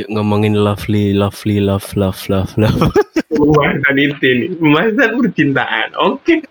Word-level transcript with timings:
Yuk 0.00 0.16
ngomongin 0.16 0.56
lovely, 0.56 1.12
lovely, 1.12 1.60
love, 1.60 1.84
love, 1.92 2.24
love, 2.32 2.48
love. 2.56 2.88
Pembahasan 3.28 4.00
itu 4.00 4.28
nih, 4.32 4.48
pembahasan 4.56 5.10
percintaan. 5.20 5.88
Oke. 6.00 6.40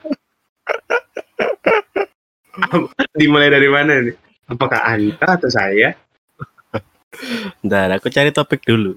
Dimulai 3.17 3.50
dari 3.50 3.66
mana 3.66 4.06
nih? 4.06 4.14
Apakah 4.54 4.85
Anta 4.85 5.33
atau 5.33 5.50
saya? 5.50 5.98
Ntar 7.66 7.98
aku 7.98 8.14
cari 8.14 8.30
topik 8.30 8.70
dulu. 8.70 8.93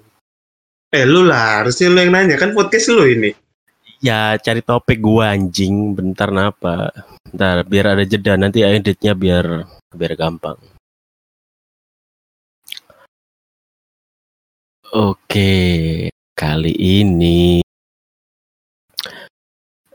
Eh 0.92 1.08
lu 1.08 1.24
lah, 1.24 1.64
harusnya 1.64 1.88
lu 1.88 2.04
yang 2.04 2.12
nanya 2.12 2.36
kan 2.36 2.52
podcast 2.52 2.92
lu 2.92 3.08
ini. 3.08 3.32
Ya 4.04 4.36
cari 4.36 4.60
topik 4.60 5.00
gua 5.00 5.32
anjing. 5.32 5.96
Bentar 5.96 6.28
napa? 6.28 6.92
Ntar 7.32 7.64
biar 7.64 7.96
ada 7.96 8.04
jeda 8.04 8.36
nanti 8.36 8.60
editnya 8.60 9.16
biar 9.16 9.64
biar 9.96 10.12
gampang. 10.12 10.60
Oke, 14.92 16.12
kali 16.36 16.76
ini 16.76 17.64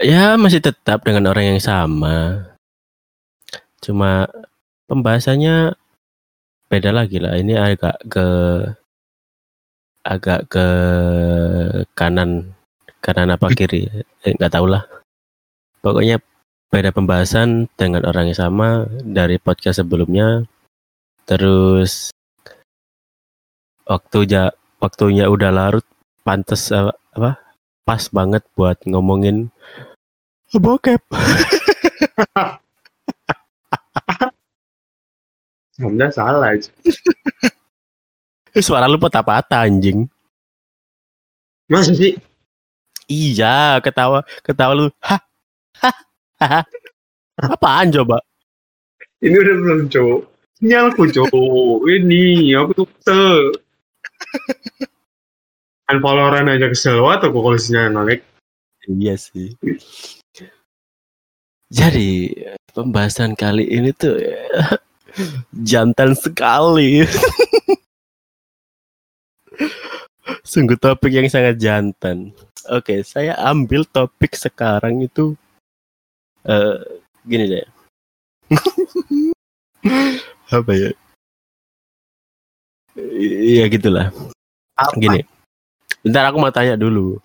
ya 0.02 0.34
masih 0.42 0.58
tetap 0.58 1.06
dengan 1.06 1.30
orang 1.30 1.54
yang 1.54 1.62
sama. 1.62 2.50
Cuma 3.78 4.26
pembahasannya 4.90 5.78
beda 6.66 6.90
lagi 6.90 7.22
lah. 7.22 7.38
Ini 7.38 7.54
agak 7.62 8.10
ke 8.10 8.28
agak 10.02 10.50
ke 10.50 10.68
kanan 11.94 12.58
kanan 12.98 13.38
apa 13.38 13.54
kiri 13.54 13.86
eh, 14.26 14.34
nggak 14.34 14.50
tahu 14.50 14.66
lah. 14.66 14.82
Pokoknya 15.86 16.18
beda 16.74 16.90
pembahasan 16.90 17.70
dengan 17.78 18.02
orang 18.02 18.34
yang 18.34 18.40
sama 18.50 18.90
dari 19.06 19.38
podcast 19.38 19.78
sebelumnya. 19.78 20.42
Terus 21.30 22.10
waktu 23.86 24.26
ja, 24.26 24.50
waktunya 24.78 25.30
udah 25.30 25.50
larut, 25.54 25.86
pantas 26.22 26.70
apa, 26.74 26.94
apa 27.14 27.32
pas 27.88 28.04
banget 28.12 28.44
buat 28.54 28.78
ngomongin 28.84 29.48
bokep. 30.52 31.02
Anda 35.78 36.10
salah 36.10 36.58
aja. 36.58 36.74
Suara 38.58 38.90
lu 38.90 38.98
patah-patah 38.98 39.70
anjing. 39.70 40.10
Masa 41.70 41.94
sih? 41.94 42.18
Iya, 43.06 43.78
ketawa, 43.86 44.26
ketawa 44.42 44.74
lu. 44.74 44.90
Hah? 44.98 45.22
Hah? 45.78 45.96
Hah? 46.42 46.66
Apaan 47.38 47.94
coba? 47.94 48.18
Ini 49.22 49.38
udah 49.38 49.56
belum 49.62 49.82
cowok. 49.94 50.22
Sinyalku 50.58 51.06
cowok. 51.14 51.86
Ini 51.86 52.58
aku 52.58 52.72
tuh 52.82 52.90
kesel. 54.18 54.88
Unfollowan 55.88 56.52
aja 56.52 56.68
kesel 56.68 57.00
atau 57.00 57.32
kok 57.32 57.44
kalau 57.44 57.60
naik. 57.90 58.22
Iya 58.88 59.16
sih. 59.20 59.52
Jadi 61.68 62.32
pembahasan 62.72 63.36
kali 63.36 63.68
ini 63.68 63.92
tuh 63.92 64.16
jantan 65.70 66.16
sekali. 66.16 67.04
Sungguh 70.48 70.80
topik 70.80 71.12
yang 71.12 71.28
sangat 71.28 71.60
jantan. 71.60 72.32
Oke, 72.72 73.04
saya 73.04 73.36
ambil 73.48 73.84
topik 73.88 74.36
sekarang 74.36 75.04
itu 75.04 75.36
eh 76.48 76.80
gini 77.28 77.46
deh. 77.52 77.68
Apa 80.56 80.72
ya? 80.72 80.92
Iya 82.98 83.70
gitulah. 83.70 84.10
Apa? 84.74 84.98
Gini. 84.98 85.22
Bentar 86.02 86.34
aku 86.34 86.38
mau 86.42 86.50
tanya 86.50 86.74
dulu. 86.74 87.22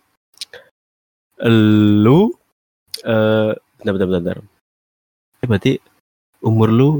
Lu 2.04 2.28
eh 3.02 3.52
bentar, 3.80 3.92
bentar, 3.96 4.06
bentar, 4.06 4.20
bentar. 4.20 4.38
Eh, 5.42 5.46
berarti 5.48 5.72
umur 6.44 6.68
lu 6.68 6.90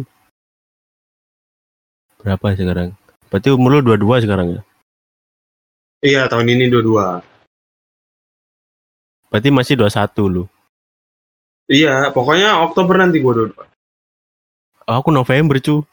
berapa 2.24 2.56
sekarang? 2.56 2.96
Berarti 3.28 3.48
umur 3.52 3.78
lu 3.78 3.94
22 3.94 4.24
sekarang 4.24 4.46
ya? 4.56 4.62
Iya 6.02 6.26
tahun 6.26 6.50
ini 6.50 6.66
dua-dua. 6.72 7.22
Berarti 9.30 9.48
masih 9.54 9.78
21 9.78 10.26
lu. 10.26 10.44
Iya 11.70 12.10
pokoknya 12.10 12.58
Oktober 12.66 12.98
nanti 12.98 13.22
gua 13.22 13.46
dua. 13.46 13.64
Oh, 14.90 14.98
aku 14.98 15.14
November 15.14 15.62
cu. 15.62 15.86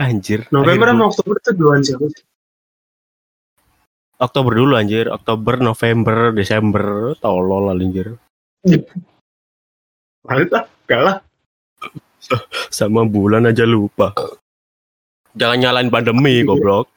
Anjir. 0.00 0.48
November 0.48 0.96
sama 0.96 1.04
Oktober 1.12 1.34
itu 1.36 1.50
duluan 1.52 1.84
siapa 1.84 2.08
sih? 2.08 2.24
Oktober 4.16 4.52
dulu 4.56 4.72
anjir. 4.76 5.12
Oktober, 5.12 5.60
November, 5.60 6.32
Desember. 6.32 7.12
Tolol 7.20 7.68
anjir. 7.68 8.16
Gak 10.90 11.02
lah. 11.04 11.16
Sama 12.72 13.04
bulan 13.08 13.48
aja 13.48 13.64
lupa. 13.68 14.12
Jangan 15.36 15.58
nyalain 15.60 15.88
pandemi, 15.88 16.44
goblok. 16.44 16.88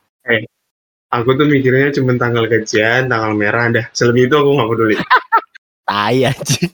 Aku 1.14 1.38
tuh 1.38 1.46
mikirnya 1.46 1.94
cuma 1.94 2.18
tanggal 2.18 2.50
gajian, 2.50 3.06
tanggal 3.08 3.32
merah 3.38 3.70
dah. 3.70 3.86
Selebih 3.94 4.28
itu 4.28 4.36
aku 4.36 4.50
gak 4.60 4.70
peduli. 4.72 4.96
Tai 5.88 6.18
anjing. 6.28 6.74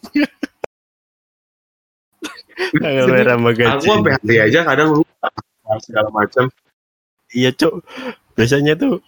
Tanggal 2.79 3.05
merah 3.09 3.35
sama 3.37 3.51
gaji. 3.53 3.85
Aku 3.85 3.93
sampai 3.97 4.13
hari 4.17 4.35
aja 4.39 4.59
kadang 4.65 4.89
lupa 4.97 5.29
segala 5.77 6.09
macam. 6.09 6.49
Iya, 7.29 7.53
Cuk. 7.53 7.85
Biasanya 8.33 8.73
tuh 8.73 9.05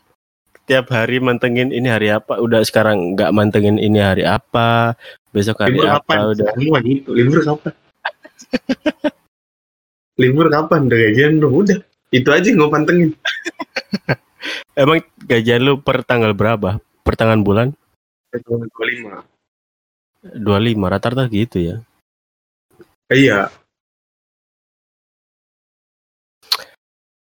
tiap 0.70 0.94
hari 0.94 1.18
mantengin 1.18 1.74
ini 1.74 1.90
hari 1.90 2.14
apa, 2.14 2.38
udah 2.38 2.62
sekarang 2.62 3.18
nggak 3.18 3.34
mantengin 3.34 3.82
ini 3.82 3.98
hari 3.98 4.24
apa, 4.24 4.94
besok 5.34 5.66
hari 5.66 5.82
Libur 5.82 5.90
apa 5.90 6.06
kapan? 6.06 6.20
udah. 6.38 6.52
Gitu. 6.86 7.10
Libur 7.12 7.40
kapan? 7.42 7.74
Libur 10.22 10.48
kapan? 10.54 10.80
Udah 10.86 11.00
gajian 11.10 11.34
dong. 11.42 11.54
Udah. 11.66 11.80
Itu 12.12 12.30
aja 12.30 12.50
gue 12.52 12.70
pantengin. 12.70 13.12
Emang 14.82 15.02
gajian 15.26 15.64
lu 15.64 15.80
per 15.80 16.04
tanggal 16.04 16.36
berapa? 16.36 16.78
Pertengahan 17.02 17.42
bulan? 17.42 17.68
Tahun 18.32 18.68
25. 18.70 20.38
25 20.38 20.94
rata-rata 20.94 21.26
gitu 21.32 21.58
ya. 21.60 21.76
Iya. 23.10 23.50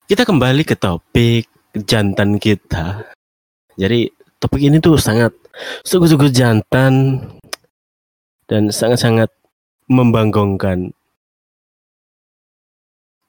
Kita 0.06 0.22
kembali 0.22 0.62
ke 0.62 0.78
topik 0.78 1.50
jantan 1.82 2.38
kita. 2.38 3.10
Jadi 3.74 4.06
topik 4.38 4.62
ini 4.62 4.78
tuh 4.78 4.94
sangat 5.02 5.34
sungguh-sungguh 5.82 6.30
jantan 6.30 7.18
dan 8.46 8.70
sangat-sangat 8.70 9.34
membanggongkan. 9.90 10.94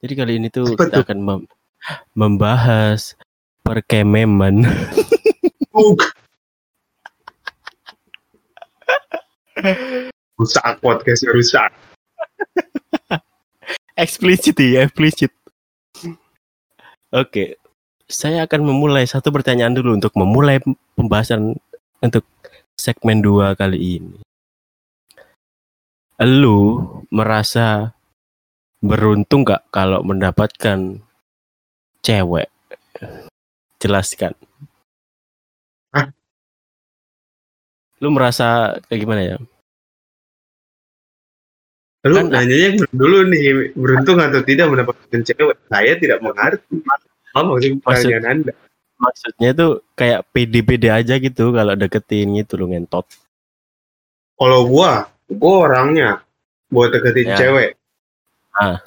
Jadi 0.05 0.13
kali 0.13 0.37
ini 0.37 0.53
tuh 0.53 0.77
Apa 0.77 0.85
kita 0.85 1.01
akan 1.01 1.19
mem- 1.25 1.49
membahas 2.13 3.17
perkememan. 3.65 4.61
Rusak 10.37 10.77
podcastnya 10.85 11.33
rusak. 11.33 11.73
eksplisit 13.97 14.53
ya, 14.61 14.85
eksplisit. 14.85 15.33
Oke, 17.15 17.55
saya 18.03 18.43
akan 18.43 18.67
memulai 18.67 19.07
satu 19.07 19.31
pertanyaan 19.31 19.71
dulu 19.71 19.95
untuk 19.95 20.11
memulai 20.19 20.59
pembahasan 20.91 21.55
untuk 22.03 22.27
segmen 22.75 23.23
2 23.23 23.55
kali 23.55 23.79
ini. 23.79 24.19
Lu 26.19 26.83
merasa 27.07 27.95
beruntung 28.83 29.47
gak 29.47 29.71
kalau 29.71 30.03
mendapatkan 30.03 30.99
cewek? 32.03 32.51
Jelaskan. 33.79 34.35
Hah? 35.95 36.11
Lu 38.03 38.11
merasa 38.11 38.75
kayak 38.91 38.99
gimana 38.99 39.21
ya? 39.23 39.37
Lu 42.07 42.15
Kan- 42.23 42.31
nanyanya 42.31 42.87
dulu 42.95 43.27
nih 43.27 43.75
beruntung 43.75 44.17
atau 44.23 44.39
tidak 44.47 44.71
mendapatkan 44.71 45.21
cewek. 45.27 45.57
Saya 45.67 45.93
tidak 45.99 46.23
mengerti. 46.23 46.79
Apa 47.35 47.43
maksud 47.43 47.83
pertanyaan 47.83 48.25
Anda? 48.25 48.53
Maksudnya 48.97 49.51
tuh 49.53 49.71
kayak 49.93 50.25
pede-pede 50.33 50.89
aja 50.89 51.19
gitu 51.19 51.51
kalau 51.51 51.75
deketin 51.75 52.33
gitu 52.39 52.57
lu 52.57 52.71
ngentot. 52.71 53.05
Kalau 54.39 54.65
gua, 54.65 55.11
gua 55.29 55.55
orangnya 55.69 56.23
buat 56.71 56.95
deketin 56.95 57.29
Ya. 57.29 57.37
cewek. 57.37 57.69
Ah. 58.57 58.81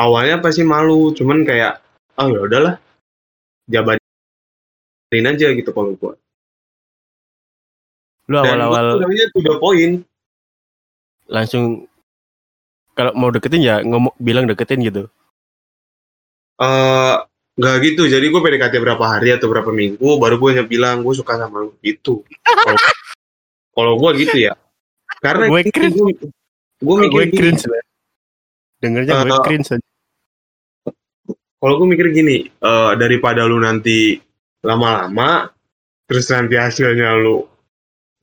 Awalnya 0.00 0.40
pasti 0.40 0.64
malu, 0.64 1.12
cuman 1.12 1.44
kayak 1.44 1.82
ah 2.16 2.26
ya 2.30 2.40
udahlah. 2.40 2.74
Jabatin 3.68 5.28
aja 5.28 5.46
gitu 5.52 5.70
kalau 5.76 5.92
gua. 5.98 6.16
Lu 8.30 8.36
awal-awal 8.38 9.02
the 9.02 9.54
point. 9.60 10.06
langsung 11.32 11.88
kalau 12.92 13.12
mau 13.16 13.30
deketin 13.32 13.62
ya 13.64 13.80
ngomong 13.82 14.12
bilang 14.20 14.44
deketin 14.48 14.80
gitu. 14.84 15.02
eh 16.60 17.16
nggak 17.52 17.76
gitu 17.84 18.08
jadi 18.08 18.24
gue 18.24 18.40
PDKT 18.40 18.80
berapa 18.80 19.04
hari 19.04 19.28
atau 19.36 19.52
berapa 19.52 19.68
minggu 19.68 20.16
baru 20.16 20.40
gue 20.40 20.64
bilang 20.64 21.04
gue 21.04 21.12
suka 21.12 21.36
sama 21.36 21.68
lu 21.68 21.76
gitu 21.84 22.24
kalau 23.76 24.00
gue 24.00 24.24
gitu 24.24 24.48
ya 24.48 24.56
karena 25.20 25.52
Gue 25.52 25.60
cringe. 25.68 25.92
gue 25.96 26.12
gue 26.82 26.96
mikir 26.96 27.12
gue 27.12 27.24
gini, 27.28 27.36
cringe. 27.36 27.64
Dengernya 28.80 29.12
gue 29.22 29.38
cringe 29.44 29.68
aja. 29.76 29.84
kalau 31.60 31.74
gue 31.76 31.88
mikir 31.92 32.06
gini 32.16 32.48
eh, 32.48 32.92
daripada 32.96 33.44
lu 33.44 33.60
nanti 33.60 34.16
lama-lama 34.64 35.52
terus 36.08 36.32
nanti 36.32 36.56
hasilnya 36.56 37.20
lu 37.20 37.44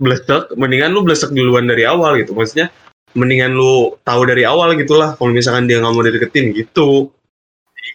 blesek 0.01 0.57
mendingan 0.57 0.89
lu 0.89 1.06
blesek 1.06 1.30
duluan 1.30 1.69
dari 1.69 1.86
awal 1.86 2.18
gitu 2.18 2.33
maksudnya 2.33 2.74
mendingan 3.17 3.53
lu 3.53 3.95
tahu 4.06 4.21
dari 4.29 4.45
awal 4.45 4.73
gitulah 4.77 5.17
kalau 5.17 5.31
misalkan 5.33 5.65
dia 5.65 5.81
nggak 5.81 5.94
mau 5.94 6.06
dideketin 6.06 6.53
gitu. 6.53 7.09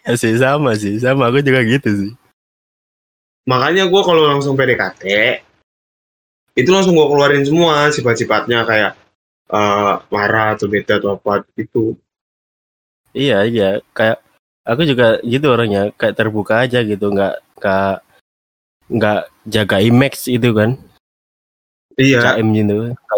Ya 0.04 0.14
sih 0.16 0.34
sama 0.36 0.74
sih, 0.74 0.98
sama. 0.98 1.28
Aku 1.30 1.40
juga 1.40 1.62
gitu 1.64 1.90
sih. 1.90 2.12
makanya 3.44 3.84
gue 3.84 4.02
kalau 4.08 4.24
langsung 4.24 4.56
PDKT 4.56 5.04
itu 6.56 6.70
langsung 6.72 6.96
gue 6.96 7.04
keluarin 7.04 7.44
semua 7.44 7.92
sifat-sifatnya 7.92 8.64
kayak 8.64 8.92
eh, 9.52 9.94
marah 10.08 10.56
atau 10.56 10.66
bete 10.70 10.96
atau 10.96 11.20
apa 11.20 11.44
gitu. 11.58 11.98
Iya 13.14 13.46
iya, 13.46 13.78
kayak 13.94 14.18
aku 14.66 14.82
juga 14.88 15.20
gitu 15.22 15.46
orangnya, 15.54 15.92
kayak 15.94 16.16
terbuka 16.18 16.66
aja 16.66 16.82
gitu, 16.82 17.12
nggak 17.14 17.34
nggak 17.60 17.94
nggak 18.90 19.20
jaga 19.46 19.78
image 19.78 20.26
itu 20.26 20.50
kan, 20.50 20.74
iya 22.00 22.38
KM 22.38 22.48
gitu, 22.56 22.76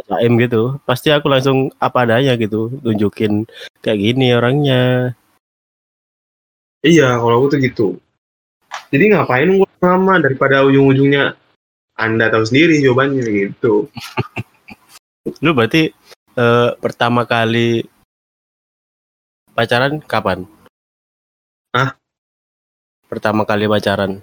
KM 0.08 0.32
gitu. 0.40 0.62
Pasti 0.84 1.08
aku 1.12 1.28
langsung 1.32 1.72
apa 1.80 2.04
adanya 2.04 2.36
gitu, 2.36 2.68
tunjukin 2.80 3.48
kayak 3.80 3.98
gini 4.00 4.32
orangnya. 4.36 5.14
iya 6.86 7.18
kalau 7.18 7.42
aku 7.42 7.46
tuh 7.56 7.58
gitu 7.58 7.88
jadi 8.94 9.18
ngapain 9.18 9.50
gue 9.50 9.68
lama 9.82 10.14
daripada 10.22 10.62
ujung-ujungnya 10.62 11.34
anda 11.98 12.30
tahu 12.30 12.46
sendiri 12.46 12.78
jawabannya 12.78 13.26
gitu 13.26 13.90
Lu 15.42 15.50
berarti 15.58 15.90
eh, 16.38 16.70
pertama 16.78 17.26
kali 17.26 17.82
pacaran 19.58 19.98
kapan? 20.06 20.46
Hah? 21.74 21.98
Pertama 23.10 23.42
kali 23.42 23.66
pacaran. 23.66 24.22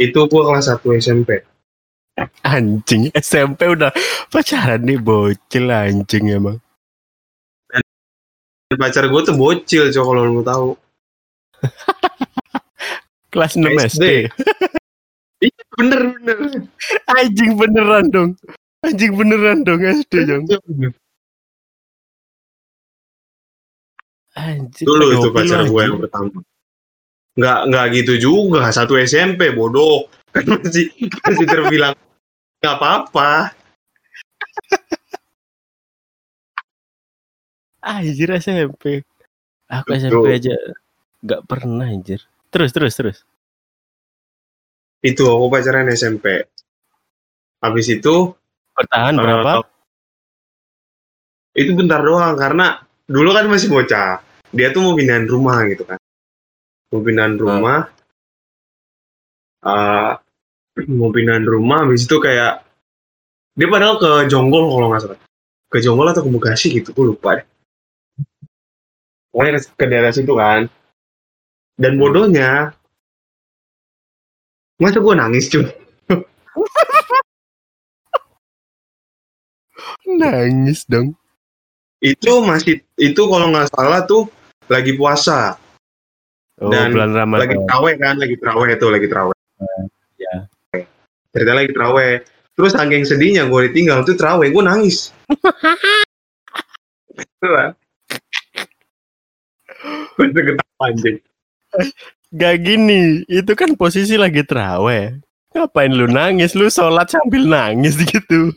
itu 0.00 0.18
gue 0.24 0.42
kelas 0.48 0.72
1 0.72 0.88
SMP 0.96 1.44
Anjing, 2.44 3.08
SMP 3.16 3.72
udah 3.72 3.88
pacaran 4.28 4.84
nih 4.84 5.00
bocil 5.00 5.72
anjing 5.72 6.28
emang. 6.28 6.60
Dan 8.68 8.76
pacar 8.76 9.08
gue 9.08 9.20
tuh 9.24 9.36
bocil 9.36 9.88
coba 9.88 10.04
kalau 10.12 10.22
lu 10.28 10.42
tahu 10.44 10.68
Kelas 13.32 13.56
6 13.56 13.64
SD. 13.96 14.04
Iya 15.42 15.64
bener 15.74 16.00
bener 16.14 16.38
Anjing 17.18 17.58
beneran 17.58 18.06
dong. 18.14 18.30
Anjing 18.86 19.10
beneran 19.18 19.66
dong 19.66 19.82
SD 19.82 20.22
dong. 20.22 20.46
Anjing. 24.38 24.86
dulu 24.86 25.06
itu 25.18 25.28
pacar 25.34 25.66
gue 25.66 25.82
yang 25.82 25.98
pertama 25.98 26.40
nggak 27.32 27.60
nggak 27.68 27.86
gitu 27.96 28.12
juga 28.20 28.68
satu 28.72 28.96
SMP 29.00 29.52
bodoh 29.56 30.08
kan 30.32 30.44
masih 30.48 30.88
masih 30.98 31.46
terbilang 31.46 31.94
nggak 32.60 32.74
apa-apa 32.78 33.52
Anjir 37.82 38.30
SMP. 38.38 39.02
Aku 39.66 39.90
Betul. 39.90 39.98
SMP 39.98 40.26
aja 40.38 40.54
nggak 41.18 41.42
pernah 41.50 41.90
anjir. 41.90 42.22
Terus 42.54 42.70
terus 42.70 42.94
terus. 42.94 43.18
itu 45.02 45.26
aku 45.26 45.50
pacaran 45.50 45.90
SMP 45.90 46.46
habis 47.58 47.86
itu 47.90 48.30
Bertahan 48.72 49.18
eh, 49.18 49.20
berapa? 49.20 49.52
itu 51.58 51.74
bentar 51.74 52.00
doang 52.00 52.38
karena 52.38 52.80
dulu 53.10 53.34
kan 53.34 53.50
masih 53.50 53.68
bocah 53.68 54.22
dia 54.54 54.70
tuh 54.70 54.80
mau 54.80 54.94
pindahin 54.94 55.26
rumah 55.26 55.58
gitu 55.68 55.82
kan 55.84 55.98
mau 56.94 57.02
pindahin 57.02 57.34
rumah 57.36 57.90
eh, 59.62 60.12
mau 60.90 61.12
pindahin 61.12 61.46
rumah 61.46 61.86
habis 61.86 62.08
itu 62.08 62.16
kayak 62.18 62.64
dia 63.52 63.68
padahal 63.68 64.00
ke 64.00 64.10
Jonggol 64.32 64.64
kalau 64.72 64.86
nggak 64.88 65.02
salah. 65.04 65.20
Ke 65.68 65.78
Jonggol 65.84 66.12
atau 66.12 66.24
ke 66.24 66.30
Bekasi 66.32 66.80
gitu 66.80 66.96
gue 66.96 67.06
lupa 67.12 67.40
deh. 67.40 67.46
Pokoknya 69.32 69.60
ke, 69.60 69.84
daerah 69.88 70.12
situ 70.12 70.32
kan. 70.36 70.68
Dan 71.76 71.96
bodohnya 71.96 72.72
masa 74.76 75.00
gue 75.00 75.14
nangis 75.14 75.48
cuy 75.48 75.64
Nangis 80.20 80.84
dong. 80.90 81.14
itu 82.02 82.32
masih 82.42 82.82
itu 82.98 83.22
kalau 83.30 83.54
nggak 83.54 83.70
salah 83.70 84.02
tuh 84.02 84.26
lagi 84.66 84.98
puasa. 84.98 85.54
Oh, 86.58 86.66
Dan 86.66 86.90
bulan 86.90 87.14
lagi 87.14 87.54
Ramadan. 87.54 87.62
terawih 87.62 87.94
kan 88.02 88.14
lagi 88.18 88.34
terawih 88.42 88.68
itu 88.74 88.86
lagi 88.90 89.06
terawih 89.06 89.36
ya. 90.18 90.36
cerita 91.32 91.52
lagi 91.56 91.70
terawih 91.72 92.20
terus 92.52 92.72
saking 92.76 93.04
sedihnya 93.08 93.48
gue 93.48 93.60
ditinggal 93.70 94.04
tuh 94.04 94.14
terawih 94.16 94.52
gue 94.52 94.62
nangis 94.62 95.10
Itu 97.12 97.48
lah. 97.48 97.76
gue 100.16 100.26
ketawa 100.32 100.84
anjing 100.88 101.18
Gak 102.32 102.64
gini, 102.64 103.28
itu 103.28 103.52
kan 103.52 103.76
posisi 103.76 104.16
lagi 104.16 104.40
terawih. 104.40 105.20
Ngapain 105.52 105.92
lu 105.92 106.08
nangis? 106.08 106.56
Lu 106.56 106.72
sholat 106.72 107.12
sambil 107.12 107.44
nangis 107.44 108.00
gitu. 108.00 108.56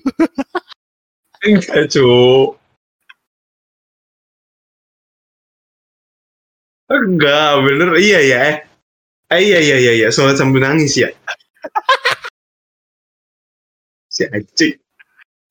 enggak 1.46 1.92
cu 1.94 2.08
enggak 6.90 7.50
bener 7.66 7.90
iya 8.02 8.20
ya 8.26 8.38
eh 8.50 8.58
Eh, 9.34 9.42
iya 9.42 9.60
iya 9.60 9.78
iya 9.82 9.92
iya 10.06 10.08
sholat 10.14 10.38
sambil 10.38 10.62
nangis 10.62 11.02
ya 11.02 11.10
si 14.16 14.24
anjing 14.30 14.78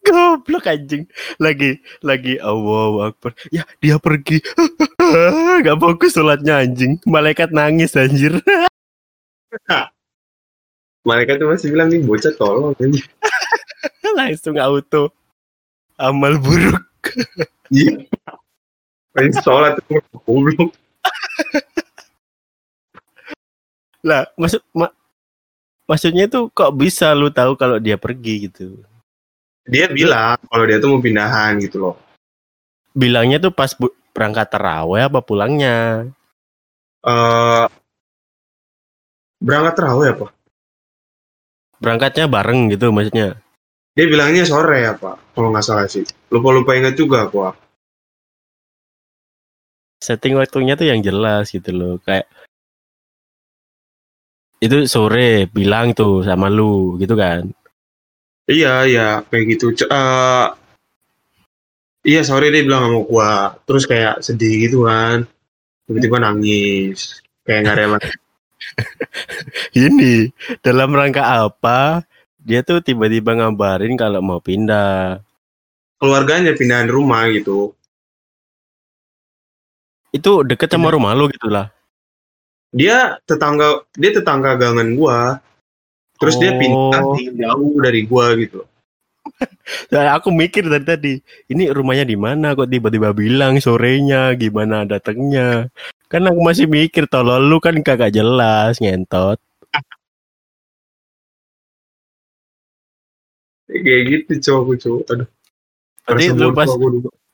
Goblok 0.04 0.68
anjing. 0.68 1.08
Lagi 1.40 1.80
lagi 2.04 2.36
Allahu 2.36 3.08
Akbar. 3.08 3.32
Ya, 3.48 3.64
dia 3.80 3.96
pergi. 3.96 4.36
Gak 5.64 5.80
fokus 5.80 6.12
sholatnya 6.12 6.60
anjing. 6.60 7.00
Malaikat 7.08 7.56
nangis 7.56 7.96
anjir. 7.96 8.36
mereka 11.08 11.40
tuh 11.40 11.48
masih 11.48 11.72
bilang 11.72 11.88
nih 11.88 12.04
bocah 12.04 12.36
tolong 12.36 12.76
anjing 12.76 13.00
Langsung 14.12 14.60
auto. 14.60 15.08
Amal 15.96 16.36
buruk. 16.36 16.84
iya 17.72 18.04
main 19.14 19.30
sholat 19.46 19.78
goblok 19.86 20.74
Lah, 24.04 24.28
maksud 24.36 24.60
ma- 24.76 24.92
maksudnya 25.88 26.28
itu 26.28 26.48
kok 26.52 26.76
bisa 26.76 27.12
lu 27.16 27.32
tahu 27.32 27.56
kalau 27.56 27.80
dia 27.80 27.96
pergi 27.96 28.48
gitu. 28.48 28.76
dia 29.64 29.88
bilang 29.88 30.36
kalau 30.44 30.64
dia 30.68 30.76
tuh 30.76 30.92
mau 30.92 31.00
pindahan 31.00 31.56
gitu 31.56 31.80
loh 31.80 31.96
Bilangnya 32.92 33.40
tuh 33.40 33.48
pas 33.48 33.72
berangkat 34.12 34.52
terawih 34.52 35.08
apa 35.08 35.24
pulangnya? 35.24 36.04
eh 37.00 37.66
berangkat 39.40 39.74
terawih 39.76 40.08
apa 40.12 40.26
Berangkatnya 41.80 42.28
bareng 42.28 42.72
gitu 42.72 42.92
maksudnya. 42.92 43.36
dia 43.96 44.04
bilangnya 44.04 44.44
sore 44.44 44.84
apa 44.84 45.16
kalau 45.32 45.48
nggak 45.48 45.64
salah 45.64 45.88
sih 45.88 46.04
lupa 46.28 46.48
lupa 46.52 46.76
ingat 46.76 46.92
juga 46.92 47.24
gua 47.32 47.56
Setting 50.04 50.36
waktunya 50.36 50.76
tuh 50.76 50.84
yang 50.92 51.00
jelas 51.00 51.48
gitu 51.48 51.72
loh. 51.72 51.96
Kayak 52.04 52.28
itu 54.64 54.88
sore 54.88 55.44
bilang 55.52 55.92
tuh 55.92 56.24
sama 56.24 56.48
lu 56.48 56.96
gitu 56.96 57.12
kan. 57.14 57.44
iya 58.48 58.88
iya 58.88 59.08
kayak 59.28 59.44
gitu 59.56 59.66
C- 59.76 59.88
eh, 59.88 60.46
iya 62.04 62.20
sore 62.24 62.48
dia 62.48 62.64
bilang 62.64 62.88
sama 62.88 63.00
gua 63.04 63.32
terus 63.68 63.84
kayak 63.84 64.24
sedih 64.24 64.68
gitu 64.68 64.88
kan 64.88 65.28
tiba-tiba 65.84 66.16
nangis 66.24 67.20
kayak 67.44 67.60
nggak 67.68 67.76
rela 67.76 67.98
Ini 69.76 70.32
dalam 70.64 70.96
rangka 70.96 71.44
apa? 71.44 72.00
Dia 72.40 72.64
tuh 72.64 72.80
tiba-tiba 72.80 73.36
ngabarin 73.36 73.92
kalau 73.96 74.24
mau 74.24 74.40
pindah. 74.40 75.20
keluarganya 76.00 76.52
pindahan 76.56 76.88
rumah 76.88 77.28
gitu 77.28 77.72
Itu 80.14 80.46
deket 80.46 80.70
sama 80.70 80.94
rumah 80.94 81.10
lu 81.12 81.26
gitu 81.26 81.50
lah. 81.50 81.73
Dia 82.74 83.22
tetangga 83.22 83.86
dia 83.94 84.10
tetangga 84.10 84.58
gangan 84.58 84.98
gua 84.98 85.38
terus 86.18 86.34
dia 86.36 86.58
pindah 86.58 87.02
Oh. 87.02 87.14
jauh 87.14 87.74
dari 87.78 88.02
gua 88.02 88.34
gitu 88.34 88.66
Ya, 89.88 90.12
aku 90.12 90.28
mikir 90.28 90.68
dari 90.68 90.84
tadi, 90.84 91.12
ini 91.48 91.72
rumahnya 91.72 92.04
di 92.04 92.12
mana 92.12 92.52
kok 92.52 92.68
tiba-tiba 92.68 93.16
bilang 93.16 93.56
sorenya 93.56 94.36
gimana 94.36 94.84
datangnya. 94.84 95.72
Kan 96.12 96.28
aku 96.28 96.44
masih 96.44 96.68
mikir 96.68 97.08
tolol 97.08 97.40
lu 97.40 97.56
kan 97.56 97.72
kagak 97.80 98.12
jelas 98.12 98.76
ngentot. 98.78 99.40
Kayak 103.64 104.02
gitu 104.12 104.32
cowok 104.44 104.74
cowok. 104.76 105.04
Aduh. 105.08 105.28
Berarti 106.04 106.26
rasa 106.28 106.36
lu 106.36 106.48
pas 106.52 106.68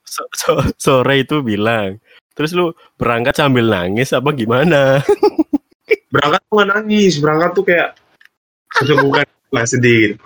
so- 0.07 0.31
so- 0.33 0.71
sore 0.79 1.27
itu 1.27 1.43
bilang. 1.43 1.99
Terus 2.35 2.51
lu 2.55 2.73
berangkat 2.97 3.37
sambil 3.37 3.67
nangis 3.67 4.15
apa 4.15 4.31
gimana? 4.33 5.03
berangkat 6.15 6.41
tuh 6.47 6.55
nggak 6.55 6.71
nangis, 6.75 7.15
berangkat 7.19 7.51
tuh 7.53 7.65
kayak 7.67 7.89
kesebukan 8.71 9.27
lah 9.51 9.67
sedih. 9.67 10.15
gitu. 10.15 10.25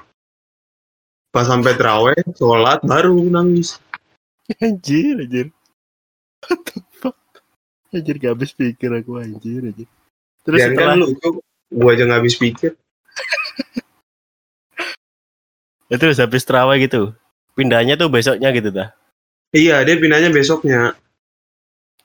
Pas 1.35 1.51
sampai 1.51 1.75
terawih, 1.75 2.23
sholat 2.39 2.79
baru 2.87 3.19
nangis. 3.27 3.83
anjir, 4.63 5.19
anjir. 5.19 5.51
Anjir 7.95 8.19
gak 8.19 8.33
habis 8.35 8.51
pikir 8.55 8.91
aku 8.91 9.19
anjir, 9.19 9.71
anjir. 9.71 9.89
Terus 10.45 10.59
Dan 10.61 10.75
setelah 10.75 10.95
kan 10.95 11.01
lu 11.01 11.07
tuh, 11.19 11.41
gua 11.73 11.91
aja 11.95 12.03
nggak 12.05 12.21
habis 12.21 12.37
pikir. 12.37 12.73
ya 15.91 15.97
terus 15.97 16.19
habis 16.19 16.43
terawih 16.43 16.85
gitu. 16.85 17.15
Pindahnya 17.55 17.95
tuh 17.95 18.11
besoknya 18.11 18.51
gitu 18.51 18.75
dah. 18.75 18.91
Iya, 19.55 19.87
dia 19.87 19.95
pindahnya 19.95 20.35
besoknya. 20.35 20.99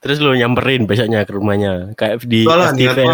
Terus 0.00 0.16
lu 0.24 0.32
nyamperin 0.32 0.88
besoknya 0.88 1.28
ke 1.28 1.32
rumahnya 1.36 1.92
kayak 1.92 2.24
di 2.24 2.48
Soalnya 2.48 2.72
FTV. 2.72 2.98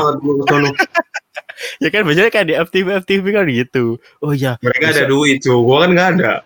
Ya 1.81 1.88
kan 1.88 2.05
biasanya 2.05 2.28
kayak 2.28 2.47
di 2.52 2.55
FTV 2.55 2.87
FTV 3.05 3.25
kan 3.33 3.49
gitu. 3.49 3.97
Oh 4.21 4.33
ya, 4.37 4.61
Mereka 4.61 4.93
ada 4.93 5.09
duit, 5.09 5.40
cuy. 5.40 5.57
Gua 5.57 5.88
kan 5.88 5.90
nggak 5.97 6.09
ada. 6.21 6.33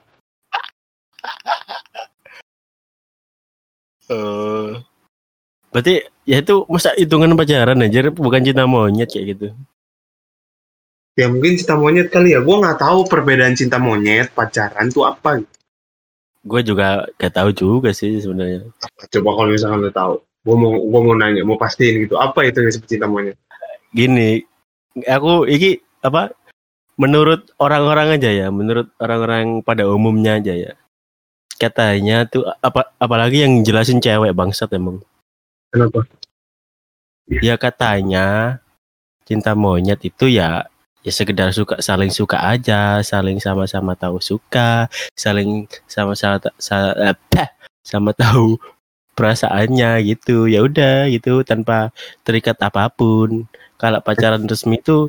eh 4.10 4.70
berarti 5.70 6.02
ya 6.26 6.42
itu 6.42 6.66
masa 6.66 6.90
hitungan 6.98 7.34
pacaran 7.38 7.78
aja 7.82 8.10
bukan 8.10 8.42
cinta 8.42 8.66
monyet 8.70 9.10
kayak 9.10 9.34
gitu. 9.34 9.46
Ya 11.18 11.26
mungkin 11.26 11.58
cinta 11.58 11.74
monyet 11.74 12.10
kali 12.14 12.38
ya. 12.38 12.40
Gua 12.42 12.62
nggak 12.62 12.78
tahu 12.78 13.06
perbedaan 13.10 13.58
cinta 13.58 13.82
monyet, 13.82 14.30
pacaran 14.30 14.94
tuh 14.94 15.10
apa. 15.10 15.42
Gue 16.40 16.64
juga 16.64 17.04
gak 17.20 17.36
tahu 17.36 17.52
juga 17.52 17.92
sih 17.92 18.16
sebenarnya. 18.16 18.64
Coba 19.12 19.30
kalau 19.36 19.52
misalkan 19.52 19.84
lu 19.84 19.92
tahu. 19.92 20.16
Gua 20.40 20.56
mau 20.56 20.72
gua 20.88 21.00
mau 21.04 21.14
nanya, 21.16 21.44
mau 21.44 21.60
pastiin 21.60 22.08
gitu. 22.08 22.16
Apa 22.16 22.48
itu 22.48 22.64
yang 22.64 22.68
disebut 22.72 22.88
cinta 22.88 23.06
monyet? 23.06 23.36
Gini, 23.92 24.40
aku 25.04 25.44
iki 25.44 25.84
apa? 26.00 26.32
Menurut 27.00 27.48
orang-orang 27.56 28.20
aja 28.20 28.28
ya, 28.28 28.48
menurut 28.52 28.92
orang-orang 29.00 29.64
pada 29.64 29.88
umumnya 29.88 30.36
aja 30.36 30.52
ya. 30.52 30.72
Katanya 31.60 32.24
tuh 32.28 32.44
apa 32.60 32.92
apalagi 32.96 33.44
yang 33.44 33.60
jelasin 33.64 34.00
cewek 34.00 34.32
bangsat 34.32 34.72
emang. 34.72 35.00
Kenapa? 35.72 36.08
Ya 37.28 37.54
katanya 37.60 38.58
cinta 39.28 39.54
monyet 39.54 40.02
itu 40.02 40.26
ya 40.26 40.66
ya 41.00 41.12
sekedar 41.12 41.52
suka 41.52 41.80
saling 41.80 42.12
suka 42.12 42.40
aja, 42.40 43.00
saling 43.04 43.40
sama-sama 43.40 43.96
tahu 43.96 44.20
suka, 44.20 44.88
saling 45.16 45.68
sama-sama 45.88 46.40
eh, 46.60 47.48
sama 47.84 48.12
tahu 48.12 48.60
perasaannya 49.14 50.02
gitu. 50.06 50.46
Ya 50.46 50.62
udah 50.64 51.10
gitu 51.10 51.42
tanpa 51.46 51.94
terikat 52.26 52.56
apa 52.60 52.90
pun. 52.92 53.46
Kalau 53.80 54.00
pacaran 54.04 54.44
resmi 54.44 54.76
itu 54.78 55.08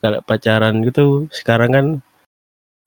kalau 0.00 0.18
pacaran 0.24 0.82
gitu 0.82 1.28
sekarang 1.30 1.70
kan 1.70 1.86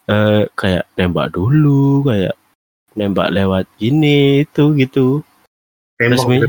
eh, 0.10 0.44
kayak 0.58 0.86
nembak 0.98 1.32
dulu, 1.32 2.04
kayak 2.04 2.36
nembak 2.96 3.32
lewat 3.32 3.66
ini 3.80 4.48
itu 4.48 4.76
gitu. 4.76 5.22
Resmi 6.00 6.44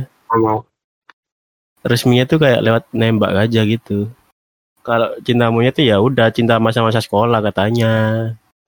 resminya 1.87 2.27
tuh 2.27 2.39
kayak 2.43 2.61
lewat 2.67 2.85
nembak 2.91 3.33
aja 3.47 3.63
gitu. 3.63 4.11
Kalau 4.83 5.15
cinta 5.23 5.51
monyet 5.51 5.75
tuh 5.75 5.87
ya 5.87 5.99
udah 5.99 6.31
cinta 6.35 6.59
masa-masa 6.59 6.99
sekolah 6.99 7.43
katanya. 7.43 7.95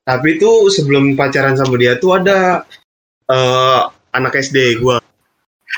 Tapi 0.06 0.38
tuh 0.38 0.70
sebelum 0.70 1.18
pacaran 1.18 1.58
sama 1.58 1.74
dia 1.78 1.98
tuh 1.98 2.18
ada 2.18 2.62
eh 3.28 3.82
anak 4.14 4.40
SD 4.40 4.80
gua 4.82 5.02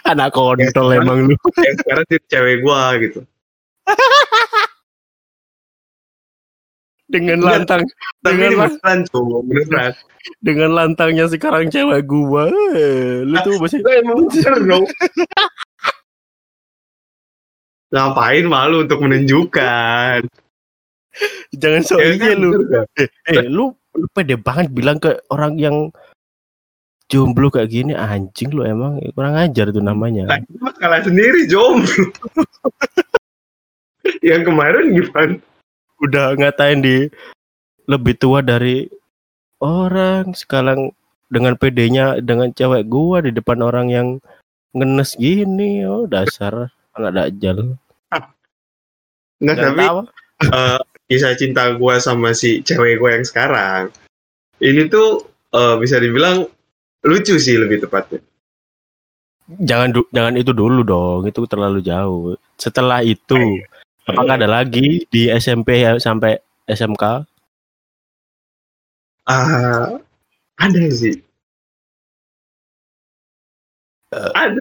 Anak 0.02 0.32
kontol 0.32 0.86
Ya, 0.88 0.98
emang 0.98 1.18
lu. 1.26 1.34
yang 1.58 1.76
sekarang 1.76 2.04
jadi 2.06 2.24
cewek 2.28 2.56
gua 2.62 2.94
gitu. 2.96 3.20
Dengan 7.10 7.42
lantang 7.42 7.82
Tapi 8.22 8.38
dengan, 8.38 8.46
ini 8.46 8.54
lan- 8.54 8.78
beneran 9.42 9.92
dengan 10.38 10.70
lantangnya 10.70 11.26
sekarang 11.26 11.66
cewek 11.66 12.06
gua. 12.06 12.46
Eh, 12.70 13.26
lu 13.26 13.34
tuh 13.42 13.58
masih 13.58 13.82
Lah, 13.82 13.94
emang 13.98 14.18
bener 14.24 14.54
dong. 14.62 14.84
Ngapain 17.90 18.46
malu 18.46 18.86
untuk 18.86 19.02
menunjukkan? 19.02 20.22
jangan 21.50 21.82
so 21.82 21.98
Ya 21.98 22.14
iya 22.14 22.30
kan, 22.30 22.36
lu. 22.38 22.48
bener 22.54 22.64
kan? 22.70 22.86
Eh, 23.26 23.50
lu 23.50 23.74
lu 23.90 24.06
pede 24.14 24.38
banget 24.38 24.70
bilang 24.70 25.02
ke 25.02 25.18
orang 25.28 25.58
yang 25.58 25.90
jomblo 27.10 27.50
kayak 27.50 27.74
gini 27.74 27.92
anjing 27.92 28.54
lu 28.54 28.62
emang 28.62 29.02
kurang 29.12 29.34
ajar 29.34 29.74
tuh 29.74 29.82
namanya. 29.82 30.30
Itu 30.46 30.62
mah 30.62 30.74
kalah 30.78 31.02
sendiri 31.02 31.50
jomblo. 31.50 32.14
yang 34.24 34.46
kemarin 34.46 34.94
gimana? 34.94 35.36
Udah 36.00 36.32
ngatain 36.38 36.80
di 36.80 36.98
lebih 37.84 38.14
tua 38.16 38.40
dari 38.40 38.88
orang 39.60 40.32
sekarang 40.32 40.94
dengan 41.28 41.54
pedenya 41.54 42.18
dengan 42.22 42.50
cewek 42.50 42.88
gua 42.88 43.20
di 43.20 43.30
depan 43.30 43.60
orang 43.60 43.86
yang 43.90 44.08
ngenes 44.72 45.18
gini 45.18 45.82
oh 45.86 46.06
dasar 46.06 46.70
anak 46.94 47.12
dajal 47.14 47.74
Nggak, 48.10 48.22
Nggak 49.42 49.56
tapi 49.58 49.84
tahu. 49.84 50.00
eh, 50.50 50.80
kisah 51.10 51.34
cinta 51.34 51.74
gua 51.74 51.98
sama 51.98 52.32
si 52.32 52.62
cewek 52.62 52.98
gua 52.98 53.18
yang 53.18 53.26
sekarang 53.26 53.82
ini 54.62 54.86
tuh 54.90 55.26
eh, 55.54 55.74
bisa 55.78 55.98
dibilang 55.98 56.46
lucu 57.06 57.34
sih 57.40 57.56
lebih 57.56 57.84
tepatnya. 57.84 58.20
jangan 59.66 59.90
jangan 60.14 60.34
itu 60.38 60.52
dulu 60.54 60.86
dong 60.86 61.26
itu 61.26 61.42
terlalu 61.50 61.82
jauh 61.82 62.38
setelah 62.54 63.02
itu 63.02 63.58
apakah 64.06 64.38
ada 64.38 64.46
lagi 64.46 65.02
di 65.10 65.26
SMP 65.26 65.82
sampai 65.98 66.38
SMK 66.70 67.26
Ah, 69.30 70.00
ada 70.58 70.80
sih. 70.90 71.22
Eh, 74.10 74.30
ada. 74.34 74.58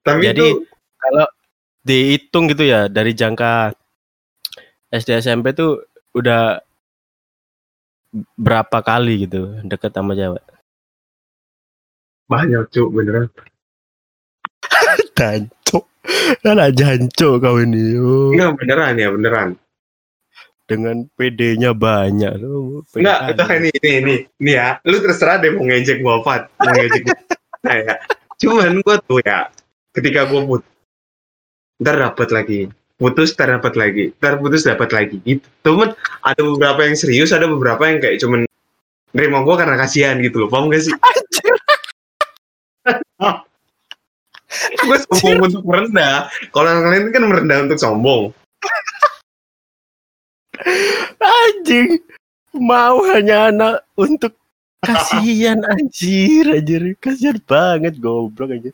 Tapi 0.00 0.32
jadi 0.32 0.46
itu 0.56 0.64
kalau 0.96 1.26
dihitung 1.84 2.48
gitu 2.48 2.64
ya 2.64 2.88
dari 2.88 3.12
jangka 3.12 3.76
SD 4.88 5.20
SMP 5.20 5.52
tuh 5.52 5.84
udah 6.16 6.64
berapa 8.40 8.80
kali 8.80 9.28
gitu 9.28 9.60
deket 9.68 9.92
sama 9.92 10.16
cewek 10.16 10.40
banyak 12.26 12.62
cuk 12.70 12.88
beneran. 12.90 13.28
jancok 15.18 15.84
kan 16.42 16.58
jancok 16.70 17.32
kau 17.42 17.56
ini 17.58 17.98
oh. 17.98 18.30
Enggak 18.34 18.52
beneran 18.62 18.94
ya 18.98 19.08
beneran. 19.10 19.50
dengan 20.66 21.06
PD-nya 21.14 21.78
banyak 21.78 22.42
lu 22.42 22.82
pede 22.90 23.06
Enggak, 23.06 23.18
itu 23.30 23.42
ini 23.54 23.68
ini 23.70 23.90
ini 24.02 24.14
ini 24.42 24.52
ya. 24.58 24.82
Lu 24.82 24.98
terserah 24.98 25.38
deh 25.38 25.54
mau 25.54 25.62
ngejek 25.62 26.02
gua 26.02 26.18
apa, 26.18 26.50
mau 26.58 26.74
ngejek 26.74 27.02
gua. 27.06 27.18
Nah, 27.62 27.76
ya. 27.86 27.94
Cuman 28.42 28.82
gua 28.82 28.98
tuh 28.98 29.22
ya, 29.22 29.46
ketika 29.94 30.26
gua 30.26 30.42
putus, 30.42 30.66
ntar 31.78 31.94
dapat 32.02 32.28
lagi, 32.34 32.60
putus 32.98 33.30
ntar 33.38 33.48
dapat 33.54 33.74
lagi, 33.78 34.04
ntar 34.18 34.42
putus 34.42 34.66
dapat 34.66 34.90
lagi 34.90 35.16
gitu. 35.22 35.46
Cuman 35.62 35.94
ada 36.26 36.42
beberapa 36.42 36.80
yang 36.82 36.98
serius, 36.98 37.30
ada 37.30 37.46
beberapa 37.46 37.86
yang 37.86 38.02
kayak 38.02 38.18
cuman 38.18 38.42
nerima 39.14 39.46
gua 39.46 39.62
karena 39.62 39.78
kasihan 39.78 40.18
gitu 40.18 40.42
loh, 40.42 40.48
paham 40.50 40.66
gak 40.66 40.82
sih? 40.82 40.94
Gue 44.86 44.98
sombong 45.10 45.48
untuk 45.50 45.64
merendah. 45.66 46.28
Kalau 46.52 46.68
yang 46.68 46.86
lain 46.88 47.04
kan 47.12 47.22
merendah 47.24 47.58
untuk 47.66 47.78
sombong. 47.80 48.22
anjing 51.26 52.00
mau 52.56 53.04
hanya 53.12 53.52
anak 53.52 53.84
untuk 53.98 54.32
kasihan 54.80 55.60
anjir 55.68 56.48
anjir 56.48 56.96
kasihan 56.96 57.36
banget 57.44 58.00
goblok 58.00 58.56
anjir 58.56 58.72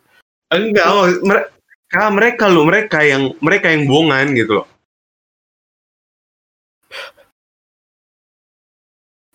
Enggak, 0.53 0.87
oh, 0.93 1.09
mereka 1.25 2.03
mereka 2.13 2.45
lo, 2.47 2.63
mereka 2.69 2.99
yang 3.01 3.33
mereka 3.41 3.73
yang 3.73 3.89
bohongan 3.89 4.37
gitu 4.37 4.53
loh. 4.61 4.67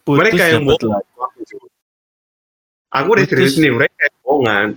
putus 0.05 0.19
Mereka 0.23 0.43
yang 0.47 0.63
dapet 0.63 0.81
bohong. 0.87 0.93
lagi. 0.93 1.55
Aku 2.87 3.07
udah 3.17 3.25
serius 3.27 3.59
nih, 3.59 3.73
mereka 3.75 3.99
yang 4.07 4.17
bohongan. 4.23 4.67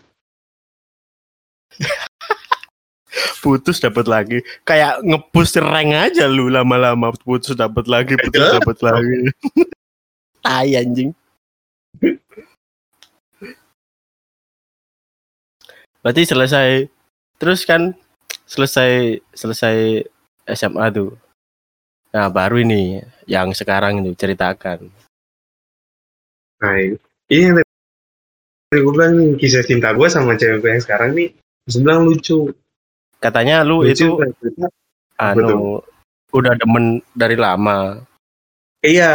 Putus 3.41 3.81
dapat 3.81 4.07
lagi. 4.07 4.39
Kayak 4.63 5.03
ngepush 5.03 5.59
rank 5.59 5.91
aja 5.97 6.29
lu 6.29 6.53
lama-lama. 6.53 7.11
Putus 7.17 7.57
dapat 7.57 7.89
lagi 7.89 8.15
putus 8.17 8.47
dapat 8.61 8.77
lagi. 8.85 9.17
Tai 10.45 10.71
anjing. 10.73 11.11
Berarti 16.01 16.23
selesai. 16.25 16.89
Terus 17.41 17.65
kan 17.65 17.93
selesai 18.45 19.21
selesai 19.33 20.05
SMA 20.53 20.87
tuh. 20.93 21.17
Nah, 22.11 22.27
baru 22.27 22.59
ini 22.59 22.99
yang 23.31 23.55
sekarang 23.55 24.03
itu 24.03 24.19
ceritakan. 24.19 24.91
Nah, 26.61 26.75
ini 27.31 27.43
yang 27.47 27.57
tadi 27.63 28.79
gue 28.83 28.93
bilang 28.93 29.15
kisah 29.39 29.63
cinta 29.63 29.95
gue 29.95 30.09
sama 30.11 30.35
cewek 30.35 30.59
gue 30.59 30.71
yang 30.75 30.83
sekarang 30.83 31.11
nih, 31.15 31.31
bilang 31.69 32.09
lucu. 32.09 32.51
Katanya 33.21 33.61
lu 33.61 33.85
Lucu, 33.85 33.93
itu 33.93 34.07
ternyata. 34.17 34.69
anu 35.21 35.85
udah 36.33 36.57
demen 36.57 37.05
dari 37.13 37.37
lama. 37.37 38.01
Iya, 38.81 39.13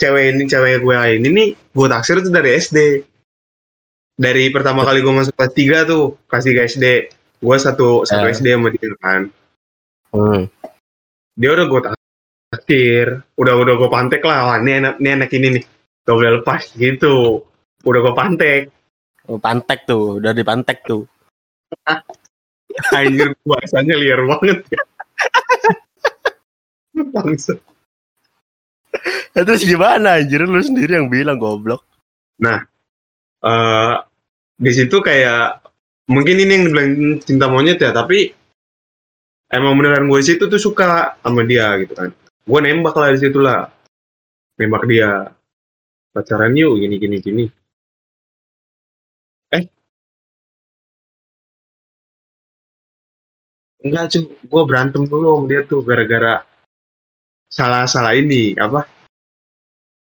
cewek 0.00 0.32
ini, 0.32 0.48
cewek 0.48 0.80
gue 0.80 0.96
ini 1.12 1.28
nih, 1.28 1.48
gue 1.52 1.86
taksir 1.92 2.24
tuh 2.24 2.32
dari 2.32 2.56
SD. 2.56 3.04
Dari 4.16 4.48
pertama 4.48 4.80
kali 4.88 5.04
gue 5.04 5.12
masuk 5.12 5.36
kelas 5.36 5.52
3 5.52 5.84
tuh, 5.84 6.16
kelas 6.24 6.44
3 6.48 6.64
SD. 6.64 6.86
Gue 7.38 7.56
satu, 7.60 8.08
satu 8.08 8.26
Eh. 8.26 8.32
SD 8.32 8.56
sama 8.56 8.72
dia 8.72 8.90
kan. 9.04 9.28
Hmm. 10.08 10.48
Dia 11.36 11.52
udah 11.52 11.66
gue 11.68 11.80
taksir, 12.48 13.20
udah 13.36 13.54
udah 13.60 13.74
gue 13.76 13.90
pantek 13.92 14.24
lah, 14.24 14.40
wah 14.48 14.56
ini 14.56 14.80
enak, 14.80 14.94
ini 15.04 15.08
enak 15.20 15.30
ini 15.36 15.48
nih. 15.60 15.64
Gak 16.08 16.16
boleh 16.16 16.32
lepas 16.40 16.62
gitu. 16.72 17.44
Udah 17.84 18.00
gue 18.00 18.14
pantek. 18.16 18.62
Pantek 19.28 19.84
tuh, 19.84 20.16
udah 20.24 20.32
dipantek 20.32 20.80
tuh. 20.88 21.04
Anjir, 22.94 23.34
bahasanya 23.42 23.94
liar 23.98 24.22
banget 24.24 24.58
ya. 24.70 24.82
Bangsa. 27.14 27.54
Ya, 29.36 29.46
terus 29.46 29.62
gimana 29.62 30.18
anjir 30.18 30.42
lu 30.42 30.58
sendiri 30.58 30.98
yang 30.98 31.06
bilang 31.10 31.38
goblok. 31.38 31.84
eh 33.38 33.94
di 34.58 34.72
situ 34.74 34.98
kayak 34.98 35.62
mungkin 36.10 36.42
ini 36.42 36.52
yang 36.58 36.64
dibilang 36.66 36.90
cinta 37.22 37.46
monyet 37.46 37.78
ya 37.78 37.94
tapi 37.94 38.34
emang 39.52 39.78
beneran 39.78 40.10
gue 40.10 40.20
situ 40.24 40.50
tuh 40.50 40.58
suka 40.58 41.20
sama 41.22 41.46
dia 41.46 41.78
gitu 41.78 41.94
kan 41.94 42.10
gue 42.18 42.60
nembak 42.64 42.96
lah 42.98 43.14
di 43.14 43.20
situ 43.22 43.38
lah 43.38 43.70
nembak 44.58 44.82
dia 44.90 45.30
pacaran 46.10 46.58
yuk 46.58 46.82
gini 46.82 46.96
gini 46.98 47.16
gini 47.22 47.44
enggak 53.88 54.12
cuy 54.12 54.22
gue 54.28 54.62
berantem 54.68 55.02
dulu 55.04 55.40
sama 55.40 55.46
dia 55.48 55.60
tuh 55.64 55.80
gara-gara 55.82 56.44
salah 57.48 57.88
salah 57.88 58.12
ini 58.12 58.52
apa? 58.54 58.84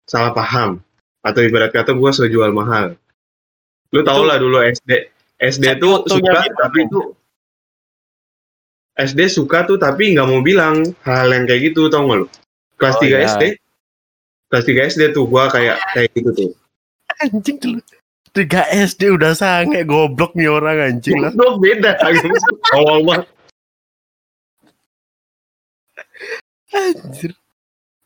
Salah 0.05 0.31
paham. 0.31 0.83
Atau 1.19 1.43
ibarat 1.43 1.71
kata 1.71 1.91
gue 1.91 2.11
so 2.11 2.23
jual 2.25 2.51
mahal. 2.51 2.95
Lu 3.91 4.03
tau 4.03 4.21
Itu- 4.23 4.27
lah 4.29 4.37
dulu 4.37 4.59
SD 4.59 4.91
SD 5.39 5.79
tuh 5.79 6.03
suka 6.05 6.43
gitu. 6.43 6.55
tapi 6.55 6.79
tuh. 6.87 7.05
SD 8.99 9.31
suka 9.31 9.63
tuh 9.63 9.79
tapi 9.79 10.11
nggak 10.11 10.27
mau 10.27 10.43
bilang 10.43 10.83
hal 11.07 11.31
yang 11.31 11.47
kayak 11.47 11.71
gitu 11.71 11.87
tau 11.87 12.03
gak 12.03 12.19
lu? 12.23 12.27
Kelas 12.75 12.95
Oh, 12.95 13.01
3 13.01 13.07
iya. 13.07 13.17
SD 13.25 13.43
kelas 14.51 14.65
3 14.67 14.89
SD 14.91 15.01
tuh 15.15 15.23
gua 15.23 15.47
kayak 15.47 15.79
kayak 15.95 16.09
gitu 16.11 16.29
tuh. 16.35 16.49
Anjing 17.23 17.57
lu. 17.63 17.79
3 18.35 18.67
SD 18.91 19.09
udah 19.15 19.33
sange 19.33 19.81
goblok 19.87 20.35
nih 20.35 20.51
orang 20.51 20.77
anjing 20.93 21.17
lah. 21.17 21.31
Itu 21.31 21.47
beda. 21.57 21.91
Awal 22.77 22.99
banget 23.07 23.25
Anjir. 26.69 27.33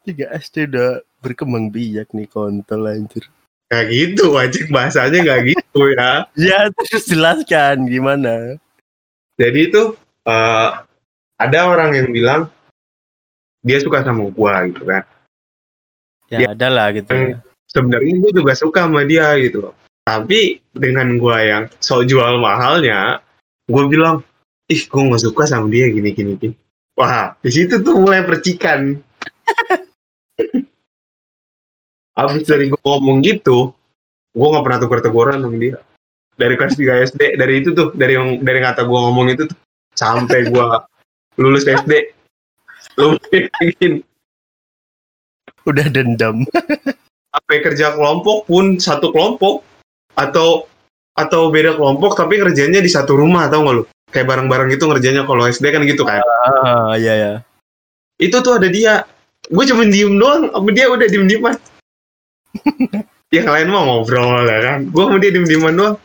3 0.03 0.27
SD 0.35 0.67
udah 0.67 0.89
berkembang 1.19 1.67
biak 1.67 2.11
nih 2.11 2.27
kontol 2.27 2.83
anjir. 2.85 3.23
kayak 3.71 3.87
gitu 3.89 4.35
anjing 4.35 4.67
bahasanya 4.69 5.17
nggak 5.23 5.41
gitu 5.49 5.81
ya 5.91 6.27
Ya 6.35 6.67
terus 6.69 7.07
jelaskan 7.07 7.87
gimana. 7.87 8.59
jadi 9.33 9.59
itu 9.65 9.95
eh, 10.23 10.69
ada 11.35 11.59
orang 11.65 11.95
yang 11.95 12.09
bilang 12.09 12.41
dia 13.59 13.79
suka 13.79 14.03
sama 14.03 14.27
gua 14.29 14.67
gitu 14.67 14.83
kan 14.83 15.03
Ya, 16.27 16.39
Ya. 16.39 16.47
ada 16.51 16.67
lah 16.67 16.87
gitu. 16.91 17.09
Hmm. 17.09 17.37
sebenarnya 17.65 18.13
gue 18.19 18.31
juga 18.33 18.53
suka 18.53 18.85
sama 18.85 19.01
dia 19.03 19.33
gitu. 19.37 19.69
Tapi 20.01 20.61
dengan 20.69 21.15
gue 21.15 21.37
yang 21.39 21.63
so 21.77 22.01
jual 22.01 22.37
mahalnya, 22.37 23.21
gue 23.65 23.83
bilang, 23.85 24.21
ih 24.65 24.81
gue 24.81 25.01
nggak 25.03 25.21
suka 25.21 25.45
sama 25.45 25.69
dia 25.69 25.89
gini 25.89 26.09
gini 26.09 26.33
gini. 26.35 26.55
Wah, 26.93 27.33
di 27.41 27.49
situ 27.49 27.81
tuh 27.81 27.97
mulai 27.97 28.21
percikan. 28.21 28.93
Abis 32.21 32.45
dari 32.45 32.69
gue 32.69 32.81
ngomong 32.85 33.25
gitu, 33.25 33.73
gue 34.37 34.47
nggak 34.47 34.65
pernah 34.65 34.79
tukar 34.79 34.99
teguran 35.01 35.41
sama 35.41 35.57
dia. 35.57 35.81
Dari 36.37 36.53
kelas 36.57 36.77
3 36.77 37.09
SD, 37.13 37.21
dari 37.37 37.53
itu 37.61 37.73
tuh, 37.73 37.89
dari 37.97 38.13
yang 38.13 38.37
dari 38.45 38.61
kata 38.61 38.85
gue 38.85 38.99
ngomong 39.09 39.33
itu 39.33 39.49
tuh, 39.49 39.57
sampai 39.97 40.45
gue 40.49 40.65
lulus 41.41 41.65
SD, 41.65 42.13
lu 43.01 43.17
bayangin 43.29 44.05
Udah 45.63 45.87
dendam. 45.87 46.43
sampai 47.33 47.57
kerja 47.65 47.97
kelompok 47.97 48.45
pun 48.45 48.77
satu 48.77 49.09
kelompok 49.09 49.65
atau 50.13 50.69
atau 51.17 51.49
beda 51.49 51.73
kelompok 51.73 52.13
tapi 52.13 52.37
kerjanya 52.37 52.77
di 52.77 52.89
satu 52.89 53.17
rumah 53.17 53.49
tau 53.49 53.65
gak 53.65 53.75
lu 53.81 53.83
kayak 54.13 54.29
bareng-bareng 54.29 54.69
gitu 54.71 54.85
ngerjainnya. 54.85 55.25
Kalau 55.25 55.43
SD 55.49 55.65
kan 55.73 55.81
gitu 55.83 56.05
kan. 56.05 56.21
Ah, 56.45 56.93
iya 56.95 57.13
ya. 57.17 57.33
itu 58.21 58.37
tuh 58.39 58.61
ada 58.61 58.69
dia. 58.69 59.03
Gue 59.49 59.65
cuma 59.67 59.83
diem 59.83 60.15
doang 60.15 60.47
sama 60.53 60.69
dia 60.71 60.87
udah 60.87 61.03
diem 61.09 61.27
dieman 61.27 61.59
yang 63.35 63.49
lain 63.49 63.67
mah 63.73 63.81
ngobrol 63.83 64.45
ya 64.47 64.59
kan. 64.61 64.79
Gue 64.87 65.03
sama 65.03 65.17
dia 65.19 65.31
diem 65.33 65.49
dieman 65.49 65.73
doang. 65.75 65.95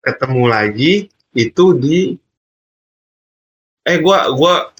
Ketemu 0.00 0.44
lagi 0.48 0.92
itu 1.34 1.64
di 1.76 2.14
eh 3.84 3.98
gue 4.00 4.18
gua 4.38 4.72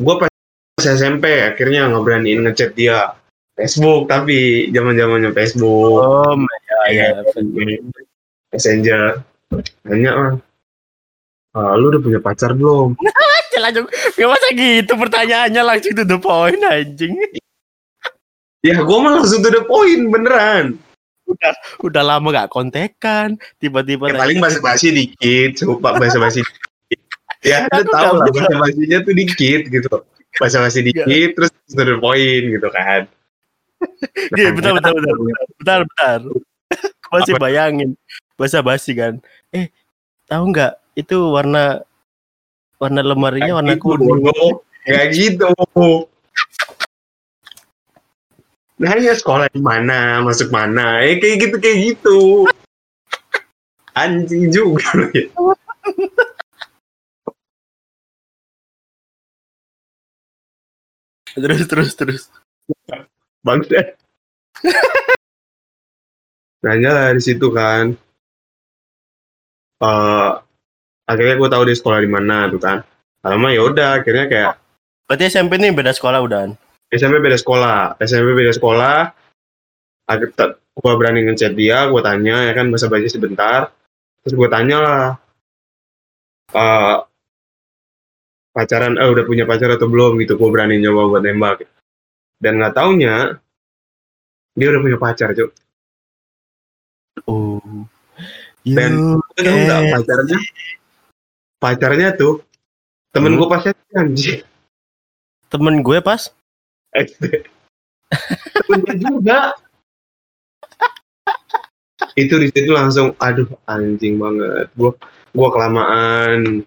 gua 0.00 0.14
pas 0.24 0.32
SMP 0.80 1.44
akhirnya 1.44 1.92
nggak 1.92 2.04
beraniin 2.06 2.40
ngechat 2.46 2.72
dia. 2.72 3.12
Facebook 3.60 4.08
tapi 4.08 4.70
zaman 4.72 4.96
zamannya 4.96 5.36
Facebook. 5.36 6.00
Oh, 6.00 6.32
ya, 6.64 6.80
ya. 6.88 7.08
Messenger. 8.50 9.22
Nanya 9.86 10.12
lah 10.14 10.32
"Ah, 11.50 11.74
lu 11.74 11.90
udah 11.90 11.98
punya 12.02 12.20
pacar 12.22 12.54
belum? 12.54 12.94
Langsung 13.60 13.90
gak 13.90 14.28
masa 14.30 14.48
gitu 14.54 14.92
pertanyaannya 14.94 15.62
langsung 15.66 15.92
to 15.98 16.06
the 16.06 16.16
point 16.16 16.62
anjing. 16.62 17.18
ya 18.62 18.78
gue 18.78 18.98
mah 19.02 19.18
langsung 19.18 19.42
to 19.42 19.50
the 19.50 19.62
point 19.66 20.06
beneran. 20.08 20.78
Udah 21.82 22.02
lama 22.06 22.30
gak 22.30 22.54
kontekan, 22.54 23.34
tiba-tiba 23.58 24.10
ya, 24.10 24.18
paling 24.18 24.38
bahasa 24.38 24.62
basi 24.62 24.94
dikit 24.94 25.58
coba 25.62 25.98
bahasa 25.98 26.18
basi 26.22 26.40
ya 27.42 27.66
lu 27.70 27.82
tahu 27.86 28.14
lah 28.22 28.26
bisa. 28.30 28.46
bahasa 28.46 28.56
basinya 28.62 28.98
tuh 29.02 29.14
dikit 29.18 29.60
gitu. 29.66 29.94
Bahasa 30.38 30.56
basi 30.62 30.78
dikit 30.86 31.30
terus 31.34 31.50
to 31.50 31.82
the 31.82 31.98
point 31.98 32.44
gitu 32.46 32.68
kan. 32.70 33.10
Gini, 34.32 34.50
bentar, 34.54 34.72
bentar, 34.78 34.92
bentar, 34.94 35.14
bentar, 35.58 35.80
bentar. 35.82 36.20
Masih 37.10 37.34
Apa? 37.34 37.42
bayangin 37.50 37.98
bahasa 38.38 38.62
basi 38.62 38.94
kan. 38.94 39.18
Eh, 39.50 39.68
tahu 40.30 40.54
nggak 40.54 40.78
itu 40.94 41.16
warna 41.30 41.82
warna 42.78 43.00
lemarinya 43.02 43.60
warna 43.60 43.74
Gitu, 43.74 43.82
kuning. 43.82 44.22
Kayak 44.86 45.08
gitu. 45.12 45.50
Nah 48.80 48.96
ya 48.96 49.12
sekolah 49.12 49.52
di 49.52 49.60
mana, 49.60 50.24
masuk 50.24 50.48
mana, 50.48 51.04
eh 51.04 51.20
kayak 51.20 51.36
gitu 51.44 51.56
kayak 51.60 51.78
gitu. 51.92 52.18
Anjing 53.92 54.48
juga 54.48 55.04
ya. 55.12 55.28
Terus 61.36 61.62
terus 61.68 61.90
terus. 61.98 62.22
Bangsa. 63.44 63.94
Nanya 66.60 66.90
lah 66.92 67.08
di 67.16 67.22
situ 67.24 67.48
kan. 67.52 67.96
Eh 69.80 70.30
akhirnya 71.08 71.34
gue 71.40 71.48
tahu 71.48 71.62
dia 71.66 71.76
sekolah 71.76 71.98
di 72.04 72.10
mana 72.10 72.46
tuh 72.52 72.60
kan. 72.60 72.78
Lama 73.24 73.48
ya 73.52 73.62
udah 73.64 74.00
akhirnya 74.00 74.26
kayak 74.28 74.54
Berarti 75.10 75.26
SMP 75.26 75.58
ini 75.58 75.74
beda 75.74 75.90
sekolah 75.90 76.22
udahan. 76.22 76.54
SMP 76.86 77.18
beda 77.18 77.34
sekolah, 77.34 77.98
SMP 77.98 78.30
beda 78.30 78.54
sekolah. 78.54 79.10
Akhirnya 80.06 80.54
gue 80.54 80.92
berani 80.94 81.26
ngechat 81.26 81.58
dia, 81.58 81.90
gue 81.90 81.98
tanya 81.98 82.46
ya 82.46 82.54
kan 82.54 82.70
bahasa 82.70 82.86
basi 82.86 83.10
sebentar. 83.10 83.74
Terus 84.22 84.34
gue 84.38 84.48
tanya 84.50 84.78
lah, 84.78 85.06
eh, 86.54 86.96
pacaran, 88.54 89.02
eh 89.02 89.08
udah 89.10 89.24
punya 89.26 89.50
pacar 89.50 89.74
atau 89.74 89.90
belum 89.90 90.14
gitu. 90.22 90.38
Gue 90.38 90.50
berani 90.54 90.78
nyoba 90.78 91.18
buat 91.18 91.22
nembak. 91.26 91.66
Dan 92.38 92.62
nggak 92.62 92.74
taunya 92.78 93.34
dia 94.54 94.66
udah 94.70 94.82
punya 94.82 94.98
pacar, 94.98 95.34
cuk. 95.34 95.50
Oh. 97.24 97.60
Dan 98.62 99.18
tau 99.34 99.56
nggak 99.56 99.80
pacarnya? 99.94 100.38
Pacarnya 101.56 102.08
tuh 102.14 102.44
temen 103.10 103.34
Hmm. 103.34 103.38
gue 103.38 103.48
pas 103.48 103.64
anjing. 103.92 104.40
temen 105.48 105.74
gue 105.80 105.98
pas 105.98 106.22
SD. 106.92 107.24
Temen 108.54 108.78
gue 108.80 108.96
juga. 108.98 109.50
itu 112.16 112.34
di 112.36 112.48
situ 112.48 112.70
langsung 112.70 113.14
aduh 113.16 113.46
anjing 113.64 114.16
banget 114.16 114.66
gue 114.74 114.90
gue 115.30 115.48
kelamaan 115.48 116.64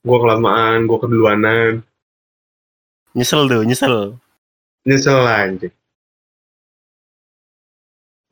gue 0.00 0.18
kelamaan 0.18 0.86
gue 0.86 0.98
keduluanan 0.98 1.72
Nyesel 3.12 3.44
tuh, 3.44 3.62
nyesel. 3.62 4.16
nyesel 4.82 5.18
anjing 5.22 5.74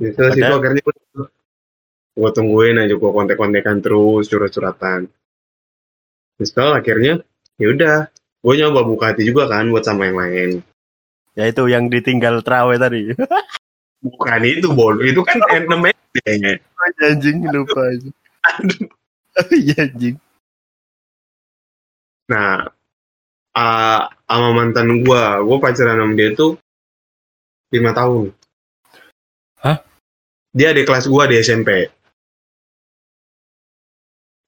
nyesel 0.00 0.26
sih 0.32 0.40
Padahal- 0.40 0.50
tuh 0.50 0.58
akhirnya 0.64 0.80
gue 0.80 0.94
tungguin 2.16 2.80
aja 2.80 2.94
gue 2.94 3.10
kontek-kontekan 3.10 3.80
terus 3.80 4.28
surat-suratan 4.28 5.06
nyesel 6.40 6.70
akhirnya 6.72 7.20
ya 7.60 7.66
udah 7.70 7.96
gue 8.40 8.54
nyoba 8.56 8.80
buka 8.88 9.12
hati 9.12 9.28
juga 9.28 9.46
kan 9.48 9.68
buat 9.68 9.84
sama 9.84 10.08
yang 10.08 10.18
lain 10.18 10.50
Ya 11.38 11.46
itu 11.46 11.62
yang 11.70 11.86
ditinggal 11.86 12.42
terawih 12.42 12.76
tadi. 12.76 13.14
bukan 14.02 14.40
itu 14.42 14.68
bodoh 14.74 15.04
itu 15.04 15.22
kan 15.22 15.38
enam 15.54 15.86
SD 15.86 16.16
anjing 17.00 17.44
lupa 17.46 17.80
aja. 17.86 18.10
Iya 19.54 19.86
anjing. 19.86 20.16
nah 22.30 22.70
ah, 23.54 24.06
sama 24.26 24.48
mantan 24.54 25.02
gue 25.02 25.22
gue 25.46 25.56
pacaran 25.58 25.98
sama 25.98 26.14
dia 26.14 26.30
tuh 26.34 26.58
lima 27.74 27.90
tahun 27.90 28.30
Hah? 29.62 29.82
dia 30.54 30.70
di 30.74 30.82
kelas 30.86 31.06
gue 31.10 31.24
di 31.30 31.36
SMP 31.42 31.90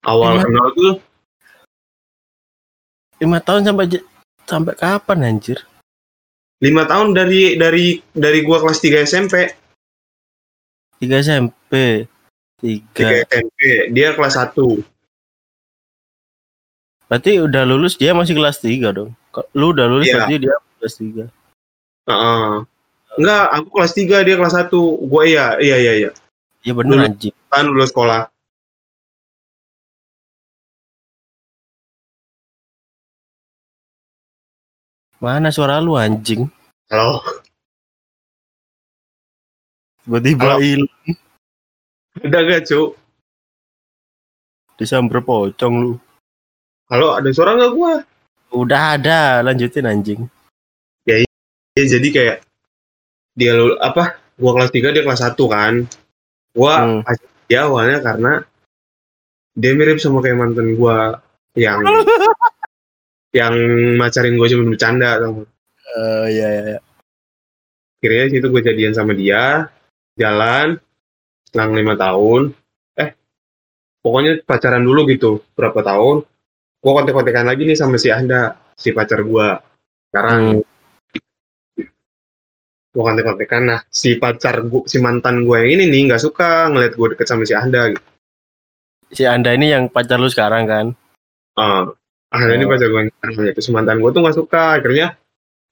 awal 0.02 0.34
Lima- 0.34 0.44
kenal 0.44 0.68
tuh 0.72 0.94
Lima 3.18 3.38
tahun 3.38 3.62
sampai 3.62 3.86
sampai 4.42 4.74
kapan 4.74 5.18
anjir? 5.24 5.58
lima 6.58 6.82
tahun 6.84 7.10
dari 7.10 7.54
dari 7.54 7.86
dari 8.08 8.38
gua 8.40 8.58
kelas 8.58 8.78
3 8.78 9.02
SMP 9.02 9.34
Tiga 10.96 11.18
SMP. 11.18 12.06
Tiga. 12.56 13.26
3 13.26 13.26
SMP 13.26 13.58
dia 13.90 14.14
kelas 14.14 14.38
1 14.38 14.54
Berarti 17.04 17.32
udah 17.38 17.62
lulus 17.62 17.94
dia 17.94 18.10
masih 18.10 18.32
kelas 18.32 18.56
3 18.58 18.88
dong. 18.88 19.10
Lu 19.52 19.70
udah 19.70 19.84
lulus 19.84 20.06
Iya. 20.06 20.14
berarti 20.16 20.34
dia 20.38 20.54
kelas 20.78 20.94
3. 20.96 21.24
Heeh. 22.02 22.50
enggak 23.12 23.44
aku 23.52 23.68
kelas 23.68 23.92
3 23.92 24.16
dia 24.22 24.34
kelas 24.34 24.54
1 24.56 24.78
gua 25.02 25.22
iya 25.22 25.46
iya 25.58 25.76
iya 25.76 25.92
iya 25.98 26.10
Iya 26.60 26.72
bener 26.72 26.96
Lulus. 26.96 27.08
anjing. 27.08 27.34
kan 27.46 27.64
lulus 27.66 27.90
sekolah 27.90 28.31
Mana 35.22 35.54
suara 35.54 35.78
lu 35.78 35.94
anjing? 35.94 36.50
halo 36.90 37.22
Tiba-tiba 40.02 40.58
hilang. 40.58 40.90
ada 42.18 42.38
gak 42.42 42.66
cu 42.68 42.92
Disamber 44.74 45.22
pocong 45.22 45.74
lu. 45.78 45.92
halo 46.90 47.14
ada 47.16 47.30
suara 47.30 47.54
nggak 47.54 47.72
gua 47.72 47.94
Udah 48.52 49.00
ada, 49.00 49.40
lanjutin 49.40 49.88
anjing. 49.88 50.20
ya, 51.08 51.24
jadi 51.72 52.08
kayak 52.12 52.38
dia 53.32 53.56
lul 53.56 53.80
apa 53.80 54.20
gua 54.36 54.52
kelas 54.52 54.68
3 54.68 54.92
dia 54.92 55.06
kelas 55.06 55.22
1 55.24 55.38
kan 55.48 55.74
gua 56.52 56.74
Hmm. 56.82 57.00
dia 57.48 57.64
awalnya 57.64 58.02
karena 58.02 58.32
dia 59.54 59.72
mirip 59.72 59.96
sama 59.96 60.20
kayak 60.20 60.36
mantan 60.36 60.76
gua 60.76 61.22
yang 61.54 61.80
yang 63.32 63.54
macarin 63.96 64.36
gua 64.36 64.48
cuma 64.48 64.64
bercanda 64.68 65.16
tau? 65.20 65.44
Eh 65.92 66.26
iya 66.32 66.48
iya. 66.48 66.62
iya. 66.76 66.80
akhirnya 68.02 68.34
situ 68.34 68.46
gue 68.50 68.62
jadian 68.66 68.94
sama 68.98 69.14
dia 69.14 69.70
jalan 70.18 70.74
selang 71.46 71.70
lima 71.70 71.94
tahun 71.94 72.50
eh 72.98 73.14
pokoknya 74.02 74.42
pacaran 74.42 74.82
dulu 74.82 75.06
gitu 75.06 75.38
berapa 75.54 75.78
tahun 75.86 76.26
gue 76.82 76.92
kontek-kontekan 76.98 77.46
lagi 77.46 77.62
nih 77.62 77.78
sama 77.78 78.02
si 78.02 78.10
Anda 78.10 78.58
si 78.74 78.90
pacar 78.90 79.22
gue 79.22 79.48
sekarang 80.10 80.66
Hmm. 81.78 81.86
gue 82.90 83.02
kontek-kontekan 83.06 83.62
nah 83.70 83.80
si 83.86 84.18
pacar 84.18 84.66
gue 84.66 84.82
si 84.90 84.98
mantan 84.98 85.46
gue 85.46 85.56
yang 85.62 85.70
ini 85.78 85.84
nih 85.86 86.10
nggak 86.10 86.22
suka 86.26 86.74
ngeliat 86.74 86.98
gue 86.98 87.06
deket 87.14 87.26
sama 87.30 87.46
si 87.46 87.54
Anda 87.54 87.94
gitu. 87.94 88.02
Si 89.14 89.22
Anda 89.30 89.54
ini 89.54 89.70
yang 89.70 89.94
pacar 89.94 90.18
lu 90.18 90.26
sekarang 90.26 90.66
kan? 90.66 90.86
Ah, 91.54 91.86
akhirnya 92.32 92.56
ini 92.56 92.66
Oh. 92.66 92.72
pacar 92.72 92.88
gue 92.88 93.02
gitu 93.52 93.60
si 93.60 93.70
mantan 93.70 94.00
gue 94.00 94.10
tuh 94.10 94.20
nggak 94.24 94.36
suka. 94.40 94.80
Akhirnya 94.80 95.20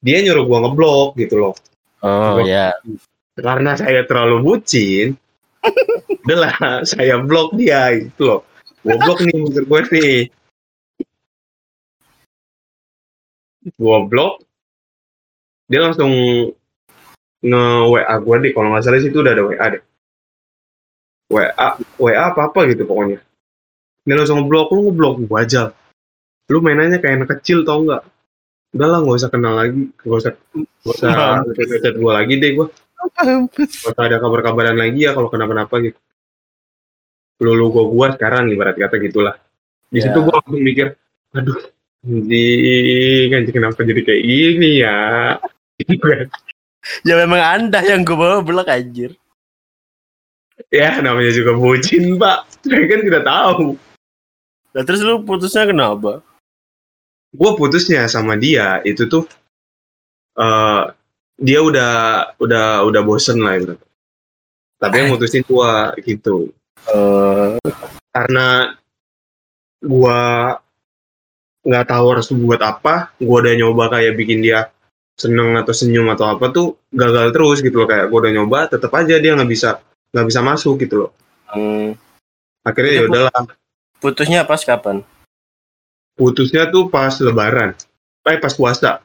dia 0.05 0.19
nyuruh 0.21 0.45
gue 0.45 0.59
ngeblok 0.61 1.11
gitu 1.17 1.35
loh. 1.41 1.55
Oh 2.05 2.41
iya. 2.41 2.73
karena 3.41 3.73
saya 3.73 4.05
terlalu 4.05 4.45
bucin 4.45 5.17
udahlah 6.25 6.85
saya 6.85 7.17
blok 7.21 7.57
dia 7.57 7.97
itu 7.97 8.21
loh. 8.21 8.45
Gue 8.85 8.97
blok 9.01 9.19
nih 9.25 9.37
musuh 9.41 9.65
gue 9.65 9.81
nih. 9.97 10.17
Gue 13.77 13.99
blok 14.09 14.45
dia 15.71 15.81
langsung 15.81 16.13
nge 17.41 17.65
WA 17.89 18.15
gue 18.21 18.37
deh 18.45 18.53
kalau 18.53 18.69
nggak 18.75 18.85
salah 18.85 19.01
sih 19.01 19.09
itu 19.09 19.21
udah 19.25 19.33
ada 19.33 19.45
WA 19.45 19.67
deh. 19.73 19.83
WA 21.33 21.69
WA 21.97 22.21
apa 22.29 22.41
apa 22.53 22.61
gitu 22.69 22.85
pokoknya. 22.85 23.21
Dia 24.05 24.15
langsung 24.17 24.45
ngeblok 24.45 24.73
lu 24.77 24.91
ngeblok 24.91 25.15
gue 25.25 25.39
aja 25.41 25.73
lu 26.51 26.59
mainannya 26.59 26.99
kayak 26.99 27.23
anak 27.23 27.31
kecil 27.39 27.63
tau 27.63 27.81
nggak 27.81 28.03
udah 28.71 28.87
lah 28.87 28.99
nggak 29.01 29.17
usah 29.17 29.31
kenal 29.31 29.55
lagi 29.55 29.89
nggak 30.03 30.19
usah 30.19 30.33
nggak 30.85 30.95
usah 31.55 31.79
chat 31.81 31.95
gue 31.95 32.13
lagi 32.13 32.35
deh 32.37 32.53
gue 32.55 32.67
Gak 33.01 33.97
usah 33.97 34.05
ada 34.05 34.21
kabar-kabaran 34.21 34.77
lagi 34.77 35.09
ya 35.09 35.17
kalau 35.17 35.33
kenapa-napa 35.33 35.73
gitu. 35.81 35.97
Lu 37.41 37.57
lu 37.57 37.73
gua 37.73 37.89
gua 37.89 38.07
sekarang 38.13 38.53
ibarat 38.53 38.77
kata 38.77 39.01
gitulah. 39.01 39.41
Di 39.89 40.05
Ya. 40.05 40.13
situ 40.13 40.21
gua 40.21 40.37
langsung 40.37 40.61
mikir, 40.61 40.93
aduh, 41.33 41.57
anjing, 42.05 43.33
anjing 43.33 43.57
kenapa 43.57 43.81
jadi 43.81 44.05
kayak 44.05 44.21
gini 44.21 44.85
ya? 44.85 45.01
Kan. 45.81 46.29
Ya 47.09 47.17
memang 47.17 47.41
Anda 47.41 47.81
yang 47.81 48.05
gue 48.05 48.13
bawa 48.13 48.45
belak 48.45 48.69
anjir. 48.69 49.17
ya 50.69 51.01
namanya 51.01 51.33
juga 51.33 51.57
bucin 51.57 52.21
pak. 52.21 52.49
Saya 52.61 52.85
kan 52.85 53.01
tidak 53.01 53.25
tahu. 53.25 53.81
Nah, 54.73 54.83
terus 54.85 55.01
lu 55.01 55.25
putusnya 55.25 55.65
kenapa? 55.65 56.21
Gua 57.31 57.55
putusnya 57.55 58.11
sama 58.11 58.35
dia 58.35 58.83
itu 58.83 59.07
tuh, 59.07 59.25
eh 60.39 60.85
dia 61.41 61.61
udah 61.65 61.93
udah 62.37 62.85
udah 62.85 63.03
bosen 63.07 63.41
lah 63.41 63.57
ibarat. 63.57 63.81
Tapi 64.81 64.95
yang 64.97 65.09
mutusin 65.15 65.45
gua 65.47 65.95
gitu. 66.03 66.53
Eh, 66.89 67.57
karena 68.11 68.75
gua 69.81 70.19
nggak 71.61 71.87
tahu 71.89 72.07
harus 72.17 72.29
buat 72.33 72.61
apa 72.65 73.13
gua 73.21 73.45
udah 73.45 73.55
nyoba 73.57 73.85
kayak 73.93 74.17
bikin 74.17 74.41
dia 74.41 74.73
seneng 75.17 75.53
atau 75.61 75.77
senyum 75.77 76.09
atau 76.09 76.33
apa 76.33 76.49
tuh 76.49 76.81
gagal 76.89 77.37
terus 77.37 77.61
gitu 77.61 77.85
loh 77.85 77.89
kayak 77.89 78.09
gua 78.09 78.25
udah 78.25 78.33
nyoba 78.33 78.59
tetap 78.73 78.89
aja 78.97 79.21
dia 79.21 79.37
nggak 79.37 79.51
bisa 79.53 79.77
nggak 80.17 80.27
bisa 80.33 80.41
masuk 80.41 80.81
gitu 80.81 81.05
loh 81.05 81.11
hmm, 81.53 81.93
akhirnya 82.65 82.93
ya 82.97 83.03
udahlah 83.05 83.45
putusnya 84.01 84.49
pas 84.49 84.65
kapan? 84.65 85.05
Putusnya 86.21 86.69
tuh 86.69 86.93
pas 86.93 87.17
lebaran. 87.25 87.73
Eh 88.29 88.37
pas 88.37 88.53
puasa. 88.53 89.01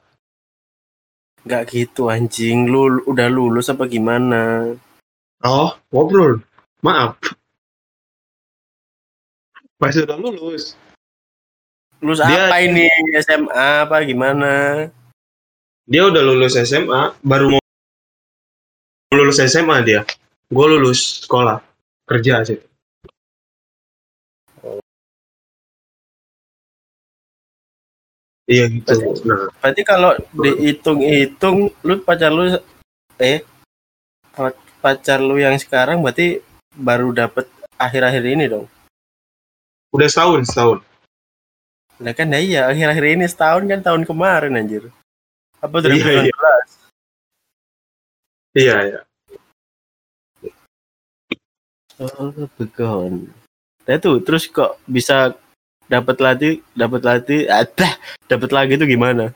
Gak 1.47 1.71
gitu 1.71 2.11
anjing, 2.11 2.67
lu 2.67 2.99
udah 3.07 3.31
lulus 3.31 3.71
apa 3.71 3.87
gimana? 3.87 4.75
oh 5.47 5.71
ngobrol. 5.95 6.43
Maaf. 6.83 7.15
Pas 9.79 9.95
udah 9.95 10.19
lulus. 10.19 10.75
Lulus 12.03 12.19
Dia- 12.19 12.51
apa 12.51 12.59
ini? 12.59 12.83
SMA 13.23 13.87
apa 13.87 14.03
gimana? 14.03 14.51
dia 15.85 16.01
udah 16.09 16.17
lulus 16.25 16.57
SMA 16.57 17.13
baru 17.21 17.55
mau 17.55 17.61
lulus 19.15 19.39
SMA 19.39 19.79
dia. 19.87 20.01
Gue 20.51 20.65
lulus 20.67 21.23
sekolah. 21.23 21.61
Kerja 22.09 22.41
sih 22.43 22.74
iya 28.45 28.65
gitu 28.69 28.93
nah 29.25 29.49
Berarti 29.61 29.81
kalau 29.81 30.11
dihitung-hitung 30.31 31.73
lu 31.81 31.93
pacar 32.01 32.29
lu 32.29 32.53
eh 33.17 33.41
pa- 34.31 34.57
pacar 34.79 35.17
lu 35.19 35.41
yang 35.41 35.57
sekarang 35.57 35.99
berarti 35.99 36.39
baru 36.75 37.09
dapet 37.09 37.47
akhir-akhir 37.75 38.23
ini 38.23 38.45
dong. 38.47 38.67
udah 39.91 40.07
setahun 40.11 40.43
setahun 40.47 40.79
Nah 41.95 42.11
kan 42.11 42.27
ya 42.27 42.39
iya 42.39 42.61
akhir-akhir 42.67 43.05
ini 43.15 43.25
setahun 43.25 43.63
kan 43.65 43.79
tahun 43.79 44.03
kemarin 44.03 44.59
anjir. 44.59 44.91
Apa 45.63 45.79
Iya, 45.79 46.27
2019? 46.27 46.27
iya. 46.27 46.35
iya 48.53 48.75
iya 48.83 49.01
Oh, 51.95 52.27
begon. 52.59 53.31
Nah 53.87 53.95
tuh 54.03 54.19
terus 54.19 54.51
kok 54.51 54.75
bisa 54.83 55.31
dapat 55.85 56.17
lagi 56.17 56.49
dapat 56.71 57.01
lagi 57.01 57.37
ada 57.45 57.89
dapat 58.25 58.49
lagi 58.49 58.73
itu 58.75 58.85
gimana? 58.85 59.29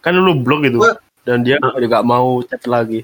Kan 0.00 0.16
lu 0.16 0.38
blok 0.38 0.62
gitu 0.62 0.78
Gua- 0.78 1.00
dan 1.22 1.42
dia 1.42 1.58
juga 1.74 2.00
mau 2.00 2.38
chat 2.40 2.62
lagi. 2.64 3.02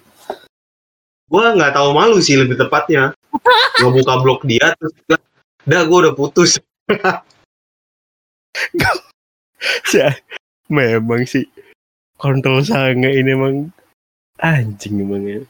gue 1.27 1.41
nggak 1.41 1.73
tahu 1.73 1.91
malu 1.91 2.21
sih 2.21 2.37
lebih 2.37 2.55
tepatnya 2.55 3.17
ngebuka 3.81 4.21
blog 4.21 4.45
dia 4.45 4.77
terus 4.77 4.93
udah 5.65 5.81
gue 5.83 5.99
udah 6.05 6.15
putus 6.15 6.61
Ya, 9.91 10.13
memang 10.69 11.25
sih 11.25 11.49
kontrol 12.19 12.61
sange 12.61 13.09
ini 13.09 13.33
emang 13.33 13.73
anjing 14.37 15.01
emangnya. 15.01 15.47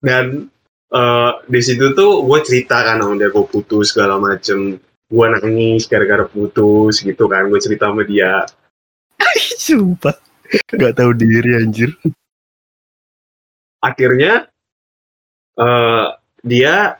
dan 0.00 0.50
eh, 0.90 1.30
di 1.46 1.60
situ 1.62 1.94
tuh 1.94 2.26
gue 2.26 2.38
cerita 2.42 2.82
kan 2.82 2.98
sama 2.98 3.14
dia 3.14 3.30
gue 3.30 3.46
putus 3.46 3.94
segala 3.94 4.18
macem 4.18 4.82
gue 5.12 5.26
nangis 5.28 5.84
gara-gara 5.84 6.24
putus 6.24 7.04
gitu 7.04 7.28
kan 7.28 7.44
gue 7.52 7.60
cerita 7.60 7.92
sama 7.92 8.02
dia. 8.08 8.48
Sumpah. 9.60 10.16
Gak 10.72 10.96
tahu 10.96 11.12
diri 11.12 11.60
anjir. 11.60 11.92
akhirnya 13.82 14.46
eh 15.58 16.06
dia 16.46 16.94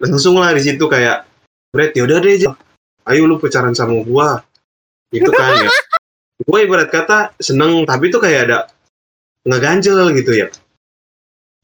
langsung 0.00 0.40
lah 0.40 0.56
di 0.56 0.64
situ 0.64 0.88
kayak 0.88 1.28
Brett 1.68 1.92
yaudah 1.92 2.16
deh 2.24 2.40
ayo 3.12 3.22
lu 3.28 3.36
pacaran 3.36 3.76
sama 3.76 4.00
gua. 4.02 4.40
Gitu 5.12 5.28
kan 5.28 5.68
ya. 5.68 5.70
Gue 6.48 6.68
ibarat 6.68 6.92
kata 6.92 7.36
seneng 7.40 7.84
tapi 7.88 8.12
tuh 8.12 8.20
kayak 8.20 8.48
ada 8.48 8.58
ngeganjel 9.44 10.12
gitu 10.16 10.32
ya. 10.32 10.48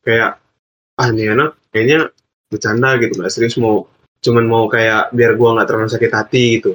Kayak 0.05 0.41
ah 1.01 1.09
nih 1.09 1.33
anak 1.33 1.57
kayaknya 1.73 2.13
bercanda 2.53 3.01
gitu 3.01 3.17
nggak 3.17 3.33
serius 3.33 3.57
mau 3.57 3.89
cuman 4.23 4.45
mau 4.47 4.65
kayak 4.71 5.11
biar 5.11 5.35
gua 5.35 5.59
nggak 5.59 5.67
terlalu 5.69 5.91
sakit 5.91 6.13
hati 6.15 6.45
gitu 6.63 6.73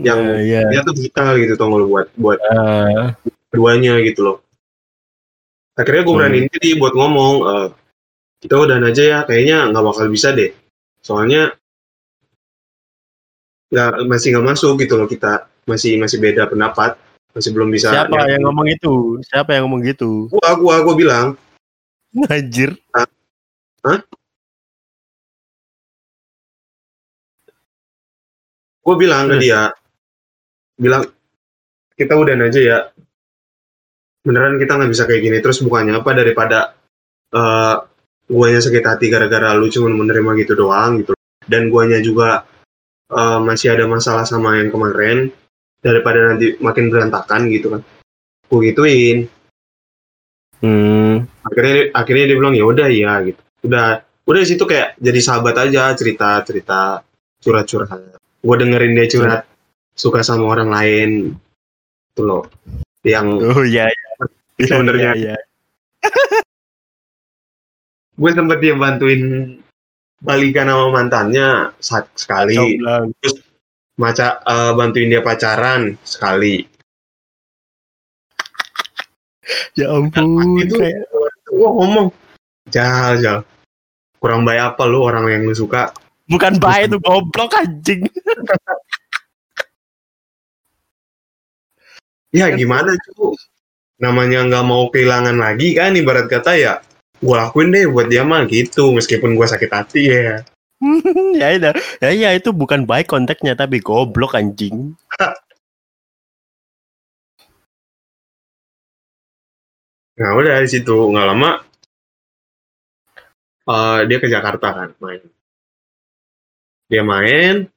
yang 0.00 0.22
ya, 0.40 0.64
dia 0.70 0.80
tuh 0.86 0.94
vital 0.96 1.36
gitu 1.36 1.54
lu 1.58 1.86
buat 1.90 2.08
buat 2.16 2.38
Ah, 2.46 3.12
keduanya 3.50 3.98
gitu 4.06 4.22
loh. 4.22 4.36
Akhirnya 5.74 6.02
gue 6.06 6.14
Hmm. 6.14 6.20
beraniin 6.22 6.46
diri 6.52 6.70
buat 6.78 6.94
ngomong, 6.94 7.34
eh, 7.42 7.68
kita 8.40 8.54
udahan 8.56 8.84
aja 8.86 9.02
ya, 9.02 9.18
kayaknya 9.26 9.68
nggak 9.74 9.84
bakal 9.84 10.06
bisa 10.08 10.30
deh. 10.30 10.54
Soalnya 11.02 11.52
nggak 13.70 14.06
masih 14.10 14.28
nggak 14.34 14.46
masuk 14.50 14.72
gitu 14.82 14.98
loh 14.98 15.06
kita 15.06 15.46
masih 15.66 15.98
masih 15.98 16.18
beda 16.18 16.50
pendapat, 16.50 16.98
masih 17.34 17.50
belum 17.54 17.70
bisa. 17.70 17.90
siapa 17.90 18.26
yang 18.30 18.42
ngomong 18.46 18.66
itu? 18.70 19.18
Siapa 19.26 19.54
yang 19.54 19.66
ngomong 19.70 19.82
gitu? 19.86 20.26
Gua 20.30 20.50
gua 20.58 20.76
gua 20.86 20.94
bilang, 20.94 21.26
Anjir. 22.30 22.74
Gue 28.80 28.94
bilang 28.96 29.28
ke 29.28 29.36
dia, 29.40 29.70
bilang 30.80 31.04
kita 31.94 32.16
udahan 32.16 32.48
aja 32.48 32.60
ya. 32.60 32.78
Beneran 34.20 34.60
kita 34.60 34.76
nggak 34.76 34.92
bisa 34.92 35.04
kayak 35.08 35.22
gini 35.24 35.38
terus 35.40 35.64
bukannya 35.64 35.96
apa 35.96 36.10
daripada 36.12 36.76
eh 37.32 37.76
guanya 38.30 38.60
sakit 38.60 38.84
hati 38.84 39.06
gara-gara 39.08 39.56
lu 39.56 39.72
cuma 39.72 39.88
menerima 39.92 40.30
gitu 40.44 40.52
doang 40.56 41.00
gitu. 41.00 41.12
Dan 41.44 41.72
guanya 41.72 42.00
juga 42.04 42.44
eh, 43.08 43.40
masih 43.40 43.72
ada 43.76 43.88
masalah 43.88 44.28
sama 44.28 44.60
yang 44.60 44.68
kemarin 44.68 45.32
daripada 45.80 46.32
nanti 46.32 46.60
makin 46.60 46.92
berantakan 46.92 47.48
gitu 47.48 47.72
kan. 47.72 47.82
Gue 48.48 48.60
gituin. 48.68 49.28
Hmm. 50.60 51.24
Akhirnya 51.40 51.88
akhirnya 51.96 52.24
dia 52.28 52.36
bilang 52.36 52.52
ya 52.52 52.64
udah 52.68 52.88
iya 52.92 53.12
gitu. 53.24 53.40
Udah 53.64 54.04
udah 54.04 54.40
di 54.44 54.48
situ 54.48 54.64
kayak 54.68 55.00
jadi 55.00 55.20
sahabat 55.24 55.56
aja 55.56 55.96
cerita 55.96 56.44
cerita 56.44 57.00
curhat 57.40 57.64
curhat. 57.64 58.19
Gue 58.40 58.56
dengerin 58.56 58.96
dia 58.96 59.06
curhat 59.06 59.42
suka 59.92 60.24
sama 60.24 60.48
orang 60.48 60.70
lain 60.72 61.10
itu 62.10 62.22
loh 62.24 62.48
yang 63.04 63.36
Oh 63.36 63.60
iya. 63.62 63.84
iya. 63.86 64.08
Sebenarnya. 64.60 65.10
Iya, 65.16 65.34
iya. 65.34 65.36
gue 68.20 68.30
sempet 68.32 68.58
dia 68.60 68.76
bantuin 68.76 69.22
balikan 70.20 70.68
sama 70.68 70.92
mantannya 70.92 71.72
saat 71.80 72.04
sekali 72.12 72.76
Coba. 72.76 73.08
maca 73.96 74.26
eh, 74.38 74.72
bantuin 74.76 75.08
dia 75.08 75.24
pacaran 75.24 75.96
sekali 76.04 76.64
Ya 79.72 79.90
ampun. 79.90 80.60
itu 80.60 80.76
kayak 80.76 81.08
gue 81.48 81.70
ngomong 81.70 82.12
jal 82.68 83.16
jal 83.18 83.38
kurang 84.20 84.44
baik 84.44 84.76
apa 84.76 84.84
lu 84.84 85.00
orang 85.00 85.24
yang 85.26 85.42
lu 85.42 85.56
suka 85.56 85.90
bukan 86.30 86.56
baik 86.62 86.94
itu 86.94 86.98
goblok 87.02 87.52
anjing. 87.58 88.06
ya 92.30 92.46
gimana 92.54 92.94
cu 92.94 93.34
namanya 93.98 94.46
nggak 94.46 94.64
mau 94.64 94.86
kehilangan 94.88 95.34
lagi 95.34 95.74
kan 95.74 95.98
ibarat 95.98 96.30
kata 96.30 96.54
ya 96.54 96.74
gue 97.20 97.34
lakuin 97.36 97.74
deh 97.74 97.90
buat 97.90 98.06
dia 98.06 98.22
mah 98.22 98.46
gitu 98.46 98.94
meskipun 98.94 99.34
gue 99.34 99.46
sakit 99.50 99.70
hati 99.70 100.02
ya 100.08 100.46
ya 101.40 101.48
itu 101.52 101.70
ya, 102.00 102.10
ya 102.14 102.30
itu 102.32 102.54
bukan 102.56 102.88
baik 102.88 103.12
konteksnya 103.12 103.52
tapi 103.52 103.84
goblok 103.84 104.32
anjing. 104.32 104.96
Nah 110.16 110.30
udah 110.36 110.64
di 110.64 110.68
situ 110.68 110.96
nggak 111.12 111.26
lama 111.28 111.50
eh, 113.68 113.98
dia 114.08 114.18
ke 114.22 114.28
Jakarta 114.32 114.68
kan 114.72 114.88
main. 115.04 115.20
Dia 116.90 117.06
main 117.06 117.70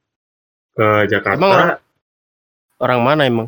ke 0.74 0.88
Jakarta. 1.08 1.38
Emang 1.38 1.54
orang- 1.54 1.82
Orang 2.84 3.00
mana 3.06 3.22
emang? 3.24 3.48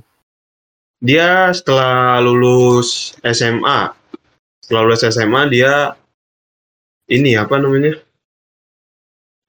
Dia 1.04 1.52
setelah 1.52 2.24
lulus 2.24 3.18
SMA, 3.20 3.92
setelah 4.64 4.82
lulus 4.88 5.04
SMA 5.04 5.42
dia 5.52 5.92
ini 7.12 7.36
apa 7.36 7.60
namanya? 7.60 8.00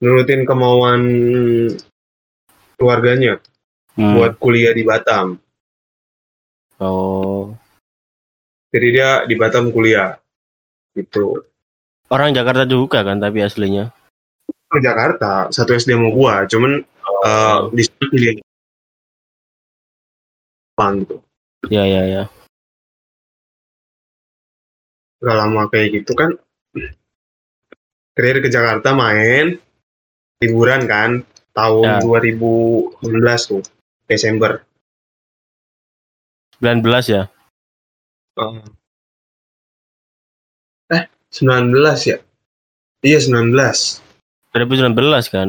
Nurutin 0.02 0.42
kemauan 0.42 1.00
keluarganya 2.76 3.38
Hmm. 3.94 4.12
buat 4.18 4.36
kuliah 4.36 4.76
di 4.76 4.82
Batam. 4.84 5.40
Oh. 6.76 7.56
Jadi 8.68 8.86
dia 8.92 9.24
di 9.24 9.32
Batam 9.38 9.72
kuliah. 9.72 10.20
Gitu. 10.92 11.40
Orang 12.12 12.36
Jakarta 12.36 12.68
juga 12.68 13.00
kan 13.00 13.16
tapi 13.16 13.40
aslinya. 13.40 13.95
Ke 14.76 14.84
Jakarta, 14.84 15.48
satu 15.48 15.72
SD 15.72 15.96
sama 15.96 16.12
gua, 16.12 16.44
cuman 16.44 16.84
eh, 17.24 17.58
di 17.72 17.80
situ 17.80 18.04
Jepang 20.76 21.00
gitu. 21.00 21.24
Ya 21.72 21.88
ya 21.88 22.04
ya. 22.04 22.22
Gak 25.24 25.32
lama 25.32 25.72
kayak 25.72 26.04
gitu 26.04 26.12
kan. 26.12 26.36
Terakhir 28.12 28.44
ke 28.44 28.48
Jakarta 28.52 28.92
main 28.92 29.56
liburan 30.44 30.84
kan 30.84 31.24
tahun 31.56 32.04
Ya. 32.04 32.04
2019 32.04 33.00
tuh 33.48 33.64
Desember. 34.04 34.60
19 36.60 36.84
ya. 37.08 37.32
Eh 40.92 41.04
19 41.32 41.72
ya? 42.04 42.20
Iya 43.00 43.18
19. 43.24 44.05
2019 44.58 44.96
kan. 45.28 45.48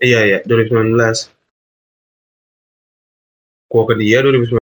Iya 0.00 0.20
ya 0.26 0.38
2019. 0.44 1.30
Gua 3.68 3.82
ke 3.90 3.94
dia 3.98 4.22
2019 4.22 4.60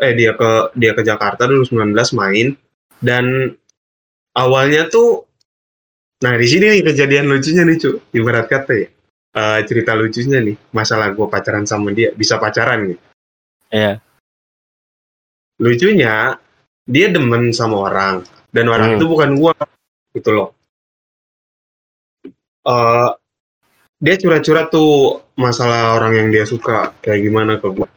eh 0.00 0.12
dia 0.16 0.32
ke 0.36 0.50
dia 0.74 0.92
ke 0.92 1.02
Jakarta 1.02 1.44
2019 1.44 1.92
main 2.16 2.56
dan 3.00 3.52
awalnya 4.32 4.88
tuh 4.88 5.24
nah 6.16 6.32
di 6.32 6.48
sini 6.48 6.72
nih 6.72 6.82
kejadian 6.82 7.28
lucunya 7.28 7.60
nih 7.64 7.76
cu 7.76 7.90
ibarat 8.12 8.48
kata 8.48 8.72
ya 8.72 8.88
Eh, 9.36 9.60
cerita 9.68 9.92
lucunya 9.92 10.40
nih 10.40 10.56
masalah 10.72 11.12
gua 11.12 11.28
pacaran 11.28 11.68
sama 11.68 11.92
dia 11.92 12.08
bisa 12.16 12.40
pacaran 12.40 12.88
gitu 12.88 13.04
Iya. 13.68 14.00
lucunya 15.60 16.40
dia 16.88 17.12
demen 17.12 17.52
sama 17.52 17.84
orang 17.84 18.24
dan 18.48 18.72
orang 18.72 18.96
Hmm. 18.96 18.96
itu 18.96 19.04
bukan 19.04 19.36
gua 19.36 19.52
gitu 20.16 20.32
loh 20.32 20.55
Eh 22.66 23.08
dia 23.96 24.14
curhat-curhat 24.20 24.68
tuh 24.68 25.22
masalah 25.38 25.96
orang 25.96 26.12
yang 26.18 26.28
dia 26.34 26.44
suka 26.44 26.92
kayak 27.00 27.22
gimana 27.22 27.56
ke 27.62 27.66
gua. 27.70 27.88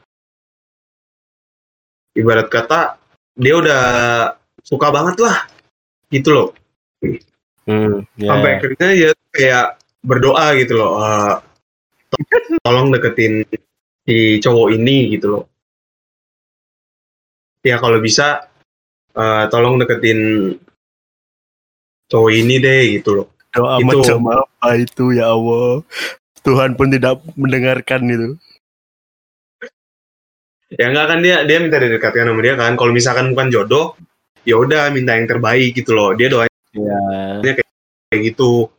Ibarat 2.14 2.48
kata 2.48 3.02
dia 3.34 3.54
udah 3.58 3.84
suka 4.64 4.88
banget 4.94 5.18
lah 5.26 5.50
gitu 6.14 6.30
loh. 6.32 6.50
Hmm, 7.66 8.02
ya. 8.18 8.30
sampai 8.34 8.52
akhirnya 8.58 8.90
ya 8.98 9.12
kayak 9.30 9.66
berdoa 10.02 10.58
gitu 10.58 10.74
loh 10.80 10.92
to- 12.10 12.58
tolong 12.66 12.90
deketin 12.90 13.46
si 14.06 14.42
cowok 14.42 14.74
ini 14.74 15.18
gitu 15.18 15.28
loh. 15.34 15.44
Ya 17.66 17.76
kalau 17.82 18.00
bisa 18.00 18.46
eh, 19.18 19.44
tolong 19.52 19.82
deketin 19.82 20.54
cowok 22.10 22.32
ini 22.34 22.56
deh 22.58 22.82
gitu 22.96 23.22
loh 23.22 23.39
Doa 23.50 23.82
itu. 23.82 23.86
macam 23.88 24.20
apa 24.46 24.70
itu 24.78 25.06
ya 25.18 25.34
Allah. 25.34 25.82
Tuhan 26.46 26.74
pun 26.78 26.88
tidak 26.90 27.20
mendengarkan 27.36 28.02
itu. 28.08 28.30
ya 30.70 30.86
enggak 30.94 31.06
kan 31.10 31.20
dia 31.26 31.42
dia 31.50 31.58
minta 31.58 31.82
didekatkan 31.82 32.30
sama 32.30 32.46
dia 32.46 32.54
kan 32.54 32.78
kalau 32.78 32.94
misalkan 32.94 33.34
bukan 33.34 33.50
jodoh 33.50 33.98
ya 34.46 34.54
udah 34.54 34.94
minta 34.94 35.18
yang 35.18 35.26
terbaik 35.26 35.74
gitu 35.74 35.98
loh 35.98 36.14
dia 36.14 36.30
doanya 36.30 36.48
Ya. 36.78 37.42
kayak 37.42 38.22
gitu 38.22 38.70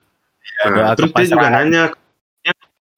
doa 0.62 0.70
nah, 0.70 0.94
terus 0.94 1.11
dia 1.11 1.26
juga 1.35 1.50
nanya 1.50 1.90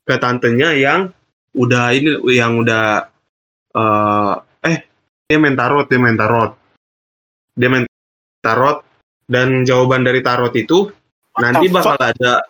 ke 0.04 0.14
tantenya 0.20 0.76
yang 0.76 1.08
udah 1.56 1.96
ini 1.96 2.20
yang 2.37 2.61
udah 2.61 3.08
eh 3.72 4.35
eh 4.68 4.78
dia 5.24 5.37
main 5.40 5.56
tarot 5.56 5.88
dia 5.88 5.96
main 5.96 6.12
tarot 6.20 6.52
dia 7.56 7.68
main 7.72 7.85
tarot 8.44 8.85
dan 9.24 9.64
jawaban 9.64 10.04
dari 10.04 10.20
tarot 10.20 10.52
itu 10.52 10.92
nanti 11.40 11.66
bakal 11.73 11.97
ada 11.97 12.45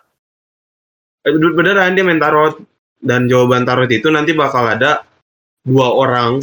eh, 1.27 1.35
beneran 1.35 1.95
dia 1.95 2.07
main 2.07 2.23
tarot. 2.23 2.59
Dan 3.03 3.27
jawaban 3.27 3.67
tarot 3.67 3.91
itu 3.91 4.07
nanti 4.15 4.31
bakal 4.31 4.67
ada 4.67 5.03
dua 5.67 5.91
orang. 5.91 6.39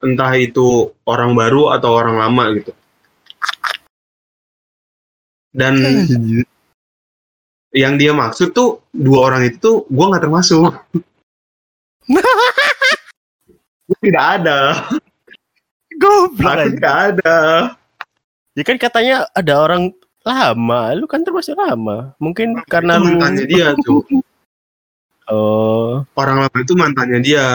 Entah 0.00 0.32
itu 0.36 0.92
orang 1.08 1.32
baru 1.32 1.72
atau 1.76 1.90
orang 1.92 2.16
lama 2.20 2.44
gitu. 2.56 2.72
Dan 5.56 5.80
yang 7.76 8.00
dia 8.00 8.16
maksud 8.16 8.56
tuh 8.56 8.80
dua 8.92 9.32
orang 9.32 9.48
itu 9.48 9.56
tuh 9.60 9.76
gue 9.88 10.06
nggak 10.08 10.24
termasuk. 10.24 10.72
Tidak 14.02 14.24
ada. 14.40 14.88
Anjing. 15.96 16.76
tidak 16.76 16.94
ada. 17.12 17.36
Ya 18.56 18.62
kan 18.64 18.76
katanya 18.76 19.16
ada 19.32 19.54
orang 19.60 19.92
lama, 20.26 20.80
lu 20.98 21.06
kan 21.06 21.22
termasuk 21.22 21.54
lama. 21.54 22.18
Mungkin 22.18 22.58
karena 22.66 22.98
itu 22.98 23.02
lu 23.02 23.06
mantannya 23.14 23.44
dia 23.46 23.66
tuh 23.78 24.02
Oh, 25.26 26.06
orang 26.14 26.46
lama 26.46 26.58
itu 26.62 26.74
mantannya 26.78 27.18
dia. 27.18 27.46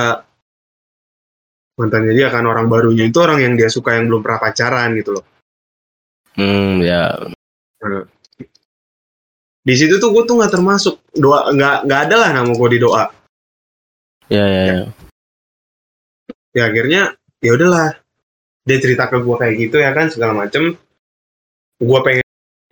Mantannya 1.79 2.11
dia 2.11 2.27
kan 2.27 2.43
orang 2.43 2.67
barunya 2.67 3.07
itu 3.07 3.15
orang 3.23 3.39
yang 3.39 3.53
dia 3.55 3.71
suka 3.71 3.95
yang 3.95 4.11
belum 4.11 4.19
pernah 4.19 4.43
pacaran 4.43 4.91
gitu 4.99 5.15
loh. 5.15 5.25
Hmm 6.35 6.83
ya. 6.83 7.15
di 9.61 9.77
situ 9.77 10.01
tuh 10.01 10.11
gue 10.11 10.23
tuh 10.27 10.35
nggak 10.35 10.51
termasuk. 10.51 10.99
Doa 11.15 11.47
nggak 11.55 11.87
nggak 11.87 12.01
ada 12.11 12.15
lah 12.19 12.29
nama 12.35 12.51
gue 12.51 12.69
di 12.75 12.79
doa. 12.83 13.07
Ya 14.27 14.43
ya 14.43 14.63
ya. 14.67 14.83
ya 16.51 16.63
akhirnya 16.67 17.15
ya 17.39 17.51
udahlah. 17.55 17.95
Dia 18.67 18.77
cerita 18.83 19.07
ke 19.07 19.15
gue 19.23 19.35
kayak 19.39 19.55
gitu 19.55 19.79
ya 19.79 19.95
kan 19.95 20.11
segala 20.11 20.43
macem. 20.43 20.75
Gue 21.79 21.99
pengen 22.03 22.20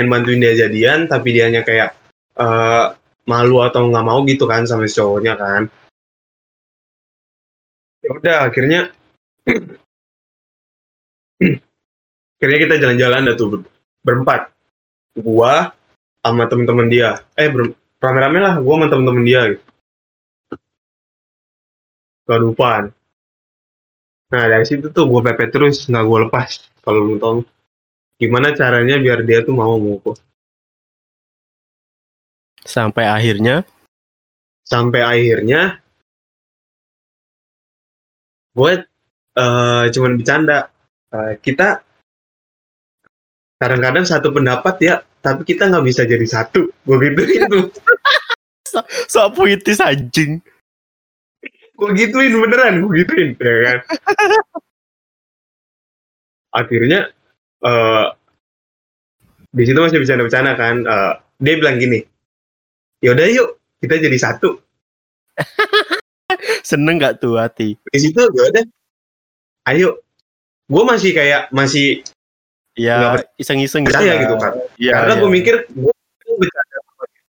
bantuin 0.07 0.39
dia 0.39 0.55
jadian 0.55 1.12
tapi 1.12 1.35
dianya 1.35 1.67
kayak 1.67 1.91
eh, 2.39 2.85
malu 3.27 3.59
atau 3.65 3.91
nggak 3.91 4.05
mau 4.07 4.23
gitu 4.23 4.47
kan 4.47 4.63
sama 4.63 4.88
si 4.88 4.95
cowoknya 4.95 5.35
kan. 5.35 5.67
Ya 7.99 8.09
udah 8.15 8.38
akhirnya 8.47 8.79
akhirnya 12.39 12.59
kita 12.63 12.75
jalan-jalan 12.79 13.27
dah 13.27 13.35
tuh 13.35 13.47
ber- 13.51 13.67
berempat. 14.07 14.41
Gua 15.19 15.75
sama 16.23 16.47
temen-temen 16.47 16.88
dia. 16.88 17.19
Eh 17.35 17.51
rame-rame 17.99 18.39
lah 18.39 18.53
gua 18.63 18.73
sama 18.79 18.88
temen-temen 18.88 19.25
dia. 19.27 19.41
Gitu. 19.51 19.69
ke 22.29 22.38
depan 22.38 22.93
nah 24.29 24.45
dari 24.45 24.62
situ 24.62 24.93
tuh 24.93 25.09
gue 25.09 25.21
pepet 25.25 25.49
terus 25.49 25.89
nggak 25.89 26.05
gue 26.05 26.19
lepas 26.29 26.49
kalau 26.85 27.01
lu 27.01 27.17
tahu 27.17 27.41
gimana 28.19 28.51
caranya 28.51 28.99
biar 28.99 29.23
dia 29.23 29.39
tuh 29.47 29.55
mau 29.55 29.79
gua 29.79 30.13
Sampai 32.60 33.08
akhirnya? 33.08 33.63
Sampai 34.67 35.01
akhirnya 35.01 35.79
gue 38.53 38.71
eh, 39.39 39.84
cuman 39.95 40.19
bercanda. 40.19 40.67
Eh, 41.10 41.41
kita 41.41 41.82
kadang-kadang 43.58 44.05
satu 44.05 44.29
pendapat 44.29 44.75
ya 44.84 44.95
tapi 45.23 45.41
kita 45.47 45.71
nggak 45.71 45.86
bisa 45.88 46.03
jadi 46.03 46.27
satu. 46.27 46.67
Gue 46.84 46.97
gituin 46.99 47.47
tuh 47.47 47.65
so 49.12 49.32
puitis 49.34 49.79
anjing. 49.79 50.43
gue 51.79 51.89
gituin 51.95 52.36
beneran 52.36 52.84
gue 52.84 52.91
gituin 53.01 53.39
ya 53.39 53.60
kan? 53.63 53.79
Akhirnya 56.60 57.15
eh 57.60 58.06
di 59.50 59.63
situ 59.65 59.78
masih 59.78 60.00
bercanda-bercanda 60.00 60.54
kan 60.54 60.76
Eh, 60.82 61.13
dia 61.39 61.56
bilang 61.56 61.76
gini 61.76 62.00
yaudah 63.00 63.26
yuk 63.26 63.50
kita 63.80 63.98
jadi 63.98 64.17
satu 64.17 64.60
Seneng 66.62 67.00
gak 67.00 67.19
tuh 67.19 67.36
hati? 67.36 67.74
di 67.82 68.00
situ 68.00 68.19
ya 68.22 68.43
udah 68.48 68.65
ayo 69.67 69.89
gue 70.65 70.84
masih 70.86 71.12
kayak 71.12 71.50
masih 71.50 72.06
Ya 72.80 72.95
Nggak 72.95 73.36
iseng-iseng 73.36 73.84
percaya 73.84 74.13
lah. 74.15 74.22
gitu 74.24 74.36
kan 74.38 74.54
Iya, 74.78 74.93
karena 74.95 75.13
iya. 75.13 75.19
gue 75.19 75.30
mikir 75.30 75.56
gue 75.67 75.93
bercanda 76.32 76.78
sama 76.80 77.04
dia 77.04 77.22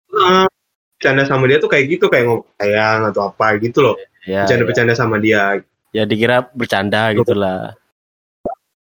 bercanda 0.92 1.22
sama 1.24 1.44
dia 1.46 1.58
tuh 1.58 1.70
kayak 1.70 1.84
gitu 1.88 2.04
kayak 2.08 2.24
ngomong 2.26 2.44
sayang 2.58 3.00
atau 3.06 3.22
apa 3.30 3.46
gitu 3.56 3.78
loh 3.80 3.94
ya, 4.26 4.42
bercanda-bercanda 4.44 4.92
sama 4.92 5.16
dia 5.16 5.54
ya. 5.54 5.62
ya 5.94 6.04
dikira 6.04 6.44
bercanda 6.50 7.14
gitu 7.14 7.32
lah. 7.32 7.72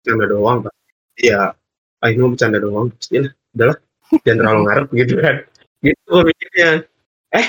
bercanda 0.01 0.25
doang 0.25 0.57
Pak. 0.65 0.73
Iya. 1.19 1.53
Ah 1.99 2.07
ini 2.07 2.23
mau 2.23 2.31
bercanda 2.31 2.63
doang. 2.63 2.89
Ya 3.11 3.27
udahlah. 3.55 3.77
Jangan 4.23 4.37
terlalu 4.39 4.59
ngarep 4.65 4.87
gitu 4.95 5.13
kan. 5.19 5.35
Gitu 5.83 5.99
gue 6.07 6.21
mikirnya. 6.31 6.69
Eh 7.35 7.47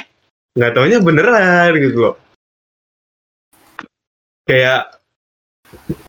nggak 0.58 0.72
taunya 0.74 0.98
beneran 0.98 1.72
gitu 1.78 1.98
loh. 2.02 2.14
Kayak 4.44 4.98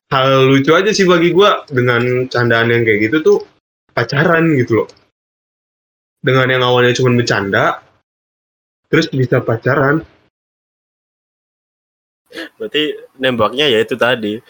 hal 0.10 0.50
lucu 0.50 0.74
aja 0.74 0.90
sih 0.90 1.06
bagi 1.06 1.30
gue 1.32 1.50
dengan 1.70 2.26
candaan 2.28 2.74
yang 2.74 2.82
kayak 2.82 3.00
gitu 3.08 3.18
tuh 3.22 3.38
pacaran 3.94 4.58
gitu 4.58 4.84
loh. 4.84 4.90
Dengan 6.22 6.50
yang 6.50 6.64
awalnya 6.66 6.98
cuma 6.98 7.14
bercanda 7.14 7.82
terus 8.90 9.08
bisa 9.14 9.40
pacaran. 9.40 10.02
Berarti 12.58 12.96
nembaknya 13.22 13.70
ya 13.70 13.80
itu 13.84 13.96
tadi. 13.96 14.42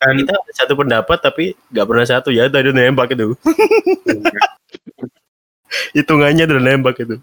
Dan 0.00 0.16
Kita 0.16 0.32
satu 0.56 0.72
pendapat 0.74 1.20
tapi 1.20 1.52
nggak 1.68 1.86
pernah 1.86 2.02
satu 2.02 2.32
ya 2.32 2.48
tadi 2.48 2.72
nembak 2.72 3.12
itu. 3.12 3.36
Hitungannya 5.94 6.42
udah 6.44 6.58
nembak 6.58 6.98
itu. 6.98 7.22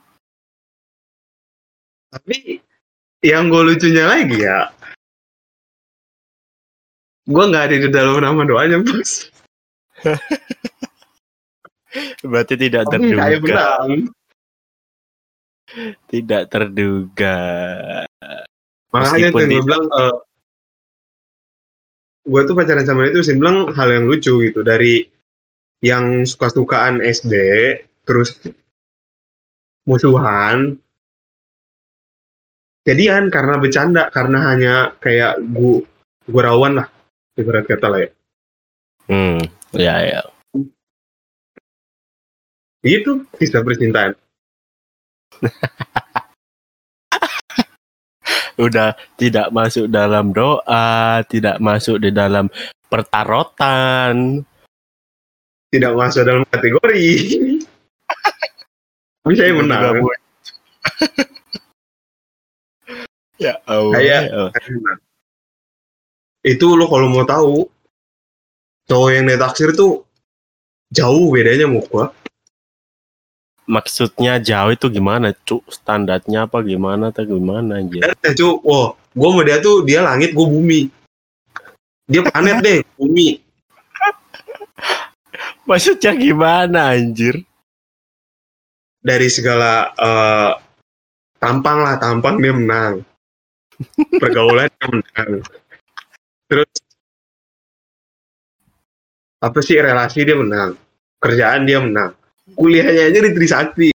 tapi 2.08 2.64
yang 3.20 3.52
gue 3.52 3.68
lucunya 3.68 4.08
lagi 4.08 4.40
ya 4.40 4.72
gue 7.28 7.44
nggak 7.44 7.64
ada 7.68 7.76
di 7.76 7.92
dalam 7.92 8.24
nama 8.24 8.48
doanya 8.48 8.80
bos 8.80 9.28
Berarti 12.24 12.56
tidak 12.56 12.88
tapi 12.88 13.12
terduga. 13.12 13.44
benang 13.44 13.92
Tidak 16.08 16.44
terduga. 16.48 17.36
makanya 18.88 19.28
Meskipun 19.28 19.44
di- 19.44 19.60
bilang 19.60 19.84
gue 22.28 22.42
tuh 22.44 22.56
pacaran 22.60 22.84
sama 22.84 23.08
dia 23.08 23.16
tuh 23.16 23.24
sih 23.24 23.40
bilang 23.40 23.72
hal 23.72 23.88
yang 23.88 24.06
lucu 24.06 24.44
gitu. 24.44 24.60
Dari 24.62 25.08
yang 25.80 26.28
suka-sukaan 26.28 27.00
SD 27.00 27.34
terus 28.04 28.36
musuhan 29.88 30.76
jadian 32.84 33.32
karena 33.32 33.56
bercanda 33.56 34.12
karena 34.12 34.52
hanya 34.52 34.76
kayak 35.00 35.40
gu 35.40 35.84
gurauan 36.28 36.84
lah 36.84 36.88
ibarat 37.40 37.64
kata 37.64 37.88
lah 37.88 38.00
ya. 38.04 38.10
Hmm, 39.08 39.40
ya 39.72 39.96
ya. 40.04 40.22
itu 42.88 43.28
kisah 43.36 43.68
percintaan 43.68 44.16
Udah 48.58 48.98
tidak 49.16 49.54
masuk 49.54 49.86
dalam 49.88 50.34
doa, 50.34 51.22
tidak 51.30 51.62
masuk 51.62 52.02
di 52.02 52.10
dalam 52.10 52.50
pertarotan. 52.90 54.42
tidak 55.68 55.94
masuk 55.94 56.24
dalam 56.24 56.44
kategori 56.48 57.06
saya 59.28 59.52
Tiba-tiba 59.52 59.60
menang 59.60 60.00
muncul. 60.00 60.16
ya 63.44 63.60
Allah. 63.68 63.94
Kayak- 64.00 64.26
ya 64.32 64.48
Allah. 64.48 64.52
itu 66.42 66.68
lo 66.74 66.88
kalau 66.88 67.12
mau 67.12 67.28
tahu 67.28 67.68
cowok 68.88 69.10
yang 69.12 69.28
ditaksir 69.28 69.76
tuh 69.76 70.08
jauh 70.88 71.28
bedanya 71.28 71.68
sama 71.68 71.84
gua 71.92 72.06
Maksudnya 73.68 74.40
jauh 74.40 74.72
itu 74.72 74.88
gimana, 74.88 75.36
Cuk? 75.44 75.68
Standarnya 75.68 76.48
apa 76.48 76.64
gimana 76.64 77.12
atau 77.12 77.28
gimana 77.28 77.84
aja? 77.84 78.16
Eh, 78.24 78.32
cu, 78.32 78.64
wah, 78.64 78.96
gua 79.12 79.28
sama 79.36 79.42
dia 79.44 79.60
tuh 79.60 79.84
dia 79.84 80.00
langit, 80.00 80.32
gua 80.32 80.48
bumi. 80.48 80.88
Dia 82.08 82.24
planet 82.24 82.64
deh, 82.64 82.80
bumi. 82.96 83.44
Maksudnya 85.68 86.16
gimana 86.16 86.96
anjir? 86.96 87.44
Dari 89.04 89.28
segala 89.28 89.92
eh, 90.00 90.52
tampang 91.44 91.84
lah, 91.84 92.00
tampang 92.00 92.40
dia 92.40 92.56
menang. 92.56 93.04
Pergaulan 94.24 94.72
dia 94.72 94.88
menang. 94.88 95.32
Terus 96.48 96.72
apa 99.38 99.60
sih 99.62 99.78
relasi 99.78 100.26
dia 100.26 100.34
menang, 100.34 100.74
kerjaan 101.22 101.68
dia 101.68 101.78
menang, 101.78 102.16
kuliahnya 102.58 103.14
aja 103.14 103.20
di 103.22 103.32
Trisakti. 103.38 103.90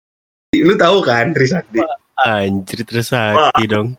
Lu 0.61 0.77
tahu 0.77 1.01
kan 1.01 1.33
Trisakti? 1.33 1.81
Anjir 2.21 2.85
tersakiti 2.85 3.65
dong. 3.65 3.97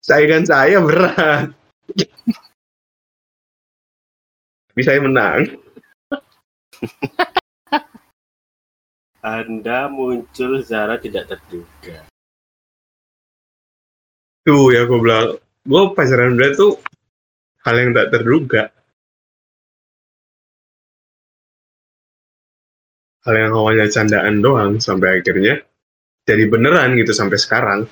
Saingan 0.00 0.48
saya 0.48 0.80
berat. 0.80 1.52
Saya 4.80 5.00
menang. 5.04 5.44
Anda 9.24 9.88
muncul 9.88 10.60
Zara 10.60 11.00
tidak 11.00 11.32
terduga. 11.32 12.04
Tuh 14.44 14.68
ya 14.68 14.84
gue 14.84 15.00
bilang, 15.00 15.40
gue 15.64 15.82
pacaran 15.96 16.36
berat 16.36 16.60
tuh 16.60 16.76
hal 17.64 17.80
yang 17.80 17.96
tak 17.96 18.12
terduga. 18.12 18.68
Hal 23.24 23.40
yang 23.40 23.56
awalnya 23.56 23.88
candaan 23.88 24.44
doang 24.44 24.76
sampai 24.84 25.24
akhirnya 25.24 25.64
jadi 26.28 26.44
beneran 26.44 26.92
gitu 27.00 27.16
sampai 27.16 27.40
sekarang. 27.40 27.88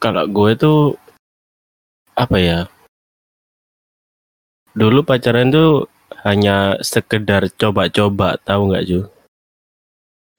Kalau 0.00 0.24
gue 0.24 0.52
tuh 0.56 0.96
apa 2.16 2.36
ya? 2.40 2.60
Dulu 4.72 5.04
pacaran 5.04 5.52
tuh 5.52 5.84
hanya 6.24 6.80
sekedar 6.80 7.52
coba-coba, 7.52 8.40
tahu 8.40 8.72
nggak 8.72 8.84
Ju? 8.88 9.00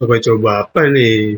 Coba-coba 0.01 0.65
apa 0.65 0.89
nih? 0.89 1.37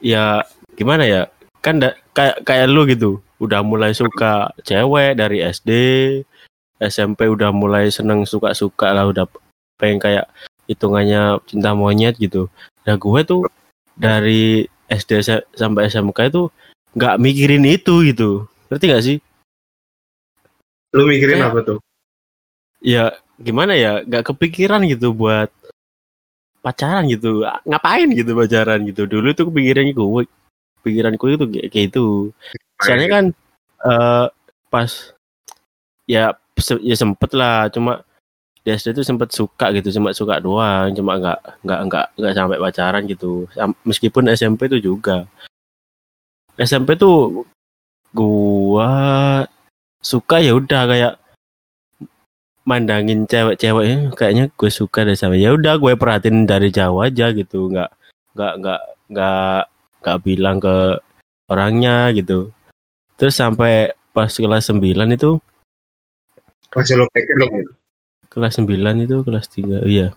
Ya 0.00 0.48
gimana 0.80 1.04
ya? 1.04 1.28
Kan 1.60 1.76
da- 1.82 1.98
kayak 2.16 2.40
kayak 2.46 2.72
lu 2.72 2.88
gitu, 2.88 3.20
udah 3.36 3.60
mulai 3.60 3.92
suka 3.92 4.54
cewek 4.64 5.18
dari 5.18 5.44
SD, 5.44 5.70
SMP 6.78 7.24
udah 7.26 7.50
mulai 7.50 7.88
seneng 7.88 8.24
suka-suka 8.24 8.92
lah, 8.92 9.08
udah 9.08 9.24
pengen 9.76 9.98
kayak 9.98 10.26
hitungannya 10.66 11.40
cinta 11.46 11.72
monyet 11.72 12.16
gitu. 12.16 12.48
Nah 12.84 12.96
gue 12.96 13.20
tuh 13.22 13.48
dari 13.94 14.64
SD 14.86 15.10
sa- 15.20 15.46
sampai 15.52 15.88
SMK 15.88 16.28
itu 16.28 16.52
nggak 16.92 17.16
mikirin 17.18 17.64
itu 17.64 18.04
gitu, 18.04 18.44
ngerti 18.68 18.84
nggak 18.86 19.04
sih? 19.04 19.18
Lu 20.94 21.04
mikirin 21.04 21.40
Kayak- 21.40 21.52
apa 21.52 21.60
tuh? 21.64 21.78
ya 22.80 23.08
gimana 23.40 23.72
ya 23.74 24.04
nggak 24.04 24.30
kepikiran 24.30 24.84
gitu 24.86 25.10
buat 25.10 25.48
pacaran 26.60 27.08
gitu 27.08 27.42
ngapain 27.64 28.06
gitu 28.12 28.36
pacaran 28.36 28.84
gitu 28.84 29.08
dulu 29.08 29.32
tuh 29.32 29.48
kepikiran 29.50 29.90
gue 29.90 30.22
pikiranku 30.84 31.24
itu 31.34 31.44
kayak 31.50 31.68
kayak 31.72 31.86
itu 31.90 32.30
soalnya 32.78 33.08
kan 33.10 33.24
eh 33.82 34.26
pas 34.68 34.90
ya 36.06 36.36
ya 36.82 36.96
sempet 36.96 37.30
lah 37.36 37.68
cuma 37.68 38.00
di 38.66 38.74
SD 38.74 38.98
itu 38.98 39.02
sempet 39.06 39.30
suka 39.30 39.70
gitu 39.76 39.94
cuma 39.94 40.10
suka 40.10 40.42
doang 40.42 40.90
cuma 40.90 41.14
nggak 41.22 41.38
nggak 41.62 41.80
nggak 41.86 42.06
nggak 42.18 42.34
sampai 42.34 42.58
pacaran 42.58 43.02
gitu. 43.06 43.46
Meskipun 43.86 44.26
SMP 44.34 44.66
itu 44.66 44.78
juga. 44.92 45.28
SMP 46.58 46.96
tuh 46.98 47.46
gua 48.16 48.90
suka 50.02 50.40
ya 50.42 50.56
udah 50.56 50.82
kayak 50.88 51.14
mandangin 52.66 53.22
cewek-cewek 53.30 53.84
"Eh, 53.86 54.00
kayaknya 54.18 54.44
gue 54.50 54.70
suka 54.74 55.06
deh 55.06 55.14
sama 55.14 55.38
ya 55.38 55.54
udah 55.54 55.78
gue 55.78 55.94
perhatiin 55.94 56.50
dari 56.50 56.74
jauh 56.74 56.98
aja 57.04 57.30
gitu. 57.30 57.70
Nggak 57.70 57.90
nggak 58.34 58.52
nggak 58.58 58.80
nggak 59.12 59.62
nggak 60.02 60.18
bilang 60.26 60.58
ke 60.58 60.76
orangnya 61.46 62.10
gitu. 62.18 62.50
Terus 63.14 63.38
sampai 63.38 63.94
pas 64.10 64.32
kelas 64.32 64.66
9 64.66 65.14
itu 65.14 65.38
Masih 66.76 67.00
lo 67.00 67.08
pikir 67.08 67.40
lo 67.40 67.48
kelas 68.28 68.60
9 68.60 68.76
itu 69.00 69.16
kelas 69.24 69.46
3 69.48 69.88
iya. 69.88 70.12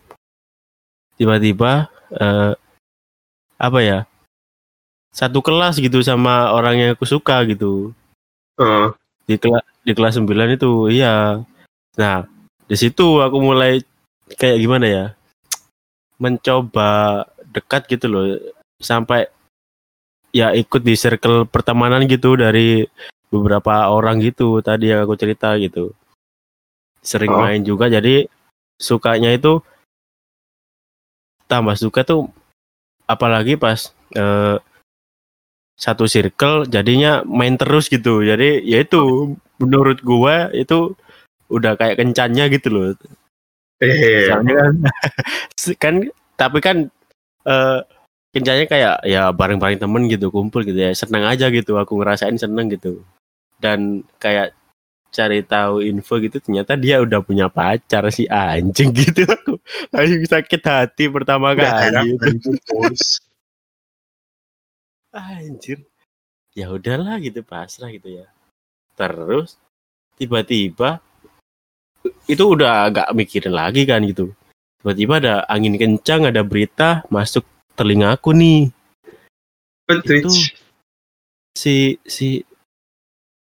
Tiba-tiba 1.16 1.88
eh, 2.12 2.52
apa 3.56 3.80
ya 3.80 4.00
satu 5.16 5.40
kelas 5.40 5.80
gitu 5.80 6.04
sama 6.04 6.52
orang 6.52 6.76
yang 6.76 6.90
aku 7.00 7.08
suka 7.08 7.48
gitu. 7.48 7.96
Heeh. 8.60 8.92
di 9.24 9.38
kelas 9.40 9.64
di 9.88 9.92
kelas 9.96 10.20
9 10.20 10.28
itu 10.60 10.72
iya. 10.92 11.40
Nah 11.96 12.28
di 12.68 12.76
situ 12.76 13.24
aku 13.24 13.40
mulai 13.40 13.80
kayak 14.36 14.60
gimana 14.60 14.86
ya 14.86 15.06
mencoba 16.20 17.24
dekat 17.50 17.88
gitu 17.88 18.06
loh 18.12 18.26
sampai 18.84 19.32
ya 20.36 20.54
ikut 20.54 20.84
di 20.84 20.94
circle 20.94 21.48
pertemanan 21.50 22.06
gitu 22.06 22.36
dari 22.36 22.86
beberapa 23.32 23.90
orang 23.90 24.22
gitu 24.22 24.62
tadi 24.62 24.92
yang 24.92 25.08
aku 25.08 25.16
cerita 25.18 25.56
gitu 25.58 25.96
sering 27.00 27.32
Oh. 27.32 27.40
main 27.42 27.62
juga 27.64 27.88
jadi 27.88 28.28
sukanya 28.80 29.32
itu 29.36 29.64
tambah 31.50 31.76
suka 31.80 32.06
tuh 32.06 32.30
apalagi 33.10 33.58
pas 33.58 33.90
eh, 34.14 34.58
satu 35.80 36.06
circle 36.12 36.68
jadinya 36.68 37.24
main 37.24 37.56
terus 37.56 37.88
gitu. 37.88 38.20
Jadi 38.22 38.68
ya 38.68 38.84
itu 38.84 39.34
menurut 39.64 40.04
gua 40.04 40.52
itu 40.52 40.94
udah 41.48 41.80
kayak 41.80 41.98
kencannya 42.04 42.52
gitu 42.52 42.68
loh. 42.70 42.86
Eh, 43.80 44.28
soalnya 44.28 44.54
kan 44.60 44.74
kan 45.84 45.96
tapi 46.36 46.60
kan 46.60 46.78
eh 47.48 47.80
kencannya 48.36 48.66
kayak 48.70 48.96
ya 49.08 49.32
bareng-bareng 49.34 49.80
temen 49.82 50.06
gitu 50.12 50.30
kumpul 50.30 50.62
gitu 50.68 50.78
ya 50.78 50.92
seneng 50.94 51.26
aja 51.26 51.48
gitu 51.50 51.80
aku 51.80 51.96
ngerasain 51.98 52.36
seneng 52.36 52.68
gitu. 52.70 53.02
Dan 53.64 54.04
kayak 54.20 54.52
cari 55.10 55.42
tahu 55.42 55.82
info 55.82 56.22
gitu 56.22 56.38
ternyata 56.38 56.78
dia 56.78 57.02
udah 57.02 57.20
punya 57.26 57.50
pacar 57.50 58.06
si 58.14 58.30
anjing 58.30 58.94
gitu. 59.02 59.26
Aku 59.26 59.58
langsung 59.90 60.24
sakit 60.26 60.62
hati 60.64 61.10
pertama 61.10 61.58
kali 61.58 62.16
gitu. 62.16 62.54
anjir. 65.14 65.80
Ya 66.54 66.70
udahlah 66.70 67.18
gitu 67.22 67.42
pasrah 67.46 67.90
gitu 67.94 68.22
ya. 68.22 68.28
Terus 68.94 69.58
tiba-tiba 70.20 71.02
itu 72.30 72.44
udah 72.46 72.90
agak 72.90 73.08
mikirin 73.18 73.54
lagi 73.54 73.86
kan 73.86 74.06
gitu. 74.06 74.34
Tiba-tiba 74.80 75.14
ada 75.20 75.36
angin 75.50 75.76
kencang 75.76 76.30
ada 76.30 76.46
berita 76.46 77.04
masuk 77.12 77.44
telingaku 77.76 78.32
nih. 78.32 78.72
Twitch. 79.90 80.54
si 81.58 81.98
si 82.06 82.46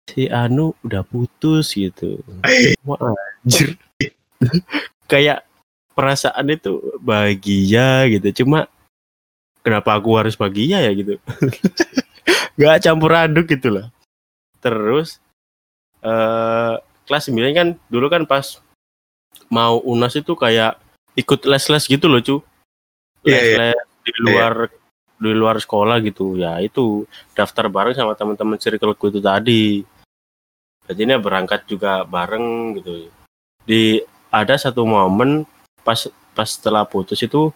si 0.08 0.32
Anu 0.32 0.74
udah 0.82 1.04
putus 1.04 1.76
gitu. 1.76 2.24
Eh, 2.48 2.74
wah 2.88 3.14
anjir. 3.44 3.76
Kayak 5.12 5.44
perasaan 5.94 6.48
itu 6.52 6.80
bahagia 7.04 8.08
gitu. 8.12 8.44
Cuma 8.44 8.72
kenapa 9.62 10.00
aku 10.00 10.16
harus 10.16 10.40
bahagia 10.40 10.84
ya 10.84 10.92
gitu? 10.96 11.20
Nggak 12.58 12.82
campur 12.88 13.12
aduk 13.14 13.52
gitu 13.52 13.70
lah 13.70 13.88
terus 14.68 15.24
eh 16.04 16.76
kelas 17.08 17.32
9 17.32 17.56
kan 17.56 17.68
dulu 17.88 18.12
kan 18.12 18.28
pas 18.28 18.60
mau 19.48 19.80
unas 19.88 20.12
itu 20.20 20.36
kayak 20.36 20.76
ikut 21.16 21.48
les-les 21.48 21.86
gitu 21.88 22.06
loh 22.12 22.20
cu. 22.20 22.36
Iya, 23.24 23.40
iya. 23.40 23.58
les-les 23.58 23.88
di 24.04 24.12
luar 24.20 24.54
di 25.18 25.32
luar 25.34 25.58
sekolah 25.58 26.04
gitu. 26.04 26.36
Ya 26.36 26.60
itu 26.60 27.08
daftar 27.32 27.72
bareng 27.72 27.96
sama 27.96 28.14
teman-teman 28.14 28.60
circleku 28.60 29.08
itu 29.08 29.24
tadi 29.24 29.88
jadinya 30.88 31.20
berangkat 31.20 31.68
juga 31.68 32.08
bareng 32.08 32.80
gitu. 32.80 33.12
Di 33.68 34.02
ada 34.32 34.56
satu 34.56 34.88
momen 34.88 35.44
pas 35.84 36.08
pas 36.32 36.48
setelah 36.48 36.84
putus 36.88 37.20
itu 37.24 37.52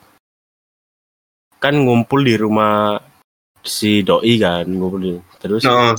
kan 1.61 1.75
ngumpul 1.75 2.23
di 2.25 2.35
rumah 2.35 2.97
si 3.61 4.01
doi 4.01 4.41
kan 4.41 4.65
ngumpul 4.65 4.99
di- 4.99 5.23
terus 5.37 5.61
no, 5.63 5.93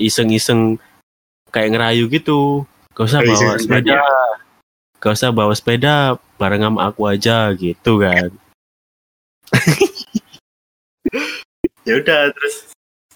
iseng-iseng 0.00 0.80
kayak 1.52 1.76
ngerayu 1.76 2.08
gitu. 2.08 2.64
Gak 2.92 3.08
usah 3.08 3.20
Kayak 3.24 3.32
bawa 3.32 3.52
sepeda 3.56 3.96
gak 5.02 5.14
usah 5.18 5.30
bawa 5.34 5.52
sepeda 5.56 5.94
bareng 6.36 6.62
sama 6.62 6.80
aku 6.88 7.08
aja 7.08 7.52
gitu 7.56 8.00
kan. 8.00 8.30
Ya 11.82 11.98
udah 11.98 12.30
terus 12.30 12.70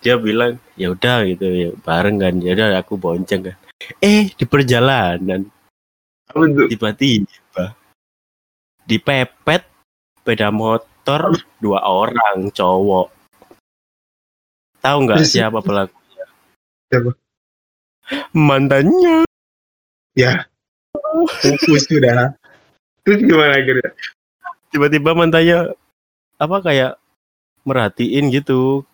dia 0.07 0.15
bilang 0.15 0.63
ya 0.79 0.95
udah 0.95 1.27
gitu 1.27 1.47
ya 1.51 1.71
bareng 1.83 2.23
kan 2.23 2.39
ya 2.39 2.55
udah 2.55 2.79
aku 2.79 2.95
bonceng 2.95 3.51
kan. 3.51 3.57
Eh 3.99 4.31
di 4.31 4.47
perjalanan. 4.47 5.51
Tiba-tiba 6.71 7.75
dipepet 8.87 9.67
sepeda 10.23 10.55
motor 10.55 11.35
dua 11.59 11.83
orang 11.83 12.55
cowok. 12.55 13.11
Tahu 14.79 14.97
nggak 15.11 15.27
siapa 15.27 15.59
pelakunya? 15.59 16.27
Siapa? 16.87 17.11
mantannya. 18.31 19.27
Ya, 20.15 20.47
fokus 21.43 21.91
sudah. 21.91 22.39
Terus 23.03 23.19
gimana 23.27 23.59
akhirnya? 23.59 23.91
tiba-tiba 24.77 25.17
mantannya 25.17 25.73
apa 26.37 26.57
kayak 26.61 26.93
merhatiin 27.65 28.29
gitu 28.29 28.85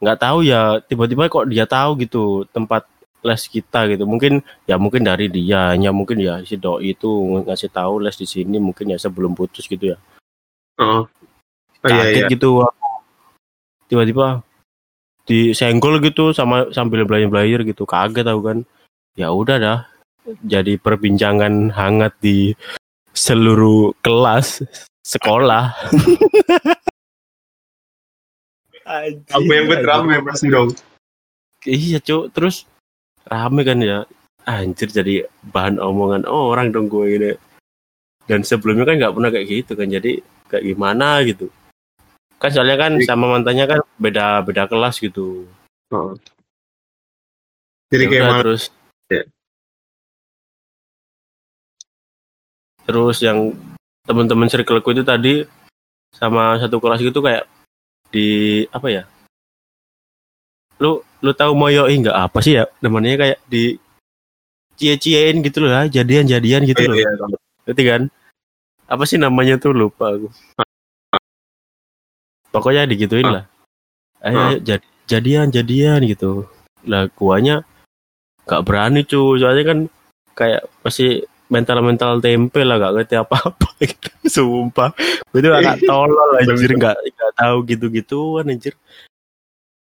nggak 0.00 0.18
tahu 0.20 0.42
ya 0.42 0.80
tiba-tiba 0.84 1.28
kok 1.28 1.46
dia 1.46 1.68
tahu 1.68 2.00
gitu 2.00 2.48
tempat 2.50 2.88
les 3.20 3.42
kita 3.46 3.84
gitu. 3.92 4.08
Mungkin 4.08 4.40
ya 4.64 4.80
mungkin 4.80 5.04
dari 5.04 5.28
dia 5.28 5.76
hanya 5.76 5.92
mungkin 5.92 6.20
ya 6.20 6.40
si 6.42 6.56
doi 6.56 6.96
itu 6.96 7.08
ngasih 7.44 7.70
tahu 7.70 8.00
les 8.00 8.16
di 8.16 8.24
sini 8.24 8.56
mungkin 8.56 8.92
ya 8.92 8.98
sebelum 8.98 9.36
putus 9.36 9.68
gitu 9.68 9.94
ya. 9.94 9.98
Oh. 10.80 11.04
Oh, 11.80 11.88
kaget 11.88 12.12
iya, 12.12 12.20
iya. 12.28 12.28
gitu 12.28 12.60
tiba-tiba 13.88 14.44
disenggol 15.24 15.96
gitu 16.04 16.36
sama 16.36 16.68
sambil 16.72 17.04
belajar-belajar 17.04 17.60
gitu. 17.64 17.84
Kaget 17.84 18.26
aku 18.28 18.42
kan. 18.44 18.58
Ya 19.16 19.32
udah 19.32 19.56
dah 19.60 19.78
jadi 20.44 20.76
perbincangan 20.76 21.72
hangat 21.74 22.12
di 22.20 22.54
seluruh 23.16 23.96
kelas 24.04 24.62
sekolah 25.02 25.74
Aku 28.90 29.46
yang 29.46 29.70
Anjing, 29.70 29.86
rame 29.86 30.14
pasti 30.26 30.46
dong. 30.50 30.74
iya 31.62 32.02
cuk. 32.02 32.34
Terus 32.34 32.66
rame 33.24 33.62
kan 33.62 33.78
ya? 33.78 34.02
Anjir 34.44 34.88
jadi 34.90 35.28
bahan 35.46 35.78
omongan 35.78 36.26
orang 36.26 36.74
dong 36.74 36.90
gue 36.90 37.06
ini. 37.06 37.32
Dan 38.26 38.42
sebelumnya 38.42 38.86
kan 38.86 38.96
nggak 38.98 39.14
pernah 39.14 39.30
kayak 39.30 39.46
gitu 39.46 39.72
kan 39.74 39.86
jadi 39.86 40.22
kayak 40.50 40.64
gimana 40.64 41.22
gitu. 41.22 41.50
Kan 42.40 42.50
soalnya 42.50 42.78
kan 42.78 42.92
Jadi- 42.96 43.06
sama 43.06 43.26
mantannya 43.30 43.66
kan 43.68 43.80
beda 44.00 44.40
beda 44.42 44.64
kelas 44.66 44.96
gitu. 44.98 45.44
Oh. 45.92 46.14
Jadi 47.90 48.04
Ya 48.06 48.10
kayak 48.10 48.22
udah, 48.22 48.30
malah 48.30 48.42
terus 48.46 48.62
Ya. 49.10 49.22
terus 52.86 53.18
yang 53.20 53.54
teman-teman 54.06 54.46
circleku 54.46 54.94
itu 54.94 55.02
tadi 55.02 55.42
sama 56.14 56.54
satu 56.58 56.78
kelas 56.78 57.02
gitu 57.02 57.18
kayak 57.18 57.49
di 58.10 58.26
apa 58.70 58.86
ya? 58.90 59.02
Lu 60.80 61.00
lu 61.20 61.30
tahu 61.36 61.52
moyoi 61.54 61.94
nggak 62.00 62.16
apa 62.16 62.38
sih 62.42 62.58
ya? 62.58 62.64
Namanya 62.82 63.16
kayak 63.20 63.38
di 63.46 63.76
cie-ciein 64.80 65.44
gitu 65.44 65.60
loh 65.60 65.70
ya 65.70 65.82
jadian-jadian 66.00 66.64
gitu 66.64 66.82
loh. 66.88 66.96
iya, 66.96 67.10
ngerti 67.68 67.82
kan? 67.84 68.02
Apa 68.88 69.04
sih 69.06 69.20
namanya 69.20 69.60
tuh? 69.60 69.76
Lupa 69.76 70.16
aku. 70.16 70.28
Pokoknya 72.50 72.88
digituin 72.88 73.28
Ah. 73.30 73.32
lah. 73.32 73.44
Ayo, 74.20 74.38
ayo, 74.40 74.56
jadi 74.60 74.86
jadian 75.06 75.46
jadian 75.54 76.00
gitu. 76.04 76.48
Lah 76.88 77.06
guanya 77.12 77.62
gak 78.48 78.64
berani 78.66 79.06
cu. 79.06 79.38
Soalnya 79.38 79.64
kan 79.64 79.78
kayak 80.34 80.66
masih 80.82 81.24
mental 81.50 81.82
mental 81.82 82.22
tempe 82.22 82.62
lah 82.62 82.78
gak 82.78 82.94
ngerti 82.94 83.14
apa 83.18 83.36
apa 83.50 83.68
gitu. 83.90 84.08
Sumpah. 84.30 84.94
Gue 85.34 85.42
tuh 85.42 85.50
agak 85.50 85.82
tolol 85.82 86.38
anjir. 86.38 86.70
Nggak 86.78 86.96
nggak 86.96 87.32
tahu 87.34 87.56
gitu 87.66 87.84
gituan 87.90 88.46
anjir. 88.46 88.74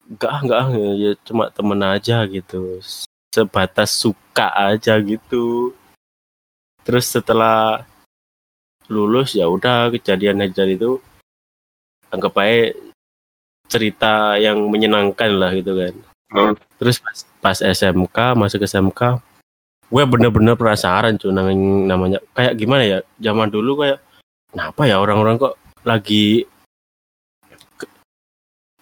Enggak 0.07 0.35
enggak 0.47 0.63
ya 0.97 1.13
cuma 1.27 1.45
temen 1.51 1.81
aja 1.83 2.23
gitu. 2.31 2.79
Sebatas 3.35 3.91
suka 3.91 4.55
aja 4.55 4.97
gitu. 5.03 5.75
Terus 6.87 7.11
setelah 7.11 7.85
lulus 8.91 9.39
ya 9.39 9.47
udah 9.47 9.91
kejadian-kejadian 9.95 10.75
itu 10.75 10.91
anggap 12.11 12.35
aja 12.43 12.75
cerita 13.71 14.35
yang 14.35 14.59
menyenangkan 14.67 15.31
lah 15.39 15.55
gitu 15.55 15.75
kan. 15.79 15.95
Oh. 16.31 16.55
terus 16.79 17.03
pas, 17.03 17.19
pas 17.43 17.59
SMK 17.59 18.39
masuk 18.39 18.63
SMK 18.63 19.19
gue 19.91 20.03
bener-bener 20.07 20.55
penasaran 20.55 21.19
cuy 21.19 21.35
namanya, 21.35 21.67
namanya 21.91 22.19
kayak 22.33 22.55
gimana 22.55 22.83
ya 22.87 22.99
zaman 23.19 23.51
dulu 23.51 23.83
kayak 23.83 23.99
kenapa 24.55 24.83
ya 24.87 25.03
orang-orang 25.03 25.35
kok 25.37 25.55
lagi 25.83 26.47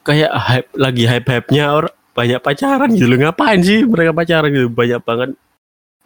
kayak 0.04 0.32
hype 0.32 0.68
lagi 0.76 1.04
hype-hype-nya 1.04 1.64
orang 1.68 1.94
banyak 2.16 2.40
pacaran 2.42 2.90
gitu. 2.96 3.06
Loh 3.06 3.18
ngapain 3.20 3.60
sih 3.62 3.84
mereka 3.86 4.10
pacaran 4.10 4.50
gitu? 4.50 4.68
Banyak 4.72 5.00
banget 5.04 5.30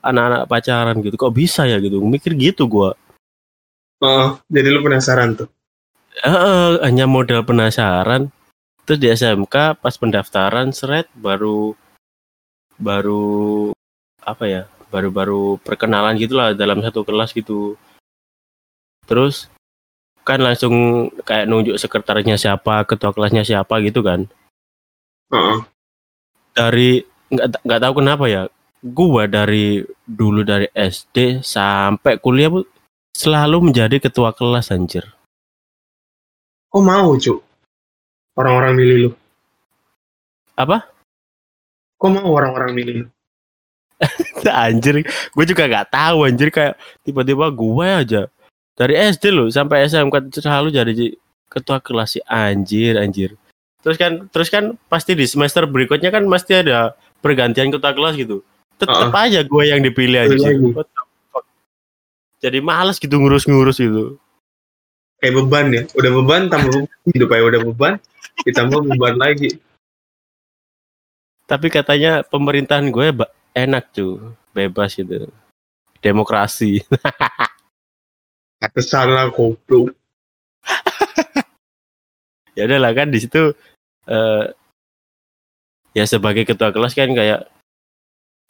anak-anak 0.04 0.42
pacaran 0.50 0.96
gitu. 1.00 1.14
Kok 1.16 1.32
bisa 1.32 1.64
ya 1.64 1.80
gitu? 1.80 2.02
Mikir 2.04 2.36
gitu 2.36 2.68
gua. 2.68 2.92
Oh, 4.02 4.36
jadi 4.50 4.68
lu 4.74 4.82
penasaran 4.82 5.38
tuh. 5.38 5.48
Eh, 6.20 6.72
hanya 6.84 7.06
modal 7.08 7.46
penasaran. 7.46 8.28
Terus 8.84 8.98
di 8.98 9.08
SMK 9.08 9.78
pas 9.78 9.94
pendaftaran 9.94 10.74
seret 10.74 11.06
baru 11.14 11.72
baru 12.82 13.70
apa 14.26 14.44
ya 14.50 14.62
baru-baru 14.92 15.56
perkenalan 15.64 16.20
gitulah 16.20 16.52
dalam 16.52 16.84
satu 16.84 17.00
kelas 17.02 17.32
gitu 17.32 17.80
terus 19.08 19.48
kan 20.22 20.38
langsung 20.38 21.08
kayak 21.24 21.48
nunjuk 21.48 21.80
sekretarisnya 21.80 22.36
siapa 22.36 22.84
ketua 22.84 23.10
kelasnya 23.10 23.42
siapa 23.42 23.80
gitu 23.82 24.04
kan 24.04 24.28
Heeh. 25.32 25.58
dari 26.52 27.02
nggak 27.32 27.64
nggak 27.64 27.80
tahu 27.80 27.94
kenapa 28.04 28.24
ya 28.28 28.42
gua 28.84 29.24
dari 29.24 29.80
dulu 30.04 30.44
dari 30.44 30.68
SD 30.76 31.40
sampai 31.40 32.20
kuliah 32.20 32.52
bu 32.52 32.62
selalu 33.16 33.72
menjadi 33.72 33.96
ketua 33.98 34.36
kelas 34.36 34.68
anjir 34.70 35.08
Kok 36.72 36.80
mau, 36.80 37.12
Cuk? 37.20 37.36
Orang-orang 38.32 38.72
milih 38.80 38.96
lu. 38.96 39.10
apa 40.56 40.88
Kok 42.00 42.10
mau 42.16 42.32
orang-orang 42.32 42.72
milih 42.72 42.94
lu? 43.04 43.06
anjir 44.66 45.06
gue 45.06 45.44
juga 45.46 45.68
nggak 45.70 45.88
tahu 45.92 46.18
anjir 46.26 46.48
kayak 46.50 46.74
tiba-tiba 47.06 47.46
gue 47.52 47.86
aja 47.86 48.22
dari 48.74 48.94
SD 48.98 49.30
loh 49.30 49.48
sampai 49.52 49.86
SMK 49.86 50.42
selalu 50.42 50.68
jadi 50.74 50.92
ketua 51.46 51.78
kelas 51.78 52.18
sih 52.18 52.24
anjir 52.24 52.96
anjir 52.98 53.36
terus 53.84 54.00
kan 54.00 54.26
terus 54.32 54.48
kan 54.48 54.74
pasti 54.88 55.12
di 55.12 55.26
semester 55.28 55.66
berikutnya 55.68 56.08
kan 56.08 56.24
pasti 56.26 56.56
ada 56.56 56.96
pergantian 57.22 57.70
ketua 57.70 57.92
kelas 57.94 58.16
gitu 58.18 58.42
tetap 58.82 59.14
aja 59.14 59.46
gue 59.46 59.62
yang 59.62 59.78
dipilih. 59.78 60.26
What 60.74 60.90
the 60.90 61.02
fuck. 61.30 61.46
jadi 62.42 62.58
males 62.58 62.98
gitu 62.98 63.14
ngurus-ngurus 63.14 63.78
gitu 63.78 64.18
Kayak 65.22 65.38
beban 65.38 65.66
ya. 65.70 65.82
Udah 65.94 66.10
beban 66.18 66.42
tambah 66.50 66.70
beban. 66.82 66.90
Hidup 67.14 67.30
aja 67.30 67.42
udah 67.46 67.60
beban. 67.62 67.94
Ditambah 68.42 68.78
beban 68.90 69.16
lagi. 69.22 69.50
tapi 71.42 71.68
katanya 71.68 72.24
pemerintahan 72.24 72.88
gue 72.88 73.12
enak 73.52 73.92
tuh 73.92 74.20
bebas 74.52 74.96
gitu 74.96 75.28
demokrasi 76.00 76.80
Kata 78.62 78.78
salah 78.78 79.26
goblok. 79.34 79.90
ya 82.56 82.62
udahlah 82.68 82.94
kan 82.94 83.10
di 83.10 83.18
situ 83.18 83.50
eh 84.06 84.44
ya 85.92 86.04
sebagai 86.06 86.46
ketua 86.46 86.70
kelas 86.70 86.94
kan 86.94 87.10
kayak 87.10 87.50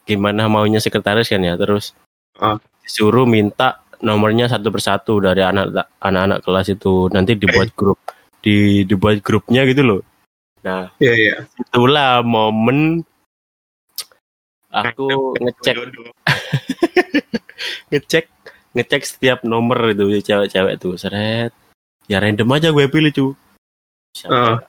gimana 0.04 0.52
maunya 0.52 0.82
sekretaris 0.82 1.30
kan 1.30 1.40
ya 1.40 1.56
terus 1.56 1.96
Ah. 2.32 2.56
disuruh 2.80 3.28
minta 3.28 3.84
nomornya 4.00 4.48
satu 4.48 4.72
persatu 4.72 5.20
dari 5.20 5.44
anak 5.44 5.84
anak-anak 6.00 6.40
kelas 6.40 6.72
itu 6.72 7.12
nanti 7.12 7.36
dibuat 7.36 7.68
grup 7.76 8.00
di 8.40 8.88
dibuat 8.88 9.20
grupnya 9.20 9.62
gitu 9.68 9.84
loh 9.84 10.00
nah 10.64 10.88
Iya, 10.96 11.12
iya. 11.12 11.34
itulah 11.56 12.24
momen 12.24 13.04
aku 14.72 15.36
ngecek. 15.38 15.76
ngecek 17.92 18.24
ngecek 18.72 19.02
setiap 19.04 19.38
nomor 19.44 19.92
itu 19.92 20.24
cewek-cewek 20.24 20.80
tuh. 20.80 20.96
Seret. 20.96 21.52
Ya 22.10 22.18
random 22.18 22.50
aja 22.56 22.72
gue 22.72 22.88
pilih 22.88 23.12
cu. 23.12 23.26
Siapa? 24.16 24.66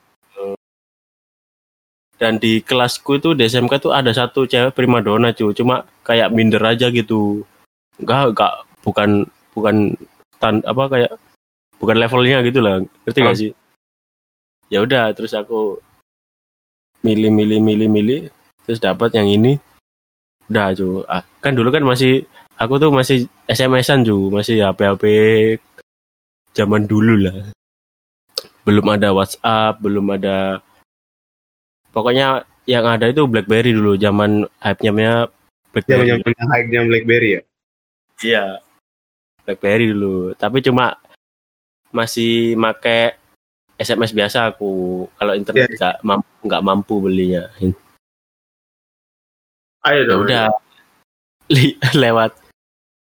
dan 2.14 2.38
di 2.38 2.62
kelasku 2.62 3.18
itu 3.18 3.34
di 3.34 3.50
SMK 3.50 3.82
tuh 3.82 3.92
ada 3.92 4.14
satu 4.14 4.46
cewek 4.46 4.72
primadona 4.72 5.34
cu. 5.34 5.50
Cuma 5.50 5.82
kayak 6.06 6.30
minder 6.30 6.62
aja 6.62 6.88
gitu. 6.88 7.42
Enggak 7.98 8.32
enggak. 8.32 8.54
Bukan 8.86 9.10
bukan 9.52 9.76
tan 10.38 10.62
apa 10.62 10.84
kayak 10.88 11.12
bukan 11.82 11.96
levelnya 11.98 12.38
gitu 12.46 12.62
lah. 12.62 12.80
Ngerti 13.04 13.20
gak 13.20 13.34
Oh. 13.34 13.38
sih? 13.38 13.50
Ya 14.70 14.80
udah 14.80 15.10
terus 15.12 15.34
aku 15.34 15.82
milih 17.02 17.34
milih 17.34 17.58
milih 17.60 17.88
milih. 17.90 18.20
Terus 18.64 18.80
dapat 18.80 19.12
yang 19.18 19.28
ini 19.28 19.58
udah 20.50 20.66
cu 20.76 20.88
Ah, 21.08 21.22
kan 21.40 21.52
dulu 21.56 21.68
kan 21.72 21.84
masih 21.84 22.24
aku 22.60 22.76
tuh 22.76 22.90
masih 22.92 23.28
SMS-an 23.48 24.04
cu 24.04 24.28
masih 24.32 24.60
HP 24.64 24.80
HP 24.84 25.04
zaman 26.54 26.84
dulu 26.86 27.14
lah 27.18 27.36
belum 28.64 28.86
ada 28.96 29.12
WhatsApp 29.12 29.80
belum 29.80 30.06
ada 30.14 30.60
pokoknya 31.92 32.44
yang 32.64 32.84
ada 32.88 33.12
itu 33.12 33.28
BlackBerry 33.28 33.76
dulu 33.76 33.96
zaman 34.00 34.48
hype-nya 34.60 35.28
BlackBerry 35.74 36.06
Zaman-zaman 36.14 36.48
hype-nya 36.54 36.80
BlackBerry 36.86 37.28
ya. 37.34 37.42
Iya. 38.22 38.44
BlackBerry 39.42 39.90
dulu. 39.90 40.32
Tapi 40.38 40.62
cuma 40.62 40.94
masih 41.90 42.54
make 42.54 43.18
SMS 43.74 44.14
biasa 44.14 44.54
aku. 44.54 45.04
Kalau 45.18 45.34
internet 45.34 45.66
Iya. 45.66 45.76
nggak 45.76 45.96
mampu 46.06 46.30
nggak 46.46 46.62
mampu 46.64 46.94
belinya. 47.02 47.42
Ayo 49.84 50.00
Ya 50.00 50.08
dong. 50.08 50.20
udah. 50.24 50.46
Li- 51.52 51.76
lewat. 52.02 52.32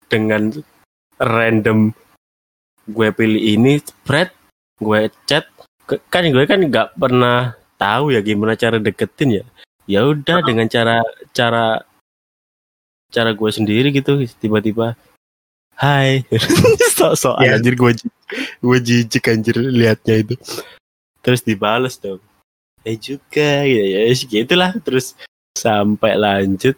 Dengan 0.07 0.51
random 1.15 1.91
gue 2.87 3.09
pilih 3.13 3.41
ini 3.55 3.79
spread 3.79 4.31
gue 4.79 5.07
chat. 5.23 5.47
Kan 6.07 6.27
gue 6.27 6.43
kan 6.47 6.59
nggak 6.59 6.95
pernah 6.95 7.55
tahu 7.75 8.15
ya 8.15 8.19
gimana 8.19 8.55
cara 8.55 8.79
deketin 8.79 9.41
ya. 9.41 9.45
Ya 9.87 10.07
udah 10.07 10.39
dengan 10.43 10.67
cara 10.67 11.03
cara 11.35 11.83
cara 13.11 13.31
gue 13.35 13.49
sendiri 13.51 13.91
gitu 13.91 14.19
tiba-tiba 14.39 14.95
hai. 15.75 16.23
Sok-sok 16.95 17.43
Ya. 17.43 17.59
anjir 17.59 17.75
gue 17.75 17.91
gue 18.63 18.77
jijik 18.79 19.27
anjir 19.27 19.59
liatnya 19.59 20.23
itu. 20.23 20.35
Terus 21.19 21.43
dibales 21.43 21.99
dong. 21.99 22.23
Eh 22.83 22.95
juga 22.95 23.63
ya. 23.67 23.83
Ya 23.83 23.99
ya, 24.07 24.15
gitulah 24.15 24.71
terus 24.79 25.13
sampai 25.57 26.13
lanjut 26.15 26.75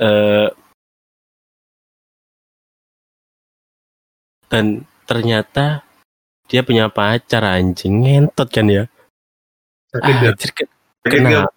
eh 0.00 0.48
dan 4.50 4.82
ternyata 5.06 5.86
dia 6.50 6.66
punya 6.66 6.90
pacar 6.90 7.46
anjing 7.46 8.02
ngentot 8.02 8.48
kan 8.50 8.66
ya 8.66 8.84
Sakit 9.90 10.14
ya. 10.22 10.30
Anjir, 10.30 10.50
kenapa 11.02 11.50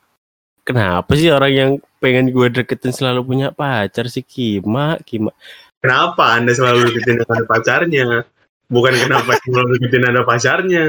kenapa 0.66 1.12
sih 1.18 1.30
orang 1.30 1.54
yang 1.54 1.72
pengen 2.02 2.30
gue 2.34 2.48
deketin 2.50 2.94
selalu 2.94 3.22
punya 3.26 3.48
pacar 3.54 4.10
sih 4.10 4.26
Kima 4.26 4.98
Kima 5.02 5.34
Kenapa 5.84 6.40
Anda 6.40 6.56
selalu 6.56 6.80
deketin 6.96 7.20
ada 7.28 7.44
pacarnya? 7.44 8.24
Bukan 8.72 8.94
kenapa 8.96 9.36
selalu 9.44 9.76
deketin 9.78 10.08
ada 10.08 10.22
pacarnya. 10.24 10.86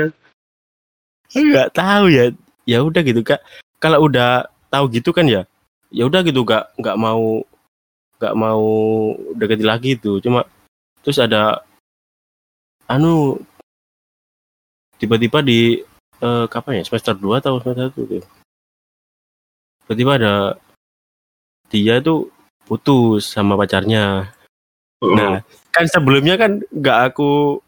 nggak 1.34 1.74
tahu 1.74 2.14
ya 2.14 2.30
ya 2.62 2.78
udah 2.78 3.02
gitu 3.02 3.26
kak 3.26 3.42
kalau 3.82 4.06
udah 4.06 4.46
tahu 4.74 4.84
gitu 4.90 5.14
kan 5.14 5.26
ya 5.30 5.42
ya 5.94 6.10
udah 6.10 6.26
gitu 6.26 6.42
gak 6.42 6.74
nggak 6.74 6.98
mau 6.98 7.46
nggak 8.18 8.34
mau 8.34 8.64
deketin 9.38 9.68
lagi 9.68 9.94
itu. 9.94 10.18
Cuma 10.18 10.42
terus 11.06 11.22
ada 11.22 11.62
anu 12.90 13.38
tiba-tiba 14.98 15.38
di 15.44 15.78
eh, 16.20 16.44
kapan 16.50 16.80
ya 16.80 16.84
semester 16.86 17.14
2 17.14 17.38
atau 17.38 17.62
semester 17.62 17.92
1 17.92 17.94
tuh 17.94 18.24
tiba-tiba 19.84 20.12
ada 20.16 20.34
dia 21.68 22.00
tuh 22.00 22.32
putus 22.64 23.28
sama 23.28 23.60
pacarnya. 23.60 24.32
Nah, 25.04 25.44
kan 25.68 25.84
sebelumnya 25.84 26.40
kan 26.40 26.64
nggak 26.72 26.98
aku 27.12 27.60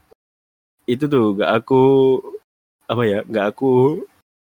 itu 0.89 1.05
tuh 1.05 1.37
nggak 1.37 1.53
aku 1.61 1.85
apa 2.87 3.03
ya 3.05 3.21
nggak 3.27 3.47
aku 3.53 4.01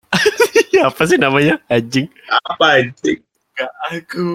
apa 0.88 1.02
sih 1.06 1.18
namanya? 1.18 1.58
Anjing. 1.66 2.06
Apa 2.46 2.82
anjing? 2.82 3.20
nggak 3.60 3.72
aku 3.92 4.26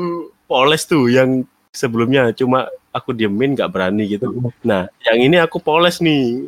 poles 0.45 0.85
tuh 0.85 1.09
yang 1.09 1.41
sebelumnya 1.73 2.29
cuma 2.37 2.69
aku 2.93 3.09
diemin 3.09 3.57
nggak 3.57 3.71
berani 3.73 4.05
gitu. 4.05 4.29
Nah 4.61 4.85
yang 5.01 5.17
ini 5.17 5.41
aku 5.41 5.57
poles 5.57 5.97
nih. 5.97 6.45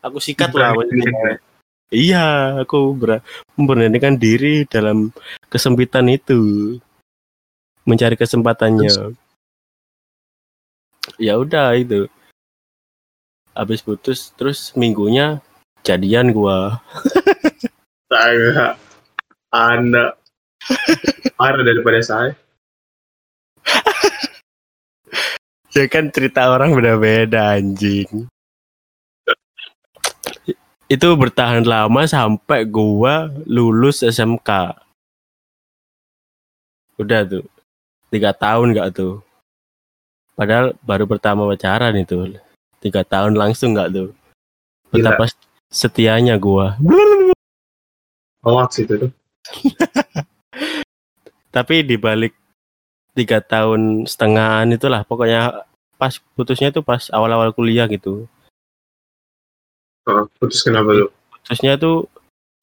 Aku 0.00 0.16
sikat 0.22 0.54
lah 0.56 0.72
maksudnya. 0.72 1.42
iya 1.90 2.56
aku 2.62 2.94
ber 2.94 3.22
memberanikan 3.58 4.16
diri 4.16 4.64
dalam 4.64 5.12
kesempitan 5.52 6.08
itu. 6.08 6.74
Mencari 7.86 8.16
kesempatannya. 8.16 9.14
Ya 11.20 11.38
udah 11.38 11.76
itu. 11.76 12.08
Habis 13.52 13.84
putus 13.84 14.34
terus 14.34 14.72
minggunya 14.74 15.44
jadian 15.84 16.34
gua. 16.34 16.82
Saya 18.10 18.78
Anda. 19.56 20.20
Parah 21.40 21.62
daripada 21.64 22.00
saya. 22.04 22.32
ya 25.76 25.84
kan 25.88 26.12
cerita 26.12 26.52
orang 26.52 26.76
beda-beda 26.76 27.56
anjing. 27.56 28.28
Itu 30.86 31.08
bertahan 31.18 31.66
lama 31.66 32.06
sampai 32.06 32.62
gua 32.68 33.32
lulus 33.48 34.04
SMK 34.06 34.76
udah 36.96 37.20
tuh. 37.28 37.44
Tiga 38.08 38.32
tahun 38.32 38.72
nggak 38.72 38.90
tuh. 38.96 39.20
Padahal 40.36 40.76
baru 40.84 41.04
pertama 41.08 41.48
pacaran 41.48 41.96
itu. 41.96 42.36
Tiga 42.80 43.04
tahun 43.04 43.36
langsung 43.36 43.76
nggak 43.76 43.92
tuh. 43.92 44.08
Betapa 44.92 45.28
setianya 45.68 46.40
gua. 46.40 46.76
Hoax 48.44 48.84
itu 48.84 48.94
tuh. 49.08 49.10
tapi 51.54 51.86
di 51.86 51.96
balik 51.96 52.34
tiga 53.16 53.40
tahun 53.40 54.04
setengahan 54.04 54.68
itulah 54.72 55.04
pokoknya 55.08 55.64
pas 55.96 56.12
putusnya 56.36 56.68
tuh 56.68 56.84
pas 56.84 57.08
awal-awal 57.08 57.56
kuliah 57.56 57.88
gitu. 57.88 58.28
Oh, 60.06 60.28
putus 60.38 60.62
kenapa 60.62 60.92
lu? 60.92 61.08
putusnya 61.46 61.78
tuh 61.78 62.10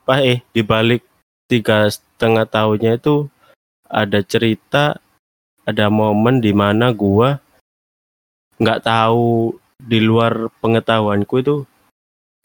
pas 0.03 0.19
eh 0.19 0.43
di 0.51 0.59
balik 0.59 1.07
tiga 1.47 1.87
setengah 1.87 2.43
tahunnya 2.43 2.99
itu 2.99 3.31
ada 3.87 4.19
cerita 4.19 4.99
ada 5.63 5.87
momen 5.87 6.43
di 6.43 6.51
mana 6.51 6.91
gua 6.91 7.39
nggak 8.59 8.83
tahu 8.83 9.55
di 9.79 10.03
luar 10.03 10.51
pengetahuanku 10.59 11.35
itu 11.39 11.55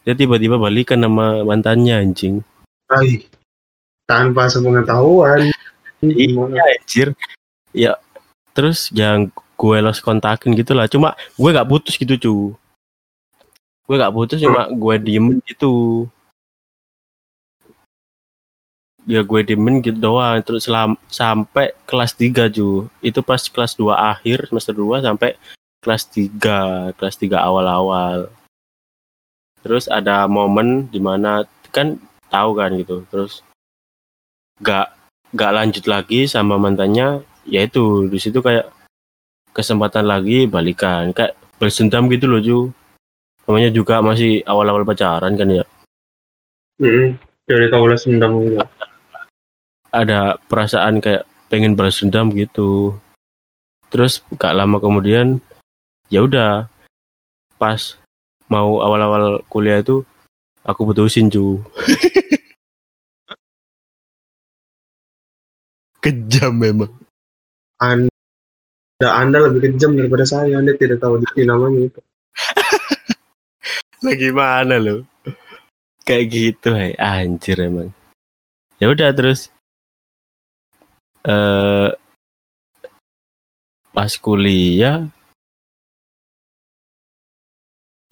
dia 0.07 0.14
tiba-tiba 0.14 0.62
balikan 0.62 1.03
sama 1.03 1.43
mantannya 1.43 2.07
anjing 2.07 2.47
tanpa 4.09 4.49
sepengetahuan. 4.49 5.53
Iya 6.01 6.49
anjir. 6.49 7.09
Ya 7.77 8.01
terus 8.57 8.89
yang 8.97 9.29
gue 9.61 9.77
lost 9.85 10.01
kontakin 10.01 10.57
gitu 10.57 10.73
lah. 10.73 10.89
Cuma 10.89 11.13
gue 11.37 11.51
gak 11.53 11.69
putus 11.69 12.01
gitu 12.01 12.17
cu. 12.17 12.35
Gue 13.85 13.97
gak 14.01 14.17
putus 14.17 14.41
cuma 14.41 14.67
gue 14.73 14.95
diem 14.97 15.39
gitu. 15.45 16.09
Ya 19.09 19.25
gue 19.25 19.41
diemin 19.45 19.81
gitu 19.85 20.01
doang. 20.01 20.41
Terus 20.45 20.69
selam, 20.69 20.97
sampai 21.09 21.73
kelas 21.89 22.13
3 22.17 22.49
cu. 22.53 22.89
Itu 23.01 23.21
pas 23.25 23.41
kelas 23.41 23.77
2 23.77 23.93
akhir 23.93 24.53
semester 24.53 24.77
2 24.77 25.05
sampai 25.05 25.37
kelas 25.81 26.03
3. 26.13 26.93
Kelas 26.97 27.17
3 27.17 27.41
awal-awal. 27.41 28.29
Terus 29.65 29.89
ada 29.89 30.29
momen 30.29 30.93
di 30.93 31.01
mana 31.01 31.49
kan 31.73 31.97
tahu 32.29 32.53
kan 32.53 32.77
gitu. 32.77 33.09
Terus 33.09 33.41
gak 34.63 34.95
gak 35.35 35.55
lanjut 35.55 35.85
lagi 35.87 36.27
sama 36.27 36.57
mantannya 36.57 37.23
yaitu 37.49 38.09
di 38.11 38.19
situ 38.21 38.41
kayak 38.41 38.69
kesempatan 39.53 40.05
lagi 40.07 40.45
balikan 40.47 41.11
kayak 41.13 41.35
bersendam 41.59 42.07
gitu 42.13 42.31
loh 42.31 42.41
Ju 42.41 42.59
namanya 43.49 43.73
juga 43.73 44.05
masih 44.05 44.45
awal-awal 44.45 44.85
pacaran 44.85 45.35
kan 45.35 45.49
ya 45.49 45.65
Mm-mm. 46.79 47.19
Dari 47.49 47.67
tahu 47.73 47.85
lah 47.89 47.99
sendam 47.99 48.45
gitu. 48.45 48.61
ada 49.89 50.37
perasaan 50.47 51.01
kayak 51.01 51.25
pengen 51.49 51.73
balas 51.73 52.05
dendam 52.05 52.29
gitu 52.37 52.95
terus 53.89 54.21
gak 54.37 54.53
lama 54.53 54.77
kemudian 54.79 55.41
ya 56.13 56.23
udah 56.23 56.69
pas 57.57 57.97
mau 58.53 58.85
awal-awal 58.85 59.41
kuliah 59.49 59.81
itu 59.81 60.05
aku 60.63 60.93
putusin 60.93 61.33
cu 61.33 61.65
kejam 66.09 66.57
memang 66.57 66.93
Anda, 67.79 69.07
Anda 69.07 69.39
lebih 69.47 69.71
kejam 69.71 69.95
daripada 69.95 70.27
saya. 70.27 70.59
Anda 70.59 70.75
tidak 70.75 70.99
tahu 70.99 71.23
diksi 71.23 71.47
namanya 71.47 71.93
itu. 71.93 72.01
lagi 74.07 74.31
mana 74.31 74.79
lo 74.79 75.03
kayak 76.07 76.31
gitu 76.31 76.71
hai 76.71 76.95
anjir 76.95 77.59
emang 77.59 77.91
ya 78.79 78.95
udah 78.95 79.11
terus 79.11 79.51
eh 81.27 81.91
pas 83.91 84.13
kuliah 84.23 85.11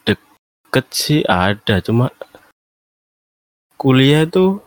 deket 0.02 0.86
sih 0.90 1.22
ada 1.22 1.78
cuma 1.78 2.10
kuliah 3.78 4.26
tuh 4.26 4.65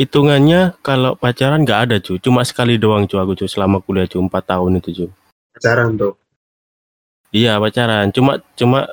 hitungannya 0.00 0.80
kalau 0.80 1.12
pacaran 1.12 1.60
nggak 1.60 1.80
ada 1.84 1.96
cu 2.00 2.16
cuma 2.16 2.40
sekali 2.40 2.80
doang 2.80 3.04
cu 3.04 3.20
aku 3.20 3.36
cu 3.36 3.44
selama 3.44 3.84
kuliah 3.84 4.08
cu 4.08 4.16
empat 4.16 4.56
tahun 4.56 4.80
itu 4.80 4.90
cu 4.96 5.06
Pacaran 5.52 5.98
tuh. 5.98 6.16
Iya 7.36 7.60
pacaran, 7.60 8.08
cuma 8.16 8.40
cuma 8.56 8.88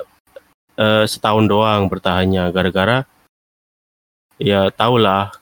eh, 0.76 1.04
setahun 1.08 1.48
doang 1.48 1.88
bertahannya 1.88 2.52
gara-gara 2.52 3.08
ya 4.36 4.68
tau 4.68 5.00
lah 5.00 5.32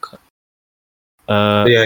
eh, 1.27 1.65
Iya. 1.67 1.83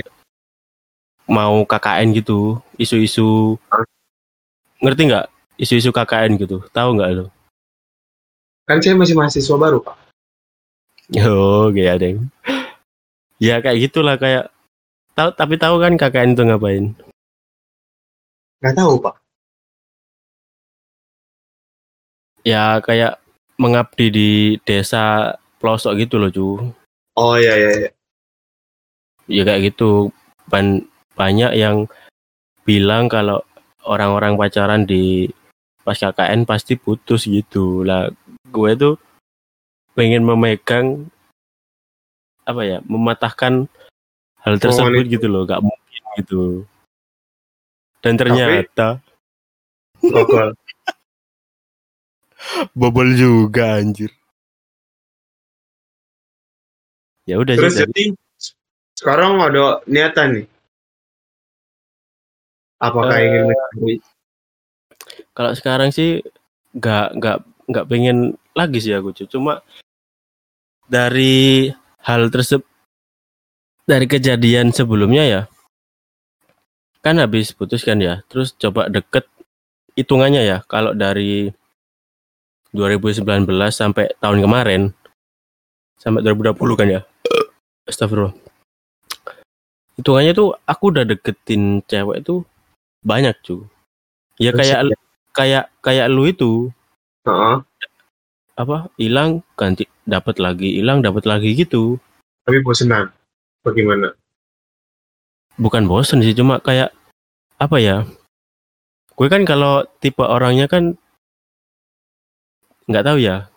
mau 1.31 1.64
KKN 1.64 2.12
gitu, 2.20 2.61
isu-isu 2.76 3.57
ngerti 4.85 5.03
nggak? 5.09 5.26
Isu-isu 5.57 5.89
KKN 5.89 6.37
gitu, 6.37 6.61
tahu 6.74 7.01
nggak 7.01 7.11
lo? 7.16 7.26
Kan 8.68 8.78
saya 8.85 8.95
masih 8.95 9.16
mahasiswa 9.16 9.57
baru, 9.57 9.78
Pak. 9.83 9.97
Oh, 11.26 11.74
kayak 11.74 11.99
deng. 12.03 12.31
Ya 13.41 13.57
kayak 13.64 13.80
gitulah 13.88 14.20
kayak 14.20 14.53
tahu 15.16 15.32
tapi 15.32 15.57
tahu 15.57 15.80
kan 15.80 15.97
KKN 15.97 16.36
itu 16.36 16.43
ngapain? 16.45 16.84
Nggak 18.61 18.76
tahu, 18.76 18.93
Pak. 19.01 19.16
Ya 22.45 22.84
kayak 22.84 23.16
mengabdi 23.57 24.07
di 24.12 24.30
desa 24.64 25.36
pelosok 25.57 25.97
gitu 26.05 26.20
loh, 26.20 26.28
cu. 26.28 26.49
Oh 27.16 27.36
iya 27.36 27.57
iya. 27.57 27.70
iya. 27.84 27.91
ya 29.30 29.43
kayak 29.47 29.72
gitu 29.72 30.11
Ban- 30.51 30.84
banyak 31.14 31.55
yang 31.55 31.86
bilang 32.66 33.07
kalau 33.07 33.41
orang-orang 33.86 34.34
pacaran 34.34 34.82
di 34.84 35.30
pas 35.86 35.97
KKN 35.97 36.45
pasti 36.45 36.76
putus 36.76 37.24
gitu 37.24 37.86
lah 37.86 38.11
gue 38.51 38.70
tuh 38.76 38.95
pengen 39.95 40.26
memegang 40.26 41.09
apa 42.45 42.62
ya 42.64 42.78
mematahkan 42.86 43.68
hal 44.41 44.55
tersebut 44.57 45.05
gitu 45.07 45.26
loh 45.28 45.45
gak 45.45 45.61
mungkin 45.61 46.03
gitu 46.18 46.43
dan 48.01 48.16
ternyata 48.16 49.05
Gokol. 50.01 50.55
bobol 52.78 53.12
juga 53.12 53.76
anjir 53.76 54.09
ya 57.28 57.36
udah 57.36 57.55
Terus 57.55 57.76
sih 57.76 57.84
jadi 57.84 58.05
sekarang 59.01 59.41
ada 59.41 59.80
niatan 59.88 60.28
nih. 60.41 60.47
Apakah 62.80 63.16
Eh, 63.16 63.24
ingin 63.28 63.43
mencari? 63.49 63.95
kalau 65.36 65.53
sekarang 65.57 65.88
sih 65.93 66.20
nggak 66.76 67.16
nggak 67.16 67.38
nggak 67.70 67.88
pengen 67.88 68.36
lagi 68.53 68.78
sih 68.82 68.93
aku 68.93 69.14
cuma 69.28 69.64
dari 70.84 71.70
hal 72.05 72.28
tersebut 72.32 72.66
dari 73.84 74.07
kejadian 74.07 74.70
sebelumnya 74.70 75.24
ya. 75.26 75.42
Kan 77.01 77.16
habis 77.16 77.53
putus 77.57 77.82
kan 77.82 77.98
ya. 78.01 78.20
Terus 78.28 78.53
coba 78.57 78.92
deket 78.92 79.24
hitungannya 79.96 80.44
ya. 80.44 80.59
Kalau 80.68 80.92
dari 80.92 81.48
2019 82.70 83.24
sampai 83.72 84.14
tahun 84.20 84.38
kemarin 84.44 84.82
sampai 85.98 86.20
2020 86.22 86.78
kan 86.78 86.88
ya. 86.88 87.01
Astagfirullah. 87.88 88.36
Hitungannya 89.96 90.32
tuh 90.32 90.57
aku 90.64 90.84
udah 90.92 91.05
deketin 91.05 91.84
cewek 91.84 92.24
tuh 92.24 92.46
banyak 93.01 93.32
cuy 93.40 93.64
ya 94.40 94.51
kayak 94.57 94.96
kayak 95.36 95.64
kayak 95.84 96.07
lu 96.09 96.24
itu. 96.24 96.72
Heeh. 97.28 97.57
Apa 98.61 98.93
hilang 99.01 99.41
ganti 99.57 99.89
dapat 100.05 100.37
lagi 100.37 100.77
hilang 100.77 101.01
dapat 101.01 101.25
lagi 101.25 101.57
gitu 101.57 101.97
tapi 102.45 102.61
bosenan. 102.61 103.09
Bagaimana? 103.61 104.13
bukan 105.61 105.85
bosen 105.85 106.25
sih 106.25 106.33
cuma 106.33 106.57
kayak 106.57 106.89
apa 107.61 107.77
ya 107.77 107.97
gue 109.13 109.29
kan 109.29 109.45
kalau 109.45 109.85
tipe 110.01 110.25
orangnya 110.25 110.65
kan 110.65 110.97
nggak 112.89 113.05
tahu 113.05 113.21
ya 113.21 113.53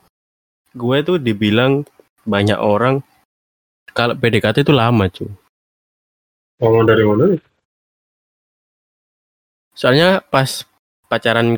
gue 0.76 0.97
tuh 1.08 1.16
dibilang 1.16 1.88
banyak 2.28 2.60
orang 2.60 2.99
kalau 3.95 4.12
PDKT 4.20 4.68
itu 4.68 4.76
lama 4.76 5.08
cuy 5.08 5.32
Ngomong 6.60 6.84
dari 6.84 7.04
mana? 7.08 7.24
nih? 7.32 7.41
soalnya 9.74 10.20
pas 10.28 10.68
pacaran 11.08 11.56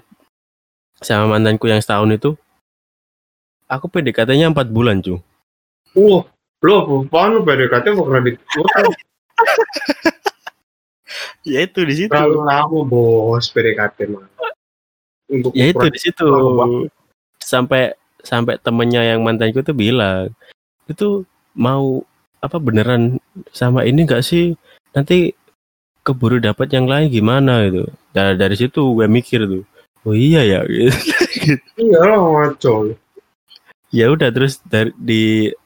sama 1.02 1.36
mantanku 1.36 1.66
yang 1.68 1.82
setahun 1.82 2.14
itu 2.14 2.30
aku 3.70 3.86
PDKT-nya 3.90 4.52
empat 4.52 4.70
bulan 4.70 5.02
cuy 5.02 5.22
Wah, 5.96 6.28
lo 6.60 7.08
apaan 7.08 7.40
lu 7.40 7.42
PDKT 7.48 7.96
mau 7.96 8.04
kan 8.12 8.24
ya 11.46 11.60
itu 11.64 11.80
di 11.86 11.94
situ. 11.96 12.12
Terlalu 12.12 12.42
lama 12.44 12.80
bos 12.84 13.48
PDKT 13.54 13.98
mah. 14.12 14.28
Untuk 15.32 15.52
ya 15.56 15.72
itu 15.72 15.86
di 15.90 16.00
situ. 16.00 16.28
sampai 17.46 17.94
sampai 18.26 18.58
temennya 18.58 19.06
yang 19.06 19.22
mantanku 19.22 19.62
tuh 19.62 19.78
bilang 19.78 20.34
itu 20.90 21.22
mau 21.54 22.02
apa 22.42 22.58
beneran 22.58 23.22
sama 23.54 23.86
ini 23.86 24.06
enggak 24.06 24.26
sih? 24.26 24.58
Nanti 24.98 25.38
keburu 26.02 26.42
dapat 26.42 26.74
yang 26.74 26.90
lain 26.90 27.14
gimana? 27.14 27.70
Gitu. 27.70 27.86
Dari 28.12 28.34
dari 28.36 28.56
situ 28.58 28.82
gue 28.98 29.06
mikir 29.06 29.46
tuh 29.46 29.64
oh 30.06 30.14
iya 30.14 30.46
ya 30.46 30.60
Iya 31.82 32.00
lah 32.02 32.20
ngaco. 32.22 32.94
Ya 33.94 34.10
udah 34.14 34.30
terus 34.34 34.62
dari 34.66 34.92
di 34.98 35.24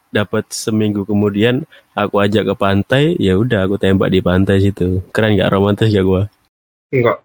dapat 0.09 0.49
seminggu 0.49 1.05
kemudian 1.05 1.61
aku 1.93 2.17
ajak 2.19 2.49
ke 2.49 2.55
pantai 2.57 3.03
ya 3.21 3.37
udah 3.37 3.69
aku 3.69 3.77
tembak 3.77 4.09
di 4.09 4.19
pantai 4.25 4.57
situ 4.57 5.05
keren 5.13 5.37
gak 5.37 5.53
romantis 5.53 5.93
ya 5.93 6.01
gue 6.01 6.25
Enggak. 6.89 7.21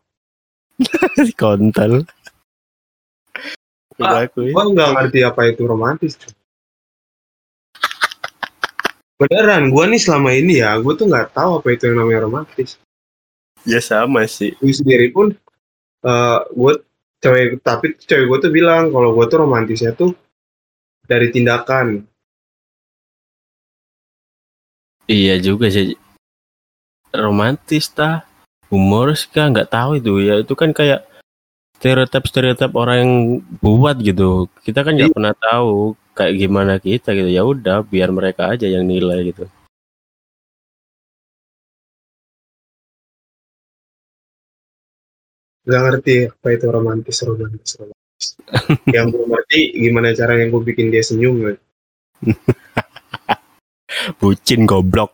kontol 1.41 2.05
Ah, 4.03 4.27
aku 4.27 4.51
ya. 4.51 4.53
Gua 4.59 4.75
nggak 4.75 4.91
ngerti 4.91 5.19
apa 5.23 5.41
itu 5.47 5.63
romantis. 5.71 6.19
Beneran, 9.15 9.71
gua 9.71 9.87
nih 9.87 10.03
selama 10.03 10.35
ini 10.35 10.59
ya, 10.59 10.75
gua 10.83 10.99
tuh 10.99 11.07
nggak 11.07 11.31
tahu 11.31 11.63
apa 11.63 11.69
itu 11.71 11.87
yang 11.87 12.03
namanya 12.03 12.27
romantis. 12.27 12.75
ya 13.63 13.79
sama 13.79 14.27
sih 14.27 14.53
Gue 14.59 14.75
sendiri 14.75 15.15
pun, 15.15 15.31
eh 16.05 16.39
gue 16.53 16.73
cewek, 17.23 17.63
tapi 17.65 17.95
cewek 17.97 18.27
gue 18.29 18.39
tuh 18.45 18.53
bilang 18.53 18.91
kalau 18.93 19.15
gue 19.17 19.25
tuh 19.25 19.39
romantisnya 19.41 19.97
tuh 19.97 20.13
dari 21.05 21.29
tindakan. 21.31 22.05
Iya 25.05 25.37
juga 25.41 25.69
sih. 25.69 25.97
Romantis 27.15 27.93
tah, 27.93 28.25
humoris 28.73 29.29
kah 29.29 29.47
nggak 29.53 29.71
tahu 29.71 30.01
itu 30.01 30.13
ya 30.25 30.41
itu 30.43 30.55
kan 30.57 30.73
kayak 30.75 31.07
stereotip 31.79 32.25
stereotip 32.27 32.73
orang 32.73 32.97
yang 33.05 33.13
buat 33.61 34.01
gitu. 34.01 34.49
Kita 34.65 34.81
kan 34.83 34.97
nggak 34.97 35.13
pernah 35.15 35.35
tahu 35.37 35.95
kayak 36.17 36.35
gimana 36.41 36.75
kita 36.81 37.13
gitu. 37.13 37.29
Ya 37.29 37.45
udah 37.45 37.85
biar 37.85 38.09
mereka 38.11 38.57
aja 38.57 38.67
yang 38.67 38.89
nilai 38.89 39.31
gitu. 39.31 39.45
Gak 45.65 45.81
ngerti 45.81 46.29
apa 46.29 46.49
itu 46.53 46.67
romantis, 46.69 47.17
romantis, 47.25 47.73
romantis. 47.81 48.04
Yang 48.91 49.11
gue 49.11 49.25
ngerti 49.25 49.61
gimana 49.77 50.17
caranya 50.17 50.47
gue 50.49 50.63
bikin 50.63 50.89
dia 50.93 51.03
senyum. 51.03 51.37
kan. 51.45 51.57
Bucin 54.21 54.65
goblok. 54.65 55.13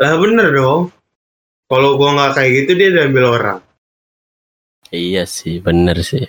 Lah 0.00 0.14
bener 0.16 0.48
dong. 0.54 0.88
Kalau 1.70 1.94
gue 2.00 2.10
nggak 2.10 2.32
kayak 2.34 2.50
gitu 2.64 2.70
dia 2.74 2.88
diambil 2.90 3.24
orang. 3.36 3.60
Iya 4.90 5.22
sih, 5.28 5.62
bener 5.62 6.02
sih. 6.02 6.26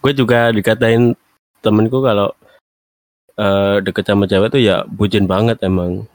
Gue 0.00 0.12
juga 0.16 0.48
dikatain 0.48 1.12
temenku 1.60 2.00
kalau 2.00 2.32
eh 3.38 3.78
deket 3.84 4.04
sama 4.08 4.26
cewek 4.26 4.50
tuh 4.50 4.62
ya 4.62 4.82
bucin 4.88 5.28
banget 5.28 5.60
emang. 5.62 6.08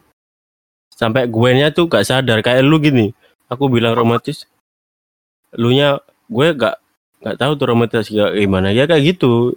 Sampai 0.91 1.27
gue 1.27 1.49
nya 1.55 1.71
tuh 1.73 1.89
gak 1.89 2.05
sadar 2.05 2.39
kayak 2.43 2.63
lu 2.65 2.77
gini. 2.77 3.11
Aku 3.47 3.69
bilang 3.69 3.93
romantis, 3.93 4.45
lu 5.55 5.71
nya 5.71 5.99
gue 6.27 6.47
gak 6.55 6.82
gak 7.23 7.39
tahu 7.39 7.55
kayak 7.55 8.35
gimana 8.35 8.75
ya 8.75 8.83
kayak 8.83 9.15
gitu. 9.15 9.55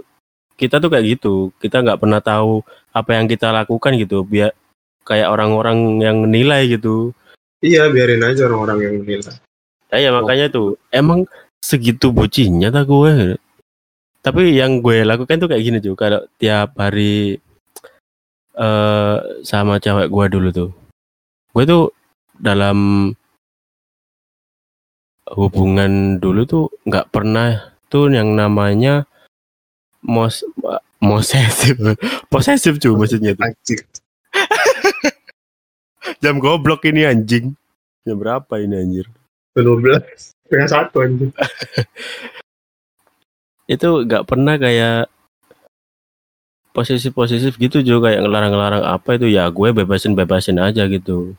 Kita 0.56 0.80
tuh 0.80 0.88
kayak 0.88 1.18
gitu. 1.18 1.52
Kita 1.60 1.84
nggak 1.84 2.00
pernah 2.00 2.24
tahu 2.24 2.64
apa 2.96 3.10
yang 3.12 3.28
kita 3.28 3.52
lakukan 3.52 3.92
gitu. 4.00 4.24
Biar 4.24 4.56
kayak 5.04 5.28
orang-orang 5.28 6.00
yang 6.00 6.24
nilai 6.24 6.64
gitu. 6.70 7.12
Iya, 7.60 7.92
biarin 7.92 8.24
aja 8.24 8.48
orang-orang 8.48 8.78
yang 8.80 8.94
menilai. 9.04 9.36
Ya, 9.92 10.08
ya 10.08 10.10
makanya 10.16 10.48
tuh 10.48 10.80
emang 10.90 11.28
segitu 11.60 12.08
bucinnya 12.14 12.72
tak 12.72 12.88
gue. 12.88 13.36
Tapi 14.24 14.58
yang 14.58 14.82
gue 14.82 15.06
lakukan 15.06 15.38
tuh 15.38 15.48
kayak 15.50 15.62
gini 15.62 15.78
tuh 15.78 15.94
kalau 15.94 16.24
tiap 16.40 16.74
hari 16.80 17.38
eh 18.56 19.16
sama 19.44 19.76
cewek 19.76 20.08
gue 20.08 20.24
dulu 20.32 20.48
tuh. 20.50 20.70
Gue 21.52 21.64
tuh 21.68 21.92
dalam 22.40 23.12
hubungan 25.34 26.22
dulu 26.22 26.46
tuh 26.46 26.64
nggak 26.86 27.10
pernah 27.10 27.74
tuh 27.90 28.10
yang 28.12 28.38
namanya 28.38 29.08
mos 30.06 30.46
posesif 31.02 31.74
posesif 32.32 32.78
cuy 32.78 32.94
maksudnya 32.94 33.34
tuh 33.34 33.46
Anjir. 33.46 33.80
jam 36.22 36.38
goblok 36.38 36.86
ini 36.86 37.02
anjing 37.08 37.58
jam 38.06 38.16
berapa 38.22 38.62
ini 38.62 38.74
anjir 38.78 39.06
12. 39.56 40.04
Setengah 40.46 40.68
satu 40.68 41.00
anjir. 41.00 41.32
itu 43.74 43.88
nggak 44.06 44.28
pernah 44.28 44.60
kayak 44.60 45.08
posesif-posesif 46.76 47.56
gitu 47.56 47.80
juga 47.80 48.12
kayak 48.12 48.20
ngelarang-ngelarang 48.20 48.84
apa 48.84 49.16
itu 49.16 49.32
ya 49.32 49.48
gue 49.48 49.72
bebasin-bebasin 49.72 50.60
aja 50.60 50.84
gitu. 50.92 51.32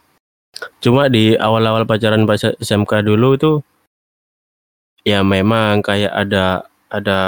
Cuma 0.81 1.13
di 1.13 1.38
awal-awal 1.38 1.85
pacaran 1.85 2.25
pas 2.25 2.41
SMK 2.41 3.05
dulu 3.05 3.38
itu 3.38 3.51
ya 5.08 5.24
memang 5.24 5.80
kayak 5.80 6.12
ada 6.12 6.68
ada 6.91 7.20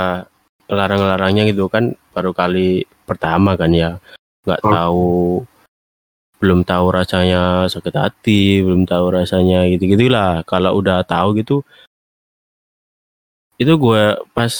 ngelarang-ngelarangnya 0.67 1.47
gitu 1.47 1.71
kan 1.71 1.95
baru 2.11 2.35
kali 2.35 2.83
pertama 3.07 3.55
kan 3.55 3.71
ya 3.71 3.95
nggak 4.43 4.59
Oh. 4.61 4.71
tahu 4.71 5.09
belum 6.39 6.63
tahu 6.63 6.85
rasanya 6.91 7.67
sakit 7.67 7.95
hati 7.95 8.59
belum 8.63 8.83
tahu 8.83 9.11
rasanya 9.11 9.63
gitu 9.71 9.87
gitulah 9.87 10.43
kalau 10.43 10.75
udah 10.75 11.03
tahu 11.03 11.35
gitu 11.35 11.63
itu 13.59 13.73
gue 13.75 14.03
pas 14.31 14.53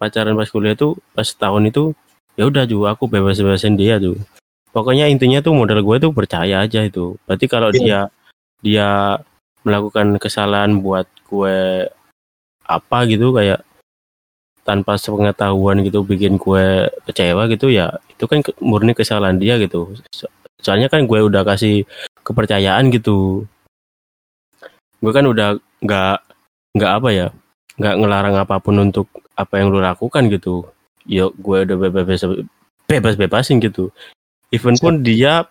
pacaran 0.00 0.32
pas 0.32 0.48
kuliah 0.48 0.72
tuh 0.72 0.96
pas 1.12 1.28
tahun 1.28 1.68
itu 1.68 1.92
ya 2.40 2.48
udah 2.48 2.64
juga 2.64 2.96
aku 2.96 3.04
bebas-bebasin 3.04 3.76
dia 3.76 4.00
tuh 4.00 4.16
pokoknya 4.72 5.12
intinya 5.12 5.44
tuh 5.44 5.52
modal 5.52 5.84
gue 5.84 5.96
tuh 6.00 6.12
percaya 6.16 6.64
aja 6.64 6.80
itu 6.80 7.20
berarti 7.28 7.46
kalau 7.46 7.68
Iya. 7.68 7.76
dia 7.76 8.00
dia 8.64 8.88
melakukan 9.60 10.16
kesalahan 10.16 10.80
buat 10.80 11.04
gue 11.28 11.84
apa 12.70 13.02
gitu 13.10 13.34
kayak 13.34 13.66
tanpa 14.62 14.94
sepengetahuan 14.94 15.82
gitu 15.82 16.06
bikin 16.06 16.38
gue 16.38 16.86
kecewa 17.08 17.50
gitu 17.50 17.72
ya 17.72 17.90
itu 18.14 18.24
kan 18.30 18.44
murni 18.62 18.94
kesalahan 18.94 19.40
dia 19.40 19.58
gitu. 19.58 19.96
Soalnya 20.60 20.92
kan 20.92 21.08
gue 21.08 21.18
udah 21.18 21.42
kasih 21.42 21.88
kepercayaan 22.22 22.92
gitu. 22.92 23.48
Gue 25.00 25.12
kan 25.16 25.24
udah 25.26 25.56
nggak 25.80 26.16
nggak 26.76 26.92
apa 27.02 27.08
ya 27.10 27.26
nggak 27.80 27.96
ngelarang 27.98 28.36
apa 28.36 28.60
pun 28.60 28.76
untuk 28.78 29.08
apa 29.34 29.58
yang 29.58 29.72
lu 29.72 29.80
lakukan 29.80 30.28
gitu. 30.28 30.68
Ya 31.08 31.26
gue 31.32 31.56
udah 31.66 31.76
bebas 31.90 32.22
bebas 32.84 33.16
bebasin 33.16 33.58
gitu. 33.58 33.88
Even 34.52 34.76
pun 34.76 35.00
dia 35.00 35.48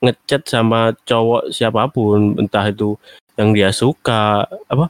ngechat 0.00 0.48
sama 0.48 0.96
cowok 1.04 1.52
siapa 1.52 1.86
pun 1.92 2.40
entah 2.40 2.64
itu 2.68 2.96
yang 3.36 3.52
dia 3.52 3.68
suka 3.72 4.48
apa 4.68 4.88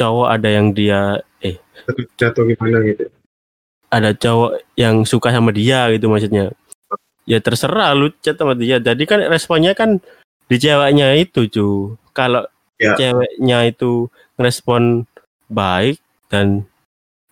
cowok 0.00 0.28
ada 0.32 0.48
yang 0.48 0.72
dia 0.72 1.20
eh 1.44 1.60
jatuh 2.16 2.48
gimana 2.48 2.80
gitu? 2.88 3.12
ada 3.90 4.14
cowok 4.14 4.62
yang 4.78 5.02
suka 5.02 5.34
sama 5.34 5.50
dia 5.50 5.90
gitu 5.90 6.06
maksudnya. 6.06 6.54
Ya 7.26 7.42
terserah 7.42 7.92
lu 7.92 8.14
chat 8.22 8.38
sama 8.38 8.54
dia. 8.54 8.78
Jadi 8.78 9.04
kan 9.04 9.20
responnya 9.26 9.74
kan 9.74 9.98
di 10.46 10.56
ceweknya 10.56 11.18
itu 11.18 11.50
cu. 11.50 11.68
Kalau 12.14 12.46
ya. 12.78 12.94
ceweknya 12.94 13.66
itu 13.66 14.06
ngerespon 14.38 15.04
baik 15.50 15.98
dan 16.30 16.64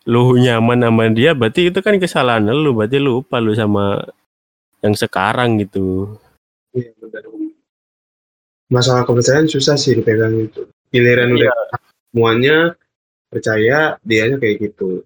lu 0.03 0.35
nyaman 0.35 0.83
sama 0.83 1.03
dia 1.15 1.33
berarti 1.33 1.71
itu 1.71 1.79
kan 1.79 1.97
kesalahan 2.03 2.51
lu. 2.51 2.75
Berarti 2.75 2.99
lupa 2.99 3.39
lu 3.39 3.55
sama 3.55 4.03
yang 4.83 4.99
sekarang 4.99 5.63
gitu. 5.63 6.19
Iya, 6.75 6.93
masalah 8.69 9.07
kepercayaan 9.07 9.49
susah 9.49 9.79
sih 9.79 9.97
dipegang 9.97 10.37
itu. 10.37 10.69
Giliran 10.93 11.35
iya. 11.35 11.49
udah 11.49 11.88
semuanya 12.11 12.75
percaya 13.29 14.01
dianya 14.03 14.41
kayak 14.41 14.57
gitu. 14.71 15.05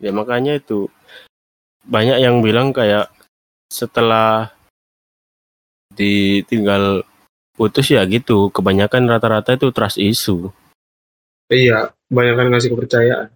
Ya 0.00 0.12
makanya 0.12 0.60
itu. 0.60 0.88
Banyak 1.84 2.20
yang 2.20 2.44
bilang 2.44 2.76
kayak 2.76 3.08
setelah 3.72 4.52
ditinggal 5.96 7.06
putus 7.56 7.92
ya 7.92 8.04
gitu 8.08 8.48
kebanyakan 8.52 9.08
rata-rata 9.08 9.56
itu 9.56 9.68
trust 9.72 10.00
issue. 10.00 10.48
Iya 11.50 11.92
banyak 12.10 12.34
kan 12.36 12.46
ngasih 12.50 12.70
kepercayaan. 12.74 13.28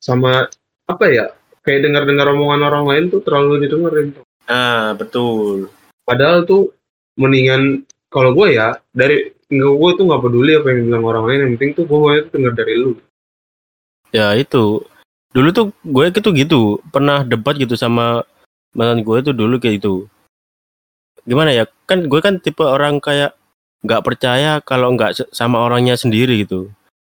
Sama 0.00 0.48
apa 0.84 1.04
ya 1.08 1.32
kayak 1.64 1.88
dengar-dengar 1.88 2.30
omongan 2.36 2.62
orang 2.68 2.84
lain 2.84 3.04
tuh 3.10 3.22
terlalu 3.24 3.66
didengerin. 3.66 4.08
Ah 4.44 4.92
betul. 4.94 5.72
Padahal 6.04 6.44
tuh 6.44 6.74
mendingan 7.16 7.88
kalau 8.12 8.30
gue 8.36 8.54
ya 8.54 8.78
dari 8.94 9.33
gue 9.50 9.90
tuh 9.96 10.04
nggak 10.04 10.22
peduli 10.22 10.52
apa 10.56 10.66
yang 10.72 10.88
bilang 10.88 11.04
orang 11.04 11.24
lain 11.28 11.40
yang 11.40 11.50
penting 11.58 11.70
tuh 11.76 11.84
gue 11.88 11.98
mau 11.98 12.10
denger 12.12 12.52
dari 12.56 12.74
lu. 12.76 12.92
Ya 14.14 14.32
itu. 14.38 14.84
Dulu 15.34 15.48
tuh 15.50 15.66
gue 15.82 16.04
itu 16.10 16.30
gitu. 16.32 16.80
Pernah 16.88 17.26
debat 17.26 17.54
gitu 17.58 17.74
sama 17.74 18.24
mantan 18.74 19.06
gue 19.06 19.18
tuh 19.22 19.34
dulu 19.34 19.62
kayak 19.62 19.84
itu 19.84 20.08
gimana 21.24 21.50
ya? 21.56 21.64
Kan 21.88 22.06
gue 22.08 22.20
kan 22.20 22.36
tipe 22.38 22.60
orang 22.60 23.00
kayak 23.00 23.32
nggak 23.84 24.04
percaya 24.04 24.60
kalau 24.64 24.92
nggak 24.96 25.28
sama 25.32 25.60
orangnya 25.64 25.96
sendiri 25.96 26.44
gitu. 26.44 26.72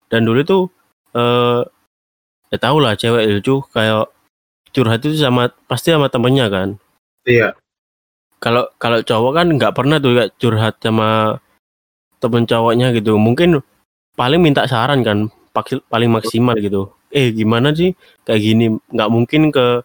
Dan 0.10 0.26
dulu 0.26 0.42
tuh 0.46 0.64
eh 1.14 1.62
ya 2.50 2.58
tau 2.58 2.82
lah 2.82 2.98
cewek 2.98 3.42
itu 3.42 3.62
kayak 3.74 4.10
curhat 4.74 5.02
itu 5.06 5.18
sama 5.18 5.50
pasti 5.70 5.94
sama 5.94 6.10
temennya 6.10 6.50
kan. 6.50 6.70
Iya. 7.26 7.54
Kalau 8.40 8.70
kalau 8.82 9.02
cowok 9.04 9.32
kan 9.36 9.48
nggak 9.54 9.76
pernah 9.76 9.98
tuh 10.02 10.14
kayak 10.18 10.34
curhat 10.42 10.76
sama 10.82 11.38
temen 12.20 12.44
cowoknya 12.46 12.92
gitu. 12.94 13.16
Mungkin 13.16 13.64
paling 14.20 14.44
minta 14.44 14.68
saran 14.68 15.02
kan 15.02 15.32
paling 15.90 16.12
maksimal 16.12 16.56
gitu. 16.60 16.92
Eh 17.10 17.34
gimana 17.34 17.74
sih 17.74 17.96
kayak 18.28 18.42
gini? 18.44 18.66
Nggak 18.92 19.10
mungkin 19.10 19.42
ke 19.50 19.82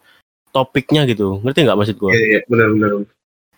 topiknya 0.55 1.07
gitu. 1.09 1.41
Ngerti 1.43 1.67
nggak 1.67 1.79
maksud 1.79 1.97
gue 1.99 2.11
iya, 2.15 2.27
iya 2.27 2.41
benar 2.47 2.69
benar. 2.75 2.91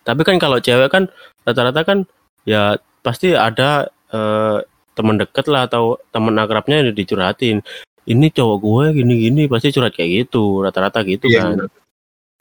Tapi 0.01 0.21
kan 0.23 0.37
kalau 0.39 0.57
cewek 0.57 0.89
kan 0.89 1.11
rata-rata 1.43 1.81
kan 1.83 2.07
ya 2.47 2.79
pasti 3.03 3.35
ada 3.35 3.91
eh, 4.13 4.63
teman 4.97 5.21
deket 5.21 5.45
lah 5.51 5.69
atau 5.69 6.01
teman 6.09 6.33
akrabnya 6.41 6.81
yang 6.81 6.95
dicurhatin. 6.95 7.61
Ini 8.07 8.31
cowok 8.31 8.57
gue 8.63 8.85
gini-gini 9.03 9.51
pasti 9.51 9.69
curhat 9.75 9.93
kayak 9.93 10.25
gitu 10.25 10.63
rata-rata 10.63 11.03
gitu 11.03 11.27
iya, 11.27 11.43
kan. 11.43 11.67
bener. 11.67 11.69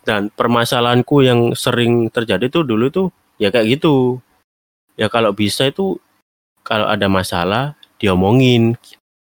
dan 0.06 0.30
permasalahanku 0.30 1.26
yang 1.26 1.50
sering 1.58 2.06
terjadi 2.14 2.46
tuh 2.46 2.62
dulu 2.62 2.86
tuh 2.94 3.06
ya 3.42 3.50
kayak 3.50 3.76
gitu. 3.76 4.22
Ya 4.94 5.10
kalau 5.10 5.34
bisa 5.34 5.66
itu 5.66 5.98
kalau 6.66 6.90
ada 6.90 7.06
masalah 7.06 7.78
diomongin. 8.02 8.74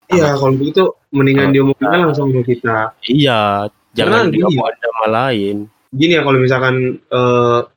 Iya, 0.09 0.33
kalau 0.41 0.57
begitu 0.57 0.89
mendingan 1.13 1.53
diomongin 1.53 1.85
kan 1.85 2.01
langsung 2.09 2.33
ke 2.33 2.57
kita. 2.57 2.97
Iya, 3.05 3.69
jangan 3.93 4.33
diomongin 4.33 4.81
sama 4.81 5.05
lain. 5.07 5.55
Gini 5.93 6.17
ya 6.17 6.25
kalau 6.25 6.39
misalkan 6.41 6.97
uh, 7.13 7.69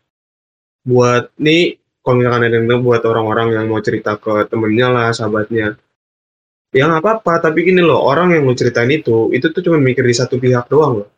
buat 0.89 1.29
nih 1.37 1.77
kalau 2.01 2.17
misalkan 2.25 2.49
ada 2.49 2.57
yang 2.57 2.81
buat 2.81 3.05
orang-orang 3.05 3.53
yang 3.53 3.69
mau 3.69 3.85
cerita 3.85 4.17
ke 4.17 4.49
temennya 4.49 4.89
lah, 4.89 5.09
sahabatnya. 5.13 5.77
Ya 6.71 6.87
nggak 6.87 7.03
apa-apa, 7.03 7.51
tapi 7.51 7.67
gini 7.67 7.83
loh, 7.83 7.99
orang 7.99 8.31
yang 8.31 8.47
mau 8.47 8.55
ceritain 8.55 8.89
itu, 8.89 9.29
itu 9.35 9.51
tuh 9.51 9.61
cuma 9.61 9.83
mikir 9.83 10.07
di 10.07 10.15
satu 10.15 10.39
pihak 10.39 10.71
doang 10.71 11.03
loh. 11.03 11.09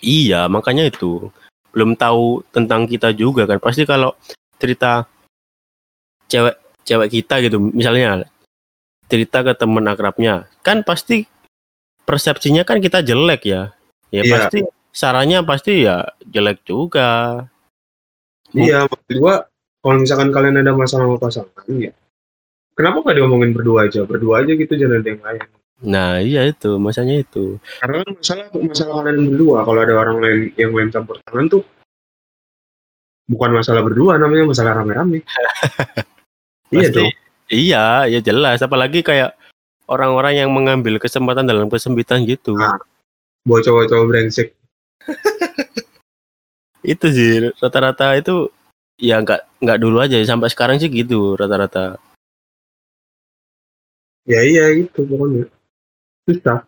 Iya, 0.00 0.48
makanya 0.48 0.88
itu. 0.88 1.28
Belum 1.70 1.92
tahu 1.94 2.40
tentang 2.48 2.88
kita 2.88 3.12
juga 3.12 3.44
kan. 3.44 3.60
Pasti 3.60 3.84
kalau 3.84 4.16
cerita 4.56 5.04
cewek 6.32 6.63
cewek 6.84 7.20
kita 7.20 7.40
gitu 7.44 7.58
misalnya. 7.60 8.28
Cerita 9.08 9.44
ke 9.44 9.52
temen 9.56 9.84
akrabnya. 9.84 10.48
Kan 10.64 10.86
pasti 10.86 11.28
persepsinya 12.04 12.64
kan 12.64 12.80
kita 12.80 13.04
jelek 13.04 13.42
ya. 13.48 13.72
Ya 14.12 14.22
iya. 14.22 14.32
pasti 14.36 14.60
sarannya 14.94 15.42
pasti 15.42 15.84
ya 15.84 16.04
jelek 16.28 16.62
juga. 16.62 17.42
Iya 18.54 18.86
maksud 18.86 19.16
gua 19.18 19.44
kalau 19.82 19.96
misalkan 20.00 20.30
kalian 20.30 20.62
ada 20.62 20.72
masalah 20.72 21.10
sama 21.10 21.18
pasangan 21.18 21.66
ya 21.76 21.92
kenapa 22.78 23.02
gak 23.02 23.16
diomongin 23.18 23.50
berdua 23.54 23.90
aja? 23.90 24.06
Berdua 24.06 24.42
aja 24.42 24.52
gitu 24.54 24.72
jangan 24.74 25.02
ada 25.02 25.08
yang 25.10 25.22
lain. 25.22 25.42
Nah 25.84 26.10
iya 26.22 26.46
itu 26.46 26.78
masanya 26.78 27.18
itu. 27.18 27.58
Karena 27.82 28.06
kan 28.06 28.10
masalah 28.14 28.44
masalah 28.54 28.94
kalian 29.02 29.26
berdua. 29.34 29.58
Kalau 29.66 29.80
ada 29.82 29.94
orang 29.98 30.16
lain 30.22 30.38
yang 30.54 30.70
main 30.70 30.88
campur 30.94 31.18
tangan 31.26 31.46
tuh 31.50 31.62
bukan 33.24 33.50
masalah 33.56 33.80
berdua 33.80 34.20
namanya 34.20 34.52
masalah 34.52 34.76
rame-rame 34.76 35.24
Iya 36.74 36.88
dong. 36.90 37.12
Iya, 37.52 37.84
ya 38.10 38.20
jelas. 38.24 38.58
Apalagi 38.64 39.06
kayak 39.06 39.36
orang-orang 39.86 40.40
yang 40.40 40.50
mengambil 40.50 40.98
kesempatan 40.98 41.46
dalam 41.46 41.70
kesempitan 41.70 42.24
gitu. 42.24 42.56
Nah, 42.56 42.80
cowok-cowok 43.46 44.06
brengsek. 44.08 44.48
itu 46.84 47.06
sih 47.08 47.48
rata-rata 47.64 48.12
itu 48.12 48.52
ya 49.00 49.16
nggak 49.24 49.64
nggak 49.64 49.78
dulu 49.80 50.04
aja 50.04 50.20
sampai 50.20 50.52
sekarang 50.52 50.76
sih 50.76 50.92
gitu 50.92 51.32
rata-rata. 51.36 51.96
Ya 54.24 54.40
iya 54.40 54.72
itu 54.72 55.04
pokoknya 55.04 55.48
susah. 56.28 56.64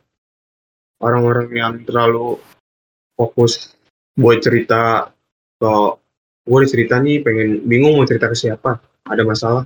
Orang-orang 1.00 1.48
yang 1.52 1.74
terlalu 1.84 2.40
fokus 3.16 3.76
buat 4.16 4.40
cerita 4.40 5.12
ke 5.61 5.72
gue 6.46 6.61
cerita 6.68 7.00
nih 7.00 7.24
pengen 7.24 7.64
bingung 7.64 7.96
mau 7.96 8.09
cerita 8.09 8.28
ke 8.30 8.36
siapa 8.36 8.80
ada 9.09 9.22
masalah 9.24 9.64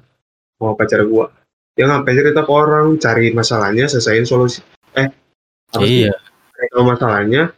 mau 0.61 0.77
pacar 0.77 1.03
gua. 1.09 1.33
Ya 1.75 1.89
ngapain 1.89 2.15
cerita 2.15 2.45
ke 2.45 2.53
orang 2.53 3.01
cari 3.01 3.33
masalahnya 3.33 3.89
selesaiin 3.89 4.29
solusi. 4.29 4.61
Eh 4.95 5.09
iya. 5.81 6.13
Kalau 6.71 6.85
masalahnya 6.85 7.57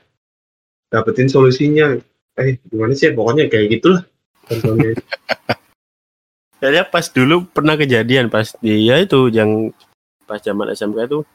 dapetin 0.88 1.26
solusinya. 1.26 1.98
Eh 2.38 2.56
gimana 2.70 2.94
sih? 2.94 3.10
Pokoknya 3.10 3.50
kayak 3.50 3.68
gitulah. 3.76 4.02
Jadi 6.62 6.78
pas 6.86 7.06
dulu 7.10 7.42
pernah 7.50 7.74
kejadian 7.74 8.30
pas 8.30 8.54
dia 8.62 9.02
itu 9.02 9.26
yang 9.34 9.74
pas 10.30 10.38
zaman 10.38 10.70
SMK 10.70 11.10
itu. 11.10 11.26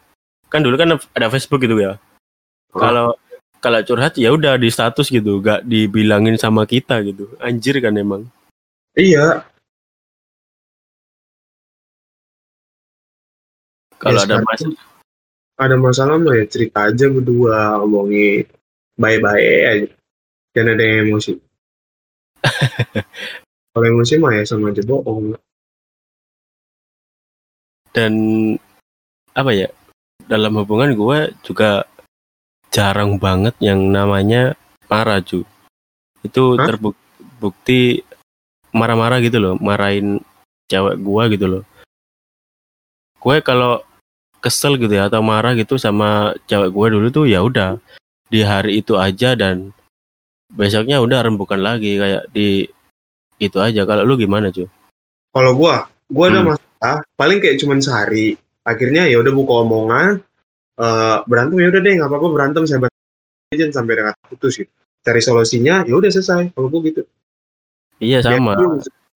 Kan 0.48 0.64
dulu 0.64 0.80
kan 0.80 0.96
ada 0.96 1.28
Facebook 1.28 1.60
gitu 1.68 1.76
ya. 1.76 2.00
Oh. 2.72 2.80
Kalau 2.80 3.08
kalau 3.60 3.84
curhat 3.84 4.16
ya 4.16 4.32
udah 4.32 4.56
di 4.56 4.72
status 4.72 5.12
gitu, 5.12 5.44
gak 5.44 5.68
dibilangin 5.68 6.40
sama 6.40 6.64
kita 6.64 7.04
gitu. 7.04 7.36
Anjir 7.44 7.82
kan 7.84 8.00
emang. 8.00 8.30
Iya, 8.96 9.44
Kalau 13.98 14.22
ya, 14.22 14.26
ada 14.30 14.38
masalah 14.46 14.82
ada 15.58 15.76
masalah 15.76 16.16
mah 16.22 16.38
ya 16.38 16.46
cerita 16.46 16.86
aja 16.86 17.10
berdua 17.10 17.82
omongin 17.82 18.46
baik-baik 18.94 19.62
aja. 19.66 19.88
Jangan 20.54 20.74
ada 20.78 20.84
yang 20.86 21.00
emosi. 21.10 21.34
Kalau 23.74 23.86
emosi 23.86 24.14
mah 24.22 24.34
ya 24.38 24.44
sama 24.46 24.70
aja 24.70 24.86
bohong. 24.86 25.34
Dan 27.94 28.14
apa 29.34 29.52
ya 29.54 29.70
dalam 30.30 30.62
hubungan 30.62 30.94
gue 30.94 31.34
juga 31.42 31.90
jarang 32.70 33.18
banget 33.18 33.58
yang 33.58 33.82
namanya 33.90 34.54
marah 34.86 35.22
cu 35.22 35.42
itu 36.22 36.44
Hah? 36.58 36.66
terbukti 36.70 38.06
marah-marah 38.74 39.18
gitu 39.24 39.42
loh 39.42 39.54
marahin 39.58 40.22
cewek 40.70 41.00
gue 41.02 41.24
gitu 41.34 41.46
loh. 41.48 41.64
Gue 43.18 43.42
kalau 43.42 43.87
kesel 44.48 44.80
gitu 44.80 44.96
ya 44.96 45.12
atau 45.12 45.20
marah 45.20 45.52
gitu 45.60 45.76
sama 45.76 46.32
cewek 46.48 46.72
gue 46.72 46.88
dulu 46.96 47.08
tuh 47.12 47.26
ya 47.28 47.44
udah 47.44 47.76
di 48.32 48.40
hari 48.44 48.80
itu 48.80 48.96
aja 48.96 49.36
dan 49.36 49.76
besoknya 50.48 51.04
udah 51.04 51.28
rembukan 51.28 51.60
lagi 51.60 52.00
kayak 52.00 52.32
di 52.32 52.64
itu 53.38 53.58
aja 53.60 53.84
kalau 53.84 54.08
lu 54.08 54.16
gimana 54.16 54.48
cuy 54.50 54.66
Kalau 55.36 55.54
gua, 55.54 55.86
gua 56.10 56.26
ada 56.34 56.42
Hmm. 56.42 56.50
masalah 56.56 56.98
paling 57.14 57.38
kayak 57.38 57.62
cuman 57.62 57.78
sehari. 57.78 58.34
Akhirnya 58.66 59.06
ya 59.06 59.22
udah 59.22 59.30
buka 59.36 59.54
omongan 59.62 60.24
eh 60.82 61.18
berantem 61.30 61.58
ya 61.62 61.68
udah 61.70 61.82
deh 61.84 61.94
nggak 62.00 62.10
apa-apa 62.10 62.28
berantem 62.34 62.64
saya 62.66 62.90
aja 63.54 63.66
sampai 63.70 63.94
dengan 64.02 64.16
putus 64.26 64.58
gitu. 64.58 64.72
Cari 65.06 65.22
solusinya 65.22 65.86
ya 65.86 65.94
udah 65.94 66.10
selesai. 66.10 66.58
Kalau 66.58 66.68
gua 66.74 66.82
gitu. 66.90 67.06
iya 68.02 68.22
sama 68.26 68.58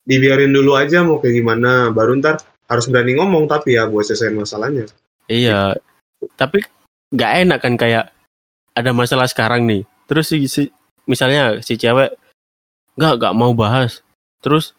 dibiarin 0.05 0.53
dulu 0.53 0.77
aja 0.77 1.01
mau 1.01 1.17
kayak 1.17 1.41
gimana. 1.41 1.89
Baru 1.89 2.13
ntar 2.21 2.37
harus 2.69 2.85
berani 2.85 3.17
ngomong 3.17 3.49
tapi 3.49 3.73
ya 3.79 3.89
buat 3.89 4.05
selesai 4.05 4.29
masalahnya. 4.35 4.85
Iya 5.31 5.61
tapi 6.35 6.59
nggak 7.15 7.31
enak 7.47 7.59
kan 7.63 7.73
kayak 7.79 8.11
ada 8.75 8.91
masalah 8.91 9.27
sekarang 9.31 9.63
nih 9.63 9.87
terus 10.11 10.27
si, 10.27 10.43
si 10.51 10.67
misalnya 11.07 11.63
si 11.63 11.79
cewek 11.79 12.11
nggak 12.99 13.13
nggak 13.19 13.35
mau 13.35 13.55
bahas 13.55 14.03
terus 14.43 14.75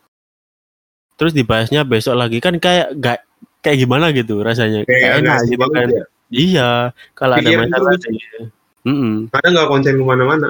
terus 1.16 1.32
dibahasnya 1.32 1.88
besok 1.88 2.20
lagi 2.20 2.38
kan 2.44 2.60
kayak 2.60 2.92
nggak 2.96 3.18
kayak 3.64 3.78
gimana 3.80 4.12
gitu 4.12 4.42
rasanya 4.44 4.84
Kayak 4.84 5.22
enak 5.24 5.38
gitu 5.48 5.66
kan 5.72 5.86
ya. 5.88 6.04
iya 6.28 6.70
kalau 7.16 7.38
ada 7.38 7.48
Pikiran 7.48 7.68
masalah 7.68 7.94
terus. 7.96 8.16
iya. 8.20 8.40
Mm-mm. 8.82 9.30
Karena 9.30 9.48
nggak 9.54 9.68
konsen 9.70 9.94
ke 9.94 10.04
mana-mana. 10.04 10.48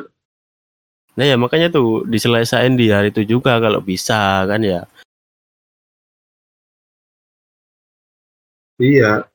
Nah 1.12 1.24
ya 1.28 1.36
makanya 1.36 1.68
tuh 1.68 2.08
diselesain 2.08 2.72
di 2.72 2.88
hari 2.88 3.12
itu 3.12 3.28
juga 3.28 3.60
kalau 3.60 3.84
bisa 3.84 4.48
kan 4.48 4.64
ya. 4.64 4.88
Iya. 8.80 9.28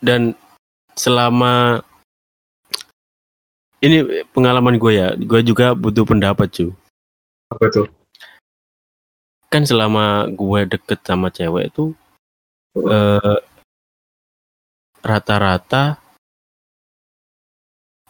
Dan 0.00 0.32
selama 0.96 1.84
ini 3.80 4.24
pengalaman 4.32 4.76
gue 4.76 4.92
ya, 4.96 5.08
gue 5.16 5.40
juga 5.44 5.72
butuh 5.76 6.04
pendapat 6.04 6.48
cu. 6.52 6.66
Apa 7.52 7.64
tuh? 7.68 7.88
Kan 9.52 9.64
selama 9.68 10.28
gue 10.32 10.60
deket 10.68 11.00
sama 11.04 11.32
cewek 11.32 11.72
itu 11.72 11.92
eh, 12.76 13.38
rata-rata 15.00 15.96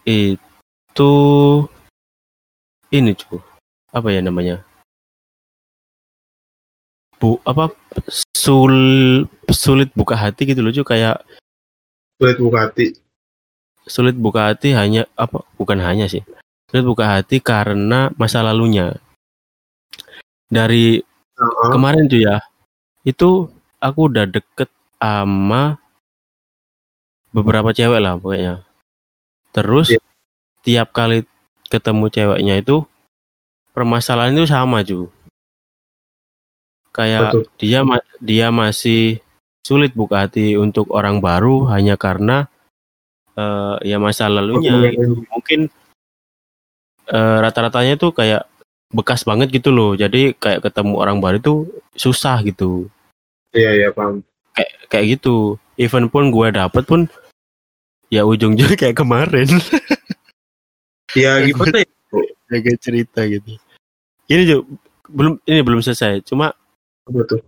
itu 0.05 1.13
ini 2.91 3.15
cu, 3.15 3.39
apa 3.95 4.09
ya 4.11 4.21
namanya? 4.21 4.67
Bu 7.21 7.39
apa 7.47 7.71
sul 8.35 8.75
sulit 9.53 9.93
buka 9.95 10.17
hati 10.19 10.51
gitu 10.51 10.65
loh 10.65 10.73
cu 10.73 10.83
kayak 10.83 11.23
Sulit 12.21 12.37
buka 12.37 12.69
hati. 12.69 12.87
sulit 13.89 14.13
buka 14.15 14.53
hati 14.53 14.77
hanya 14.77 15.09
apa 15.17 15.41
bukan 15.57 15.81
hanya 15.81 16.05
sih 16.05 16.21
sulit 16.69 16.85
buka 16.85 17.17
hati 17.17 17.41
karena 17.41 18.13
masa 18.15 18.45
lalunya 18.45 19.01
dari 20.47 21.01
Heeh. 21.01 21.69
kemarin 21.73 22.05
tuh 22.07 22.21
ya 22.21 22.45
itu 23.03 23.49
aku 23.81 24.13
udah 24.13 24.29
deket 24.29 24.69
sama 25.01 25.81
beberapa 27.33 27.73
cewek 27.73 27.99
lah 27.99 28.21
pokoknya 28.21 28.63
terus 29.51 29.97
Iya. 29.97 30.01
tiap 30.61 30.93
kali 30.93 31.25
ketemu 31.73 32.13
ceweknya 32.13 32.61
itu 32.61 32.85
permasalahan 33.73 34.37
itu 34.37 34.45
sama 34.45 34.85
cu 34.85 35.09
kayak 36.93 37.33
Betul. 37.33 37.43
dia 37.59 37.81
dia 38.21 38.47
masih 38.53 39.25
sulit 39.61 39.93
buka 39.93 40.27
hati 40.27 40.57
untuk 40.57 40.89
orang 40.91 41.21
baru 41.21 41.69
hanya 41.71 41.95
karena 41.95 42.49
eh, 43.37 43.77
ya 43.85 44.01
masa 44.01 44.27
lalunya 44.27 44.91
gitu. 44.91 45.23
mungkin 45.29 45.61
eh, 47.07 47.37
rata-ratanya 47.41 47.97
tuh 47.97 48.13
kayak 48.13 48.47
bekas 48.91 49.23
banget 49.23 49.55
gitu 49.55 49.71
loh 49.71 49.95
jadi 49.95 50.35
kayak 50.35 50.67
ketemu 50.67 50.95
orang 50.99 51.23
baru 51.23 51.37
itu 51.39 51.55
susah 51.95 52.43
gitu 52.43 52.91
Iya 53.51 53.71
iya 53.77 53.89
paham. 53.91 54.23
kayak 54.55 54.71
kayak 54.91 55.07
gitu 55.19 55.59
even 55.79 56.07
pun 56.07 56.31
gue 56.31 56.51
dapet 56.51 56.83
pun 56.87 57.07
ya 58.11 58.27
ujungnya 58.27 58.67
kayak 58.81 58.99
kemarin 58.99 59.47
Ya 61.11 61.43
gimana 61.43 61.83
ya? 61.83 61.89
jaga 62.51 62.73
cerita 62.79 63.21
gitu 63.27 63.59
ini 64.27 64.43
juga 64.47 64.63
belum 65.11 65.35
ini 65.43 65.61
belum 65.63 65.81
selesai 65.83 66.23
cuma 66.23 66.55
tuh? 67.07 67.43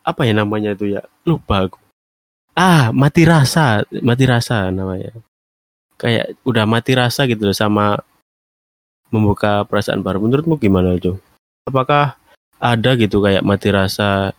Apa 0.00 0.24
ya 0.24 0.32
namanya 0.32 0.72
itu 0.72 0.96
ya 0.96 1.02
lupa 1.28 1.68
aku 1.68 1.78
ah 2.56 2.90
mati 2.90 3.22
rasa 3.28 3.84
mati 4.00 4.24
rasa 4.24 4.72
namanya 4.72 5.12
kayak 6.00 6.40
udah 6.44 6.64
mati 6.64 6.96
rasa 6.96 7.28
gitu 7.28 7.48
loh 7.48 7.56
sama 7.56 8.00
membuka 9.12 9.66
perasaan 9.68 10.00
baru 10.00 10.22
menurutmu 10.22 10.56
gimana 10.56 10.96
Jo? 10.96 11.20
apakah 11.68 12.16
ada 12.56 12.90
gitu 12.96 13.20
kayak 13.20 13.44
mati 13.44 13.68
rasa 13.68 14.32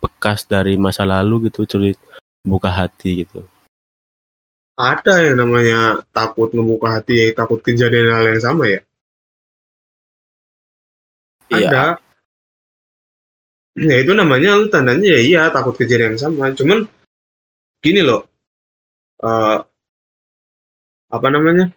bekas 0.00 0.48
dari 0.48 0.80
masa 0.80 1.04
lalu 1.04 1.52
gitu 1.52 1.68
sulit 1.68 2.00
buka 2.40 2.72
hati 2.72 3.24
gitu 3.24 3.44
Ada 4.80 5.28
yang 5.28 5.44
namanya 5.44 6.00
takut 6.08 6.48
ngebuka 6.56 6.88
hati, 6.88 7.20
ya, 7.20 7.36
takut 7.36 7.60
kejadian 7.60 8.16
hal 8.16 8.32
yang 8.32 8.40
sama 8.40 8.64
ya? 8.64 8.80
Iya. 11.52 11.68
Ada. 11.68 11.84
Ya 13.78 14.02
itu 14.02 14.12
namanya 14.16 14.58
lu 14.58 14.66
tandanya 14.66 15.06
ya 15.14 15.20
iya 15.22 15.42
takut 15.54 15.78
kejadian 15.78 16.16
yang 16.16 16.20
sama. 16.20 16.50
Cuman 16.56 16.86
gini 17.80 18.02
loh. 18.02 18.26
eh 19.20 19.58
apa 21.10 21.26
namanya? 21.28 21.70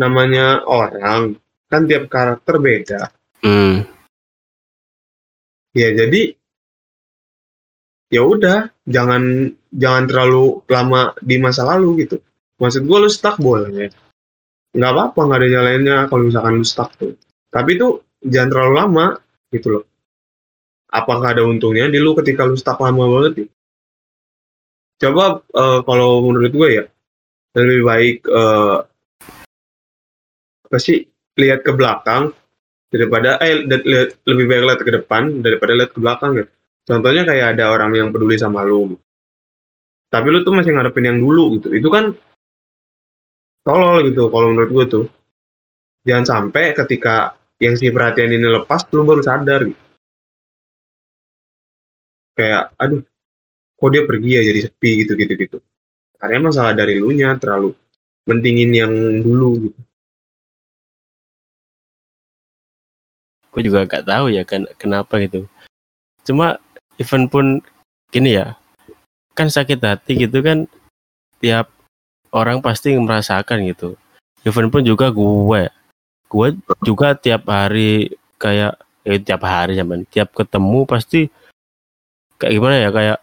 Namanya 0.00 0.64
orang 0.64 1.36
kan 1.70 1.82
tiap 1.86 2.08
karakter 2.08 2.56
beda. 2.58 3.00
Hmm, 3.44 3.84
Ya 5.70 5.94
jadi 5.94 6.34
ya 8.10 8.26
udah 8.26 8.74
jangan 8.90 9.54
jangan 9.70 10.04
terlalu 10.10 10.66
lama 10.66 11.14
di 11.22 11.36
masa 11.38 11.62
lalu 11.62 12.06
gitu. 12.06 12.18
Maksud 12.58 12.82
gue 12.84 12.98
lu 12.98 13.10
stuck 13.10 13.38
boleh. 13.38 13.86
Nggak 14.74 14.92
apa-apa 14.92 15.20
nggak 15.26 15.38
ada 15.40 15.48
nyalainnya 15.48 15.96
kalau 16.10 16.26
misalkan 16.26 16.58
lu 16.58 16.66
stuck 16.66 16.90
tuh. 16.98 17.14
Tapi 17.54 17.78
itu 17.78 18.02
jangan 18.26 18.50
terlalu 18.50 18.72
lama 18.74 19.06
gitu 19.54 19.68
loh. 19.78 19.84
Apakah 20.90 21.38
ada 21.38 21.46
untungnya 21.46 21.86
di 21.86 22.02
lu 22.02 22.18
ketika 22.18 22.42
lu 22.42 22.58
stuck 22.58 22.82
lama 22.82 23.06
banget 23.06 23.46
gitu? 23.46 23.52
Coba 25.00 25.40
eh, 25.40 25.80
kalau 25.86 26.20
menurut 26.26 26.52
gue 26.52 26.68
ya 26.82 26.84
lebih 27.56 27.82
baik 27.86 28.16
eh, 28.26 28.76
apa 30.70 30.78
sih 30.78 31.02
lihat 31.38 31.66
ke 31.66 31.72
belakang 31.74 32.30
daripada 32.90 33.38
eh 33.42 33.62
lihat- 33.64 34.22
lebih 34.26 34.44
baik 34.50 34.62
lihat 34.66 34.80
ke 34.82 34.92
depan 35.02 35.22
daripada 35.40 35.72
lihat 35.78 35.90
ke 35.94 35.98
belakang 36.02 36.30
gitu. 36.38 36.50
Contohnya 36.90 37.22
kayak 37.22 37.56
ada 37.56 37.70
orang 37.70 37.94
yang 37.94 38.08
peduli 38.10 38.34
sama 38.34 38.66
lu. 38.66 38.98
Tapi 40.10 40.26
lu 40.26 40.42
tuh 40.42 40.58
masih 40.58 40.74
ngadepin 40.74 41.06
yang 41.06 41.18
dulu 41.22 41.54
gitu. 41.58 41.70
Itu 41.70 41.86
kan 41.86 42.10
tolol 43.62 44.10
gitu 44.10 44.26
kalau 44.26 44.50
menurut 44.50 44.70
gue 44.74 44.84
tuh. 44.90 45.06
Jangan 46.02 46.26
sampai 46.26 46.74
ketika 46.74 47.38
yang 47.62 47.78
si 47.78 47.92
perhatian 47.92 48.32
ini 48.34 48.48
lepas 48.50 48.88
lu 48.90 49.06
baru 49.06 49.22
sadar 49.22 49.70
gitu. 49.70 49.89
Kayak 52.36 52.72
aduh 52.78 53.02
kok 53.80 53.90
dia 53.90 54.02
pergi 54.04 54.30
ya 54.36 54.42
jadi 54.44 54.60
sepi 54.68 54.90
gitu 55.04 55.12
gitu 55.16 55.32
gitu. 55.36 55.58
Karena 56.20 56.50
masalah 56.50 56.76
dari 56.76 57.00
lu 57.00 57.10
nya 57.16 57.34
terlalu 57.40 57.72
mentingin 58.28 58.70
yang 58.76 58.92
dulu 59.24 59.70
gitu. 59.70 59.80
gue 63.50 63.62
juga 63.66 63.86
gak 63.86 64.06
tahu 64.06 64.30
ya 64.30 64.46
kan 64.46 64.64
kenapa 64.78 65.18
gitu 65.22 65.46
cuma 66.22 66.58
even 67.02 67.26
pun 67.26 67.58
gini 68.14 68.38
ya 68.38 68.54
kan 69.34 69.50
sakit 69.50 69.82
hati 69.82 70.14
gitu 70.26 70.38
kan 70.42 70.70
tiap 71.42 71.70
orang 72.30 72.62
pasti 72.62 72.94
merasakan 72.94 73.66
gitu 73.66 73.98
even 74.46 74.70
pun 74.70 74.86
juga 74.86 75.10
gue 75.10 75.62
gue 76.30 76.48
juga 76.86 77.18
tiap 77.18 77.50
hari 77.50 78.14
kayak 78.38 78.78
eh 79.02 79.18
tiap 79.18 79.42
hari 79.42 79.74
zaman 79.74 80.06
tiap 80.06 80.30
ketemu 80.30 80.86
pasti 80.86 81.26
kayak 82.40 82.56
gimana 82.56 82.76
ya 82.80 82.90
kayak 82.90 83.18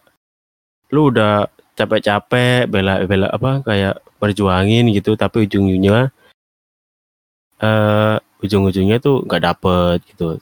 lu 0.94 1.10
udah 1.12 1.50
capek-capek 1.74 2.70
bela 2.70 3.02
bela 3.04 3.28
apa 3.34 3.60
kayak 3.66 4.00
berjuangin 4.22 4.90
gitu 4.94 5.14
tapi 5.18 5.46
ujung-ujungnya 5.46 6.10
eh 7.58 8.16
ujung-ujungnya 8.46 8.98
tuh 9.02 9.26
nggak 9.26 9.44
dapet 9.44 9.98
gitu 10.14 10.38
ya 10.38 10.42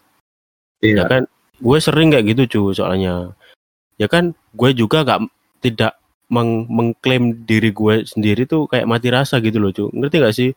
Iya. 0.86 1.04
kan 1.08 1.22
gue 1.58 1.78
sering 1.80 2.12
kayak 2.12 2.36
gitu 2.36 2.44
cu 2.52 2.62
soalnya 2.76 3.32
ya 3.96 4.12
kan 4.12 4.36
gue 4.54 4.70
juga 4.76 5.08
gak 5.08 5.24
tidak 5.64 5.96
meng- 6.28 6.68
mengklaim 6.68 7.32
diri 7.48 7.72
gue 7.72 8.04
sendiri 8.04 8.44
tuh 8.44 8.68
kayak 8.68 8.86
mati 8.86 9.08
rasa 9.08 9.40
gitu 9.40 9.58
loh 9.64 9.72
cu 9.72 9.88
ngerti 9.96 10.16
gak 10.20 10.36
sih 10.36 10.50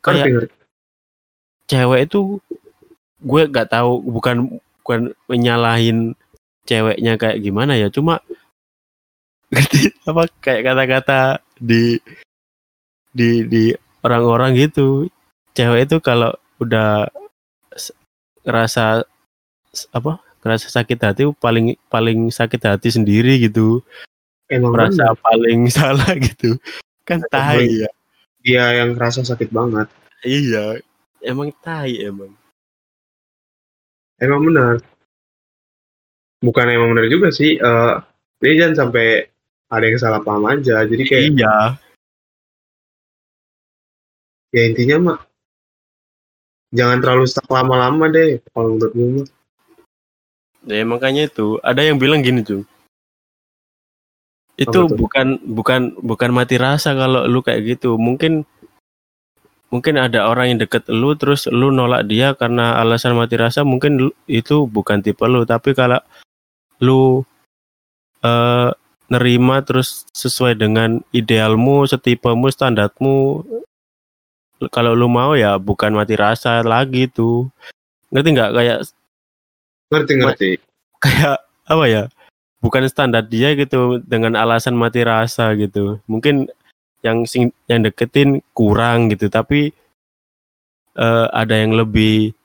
kayak 0.00 0.26
ngerti. 0.32 0.54
cewek 1.68 2.08
itu 2.08 2.40
gue 3.20 3.42
gak 3.52 3.68
tahu 3.68 4.00
bukan 4.00 4.58
bukan 4.80 5.00
menyalahin 5.28 6.16
ceweknya 6.70 7.18
kayak 7.18 7.42
gimana 7.42 7.74
ya 7.74 7.90
cuma 7.90 8.22
ngerti 9.50 9.90
apa 10.06 10.30
kayak 10.38 10.62
kata-kata 10.70 11.42
di 11.58 11.98
di 13.10 13.42
di 13.50 13.64
orang-orang 14.06 14.54
gitu. 14.54 15.10
Cewek 15.50 15.90
itu 15.90 15.98
kalau 15.98 16.30
udah 16.62 17.10
ngerasa 18.46 19.02
apa 19.90 20.22
ngerasa 20.40 20.70
sakit 20.70 20.98
hati 21.02 21.22
paling 21.34 21.74
paling 21.90 22.30
sakit 22.30 22.62
hati 22.62 22.94
sendiri 22.94 23.42
gitu. 23.42 23.82
Emang 24.46 24.70
merasa 24.70 25.10
bener. 25.10 25.18
paling 25.18 25.60
salah 25.74 26.14
gitu. 26.14 26.54
Kan 27.02 27.26
tai. 27.26 27.66
ya 27.66 27.90
dia 28.46 28.64
yang 28.78 28.94
kerasa 28.94 29.26
sakit 29.26 29.50
banget. 29.50 29.90
Iya 30.22 30.78
emang 31.18 31.50
tai 31.58 31.98
emang. 31.98 32.30
Emang 34.22 34.46
benar 34.46 34.78
bukan 36.40 36.66
emang 36.72 36.96
benar 36.96 37.06
juga 37.12 37.28
sih 37.32 37.56
eh 37.60 37.94
ini 38.40 38.54
jangan 38.56 38.76
sampai 38.88 39.28
ada 39.70 39.84
yang 39.84 40.00
salah 40.00 40.20
paham 40.24 40.48
aja 40.48 40.82
jadi 40.88 41.02
kayak 41.04 41.24
iya. 41.36 41.56
Ya 44.50 44.66
intinya 44.66 44.96
mah 44.98 45.18
jangan 46.74 46.98
terlalu 46.98 47.24
stuck 47.30 47.46
lama-lama 47.46 48.10
deh 48.10 48.42
kalau 48.50 48.74
menurut 48.74 48.92
gue 48.96 49.24
ya 50.70 50.82
makanya 50.82 51.30
itu 51.30 51.56
ada 51.62 51.86
yang 51.86 51.96
bilang 52.02 52.20
gini 52.24 52.42
tuh 52.42 52.66
itu 54.60 54.76
Apa 54.76 54.92
tuh? 54.92 54.98
bukan 55.00 55.26
bukan 55.48 55.80
bukan 56.04 56.30
mati 56.36 56.60
rasa 56.60 56.92
kalau 56.92 57.24
lu 57.24 57.40
kayak 57.40 57.64
gitu. 57.64 57.96
Mungkin 57.96 58.44
mungkin 59.72 59.96
ada 59.96 60.28
orang 60.28 60.52
yang 60.52 60.58
deket 60.60 60.84
lu 60.92 61.16
terus 61.16 61.48
lu 61.48 61.72
nolak 61.72 62.04
dia 62.04 62.36
karena 62.36 62.76
alasan 62.76 63.16
mati 63.16 63.40
rasa 63.40 63.64
mungkin 63.64 63.96
lu- 63.96 64.16
itu 64.28 64.68
bukan 64.68 65.00
tipe 65.00 65.24
lu. 65.24 65.48
Tapi 65.48 65.72
kalau 65.72 65.96
lu 66.80 67.24
eh 68.20 68.70
nerima 69.10 69.58
terus 69.66 70.06
sesuai 70.14 70.54
dengan 70.54 71.02
idealmu 71.10 71.82
setipemu 71.84 72.46
standarmu. 72.48 73.42
Kalau 74.70 74.92
lu 74.94 75.10
mau 75.10 75.34
ya 75.34 75.58
bukan 75.58 75.96
mati 75.96 76.14
rasa 76.14 76.62
lagi 76.62 77.10
tuh 77.10 77.50
ngerti 78.14 78.28
nggak? 78.36 78.50
Kayak 78.54 78.78
ngerti 79.90 80.12
ngerti. 80.20 80.50
kayak 81.02 81.42
apa 81.66 81.84
ya? 81.90 82.02
Bukan 82.60 82.84
standar 82.86 83.24
dia 83.24 83.56
gitu 83.56 83.98
dengan 84.04 84.36
alasan 84.36 84.76
mati 84.76 85.00
rasa 85.02 85.56
gitu. 85.56 85.98
Mungkin 86.06 86.46
yang 87.00 87.24
sing 87.24 87.50
yang 87.66 87.80
deketin 87.80 88.44
kurang 88.52 89.08
gitu 89.08 89.32
tapi 89.32 89.72
eh, 90.94 91.26
ada 91.32 91.54
yang 91.56 91.72
lebih 91.72 92.36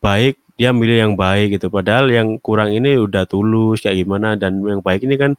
baik 0.00 0.40
dia 0.58 0.74
milih 0.74 0.98
yang 0.98 1.14
baik 1.14 1.56
gitu 1.56 1.70
padahal 1.70 2.10
yang 2.10 2.36
kurang 2.42 2.74
ini 2.74 2.98
udah 2.98 3.24
tulus 3.30 3.78
kayak 3.78 4.02
gimana 4.02 4.34
dan 4.34 4.58
yang 4.66 4.82
baik 4.82 5.06
ini 5.06 5.14
kan 5.14 5.38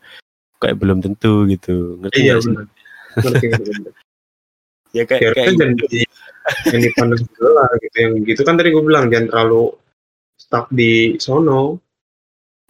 kayak 0.64 0.80
belum 0.80 1.04
tentu 1.04 1.44
gitu 1.52 2.00
ngerti 2.00 2.20
iya 2.24 2.36
benar 2.40 2.66
ngerti 3.20 3.46
ngerti. 3.52 3.72
ya 4.98 5.04
kayak 5.06 5.22
ya 5.22 5.30
kayak 5.36 5.48
kan 5.60 5.70
gitu. 5.76 5.86
di 5.92 6.02
yang 6.72 6.82
dipandang 6.82 7.20
sebelah 7.22 7.70
gitu 7.84 7.98
yang 8.00 8.14
gitu 8.24 8.42
kan 8.48 8.56
tadi 8.56 8.70
gue 8.72 8.84
bilang 8.84 9.06
jangan 9.12 9.28
terlalu 9.30 9.64
stuck 10.40 10.66
di 10.72 11.20
sono 11.20 11.78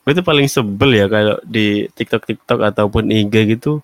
Gue 0.09 0.17
tuh 0.17 0.25
paling 0.25 0.49
sebel 0.49 0.97
ya 0.97 1.05
kalau 1.05 1.37
di 1.45 1.85
TikTok 1.93 2.25
TikTok 2.25 2.59
ataupun 2.65 3.13
IG 3.13 3.45
gitu 3.53 3.77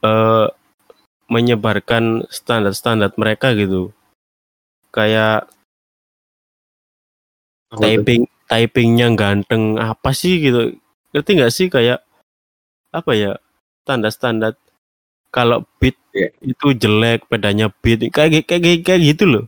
eh 0.00 0.48
menyebarkan 1.30 2.26
standar-standar 2.26 3.14
mereka 3.14 3.54
gitu. 3.54 3.94
Kayak 4.90 5.46
Apa 7.70 7.78
tuh? 7.78 7.82
typing 7.86 8.22
typingnya 8.50 9.06
ganteng 9.14 9.78
apa 9.78 10.10
sih 10.10 10.42
gitu. 10.42 10.74
Ngerti 11.14 11.30
nggak 11.38 11.52
sih 11.54 11.66
kayak 11.66 12.02
apa 12.90 13.10
ya 13.14 13.32
standar-standar 13.86 14.58
kalau 15.30 15.62
beat 15.78 15.94
Iya. 16.10 16.34
itu 16.42 16.74
jelek 16.74 17.30
pedanya 17.30 17.70
beat 17.70 18.02
kayak 18.10 18.42
kayak 18.50 18.82
kayak 18.82 19.00
gitu 19.14 19.24
loh. 19.30 19.44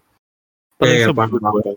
Paling 0.79 1.03
Iya, 1.03 1.11
iya. 1.11 1.75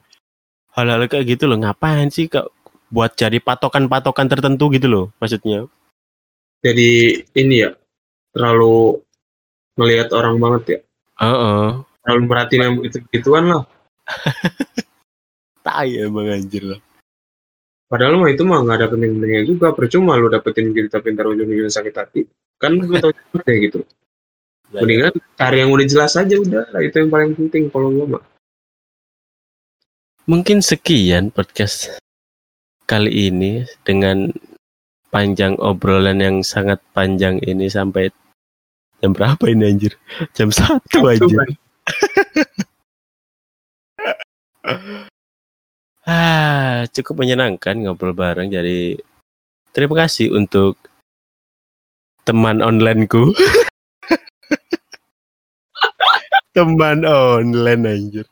Hal-hal 0.78 1.02
kayak 1.10 1.26
gitu 1.26 1.50
loh 1.50 1.58
ngapain 1.58 2.14
sih 2.14 2.30
kak 2.30 2.46
buat 2.94 3.18
jadi 3.18 3.42
patokan-patokan 3.42 4.30
tertentu 4.30 4.70
gitu 4.70 4.86
loh 4.86 5.06
maksudnya. 5.18 5.66
jadi 6.62 7.22
ini 7.38 7.56
ya 7.62 7.78
terlalu 8.34 8.98
ngelihat 9.78 10.10
orang 10.18 10.42
banget 10.42 10.64
ya 10.66 10.80
Heeh. 11.22 11.66
terlalu 12.02 12.22
merhatiin 12.26 12.62
yang 12.66 12.74
begitu 12.82 12.98
gituan 13.14 13.46
lah 13.54 13.64
Tai 15.66 15.90
emang 15.90 16.30
anjir 16.30 16.62
lah. 16.62 16.80
padahal 17.90 18.22
mah 18.22 18.30
itu 18.30 18.46
mah 18.46 18.62
nggak 18.62 18.78
ada 18.78 18.88
penting-pentingnya 18.94 19.44
juga 19.50 19.74
percuma 19.74 20.14
lu 20.14 20.30
dapetin 20.30 20.70
kita 20.74 21.02
pintar 21.02 21.26
ujung-ujungnya 21.26 21.74
sakit 21.74 21.94
hati 21.98 22.22
kan 22.62 22.78
gue 22.78 23.02
tau 23.02 23.10
deh 23.50 23.58
gitu 23.58 23.82
mendingan 24.70 25.14
cari 25.38 25.58
yang 25.66 25.74
udah 25.74 25.86
jelas 25.90 26.14
aja 26.14 26.36
udah 26.38 26.70
itu 26.82 26.96
yang 27.02 27.10
paling 27.10 27.34
penting 27.34 27.70
kalau 27.74 27.90
gue 27.90 28.06
mah 28.06 28.24
Mungkin 30.26 30.66
sekian 30.66 31.30
podcast 31.30 32.02
kali 32.90 33.30
ini 33.30 33.62
dengan 33.86 34.34
panjang 35.14 35.54
obrolan 35.62 36.18
yang 36.18 36.42
sangat 36.42 36.82
panjang 36.98 37.38
ini 37.46 37.70
sampai 37.70 38.10
jam 39.06 39.14
berapa 39.14 39.46
ini 39.46 39.70
anjir? 39.70 39.94
Jam 40.34 40.50
satu 40.50 41.06
aja. 41.06 41.30
Ah, 46.06 46.86
cukup 46.94 47.26
menyenangkan 47.26 47.82
ngobrol 47.82 48.14
bareng. 48.14 48.54
Jadi 48.54 49.02
terima 49.74 50.06
kasih 50.06 50.38
untuk 50.38 50.78
teman 52.22 52.62
onlineku. 52.62 53.34
teman 56.56 57.04
online 57.04 57.84
anjir. 57.90 58.26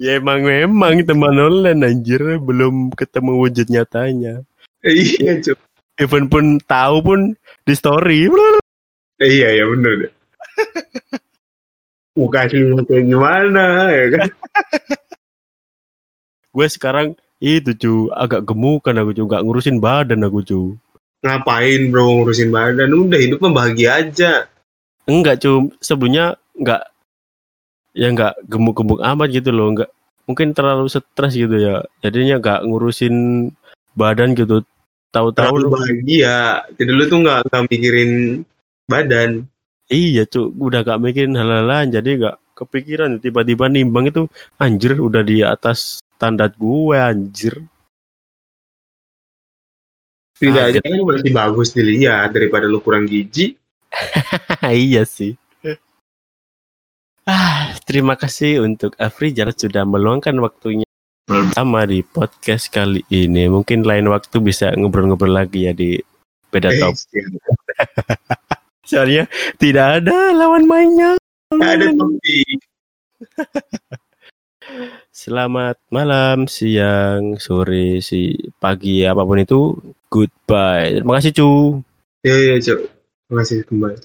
Ya 0.00 0.16
emang 0.20 0.44
memang 0.44 1.04
teman 1.04 1.36
online 1.36 1.84
anjir 1.84 2.40
belum 2.40 2.92
ketemu 2.96 3.32
wujud 3.44 3.68
nyatanya. 3.68 4.40
iya 4.84 5.40
cuy 5.40 5.56
Even 5.96 6.28
pun 6.28 6.60
tahu 6.68 7.00
pun 7.00 7.20
di 7.64 7.72
story. 7.72 8.28
iya 9.16 9.48
ya 9.56 9.64
bener 9.64 9.92
deh 10.04 10.12
muka 12.20 12.44
aslinya 12.44 12.84
kayak 12.84 13.04
gimana 13.08 13.64
ya 13.88 14.06
kan 14.12 14.28
Gue 16.56 16.72
sekarang 16.72 17.12
itu 17.36 17.76
cu 17.76 17.92
agak 18.16 18.48
gemukan 18.48 18.96
aku 18.96 19.12
cu 19.12 19.22
nggak 19.28 19.44
ngurusin 19.44 19.76
badan 19.76 20.24
aku 20.24 20.40
cu. 20.40 20.60
ngapain 21.20 21.92
bro 21.92 22.22
ngurusin 22.22 22.48
badan? 22.48 22.96
Udah 22.96 23.20
hidup 23.20 23.44
bahagia 23.52 24.00
aja. 24.00 24.48
Enggak 25.04 25.44
cu 25.44 25.68
sebelumnya 25.84 26.40
nggak 26.56 26.82
ya 27.92 28.08
nggak 28.08 28.48
gemuk-gemuk 28.48 29.04
amat 29.04 29.28
gitu 29.36 29.52
loh. 29.52 29.68
Nggak 29.76 29.92
mungkin 30.24 30.56
terlalu 30.56 30.88
stres 30.88 31.36
gitu 31.36 31.60
ya. 31.60 31.84
Jadinya 32.00 32.40
nggak 32.40 32.64
ngurusin 32.64 33.48
badan 33.92 34.32
gitu. 34.32 34.64
Tahu-tahu 35.12 35.60
lu- 35.60 35.76
bahagia. 35.76 36.64
Jadi 36.72 36.88
lu 36.88 37.04
tuh 37.04 37.20
nggak 37.20 37.52
nggak 37.52 37.62
mikirin 37.68 38.10
badan. 38.88 39.44
Iya 39.92 40.24
cu 40.26 40.50
udah 40.56 40.82
gak 40.82 40.98
mikirin 40.98 41.36
hal-hal 41.38 41.68
lain. 41.68 41.94
Jadi 41.94 42.18
nggak 42.18 42.36
kepikiran. 42.58 43.20
Tiba-tiba 43.22 43.68
nimbang 43.70 44.08
itu 44.08 44.24
anjir 44.58 44.98
udah 44.98 45.22
di 45.22 45.46
atas 45.46 46.00
standar 46.16 46.48
gue 46.56 46.96
anjir. 46.96 47.54
Tidak 50.36 50.52
Kaget. 50.52 50.80
aja 50.80 50.84
kan 50.84 51.00
masih 51.04 51.32
bagus 51.32 51.68
dilihat 51.72 52.32
daripada 52.32 52.68
lu 52.68 52.80
kurang 52.80 53.08
gizi 53.08 53.56
iya 54.68 55.04
sih. 55.08 55.36
Ah 57.24 57.72
terima 57.88 58.14
kasih 58.16 58.60
untuk 58.64 58.92
Afrizal 59.00 59.52
sudah 59.56 59.88
meluangkan 59.88 60.36
waktunya 60.40 60.86
bersama 61.26 61.88
di 61.88 62.04
podcast 62.04 62.68
kali 62.68 63.02
ini. 63.08 63.48
Mungkin 63.48 63.84
lain 63.84 64.12
waktu 64.12 64.40
bisa 64.44 64.72
ngobrol-ngobrol 64.76 65.32
lagi 65.32 65.68
ya 65.68 65.72
di 65.72 65.96
beda 66.52 66.70
Eh, 66.70 66.80
top 66.80 66.94
soalnya 68.88 69.26
tidak 69.56 70.04
ada 70.04 70.36
lawan 70.36 70.68
mainnya. 70.68 71.16
Nggak 71.50 71.72
ada 71.80 71.86
topik 71.96 72.58
Selamat 75.16 75.80
malam, 75.88 76.44
siang, 76.44 77.40
sore, 77.40 78.04
si 78.04 78.36
pagi 78.60 79.00
apa 79.00 79.24
pun 79.24 79.40
itu. 79.40 79.72
Goodbye. 80.12 81.00
Terima 81.00 81.16
kasih, 81.16 81.32
cu. 81.32 81.48
ya 82.26 82.36
ya 82.36 82.56
cok 82.58 82.80
makasih 83.30 83.62
kembali 83.64 83.96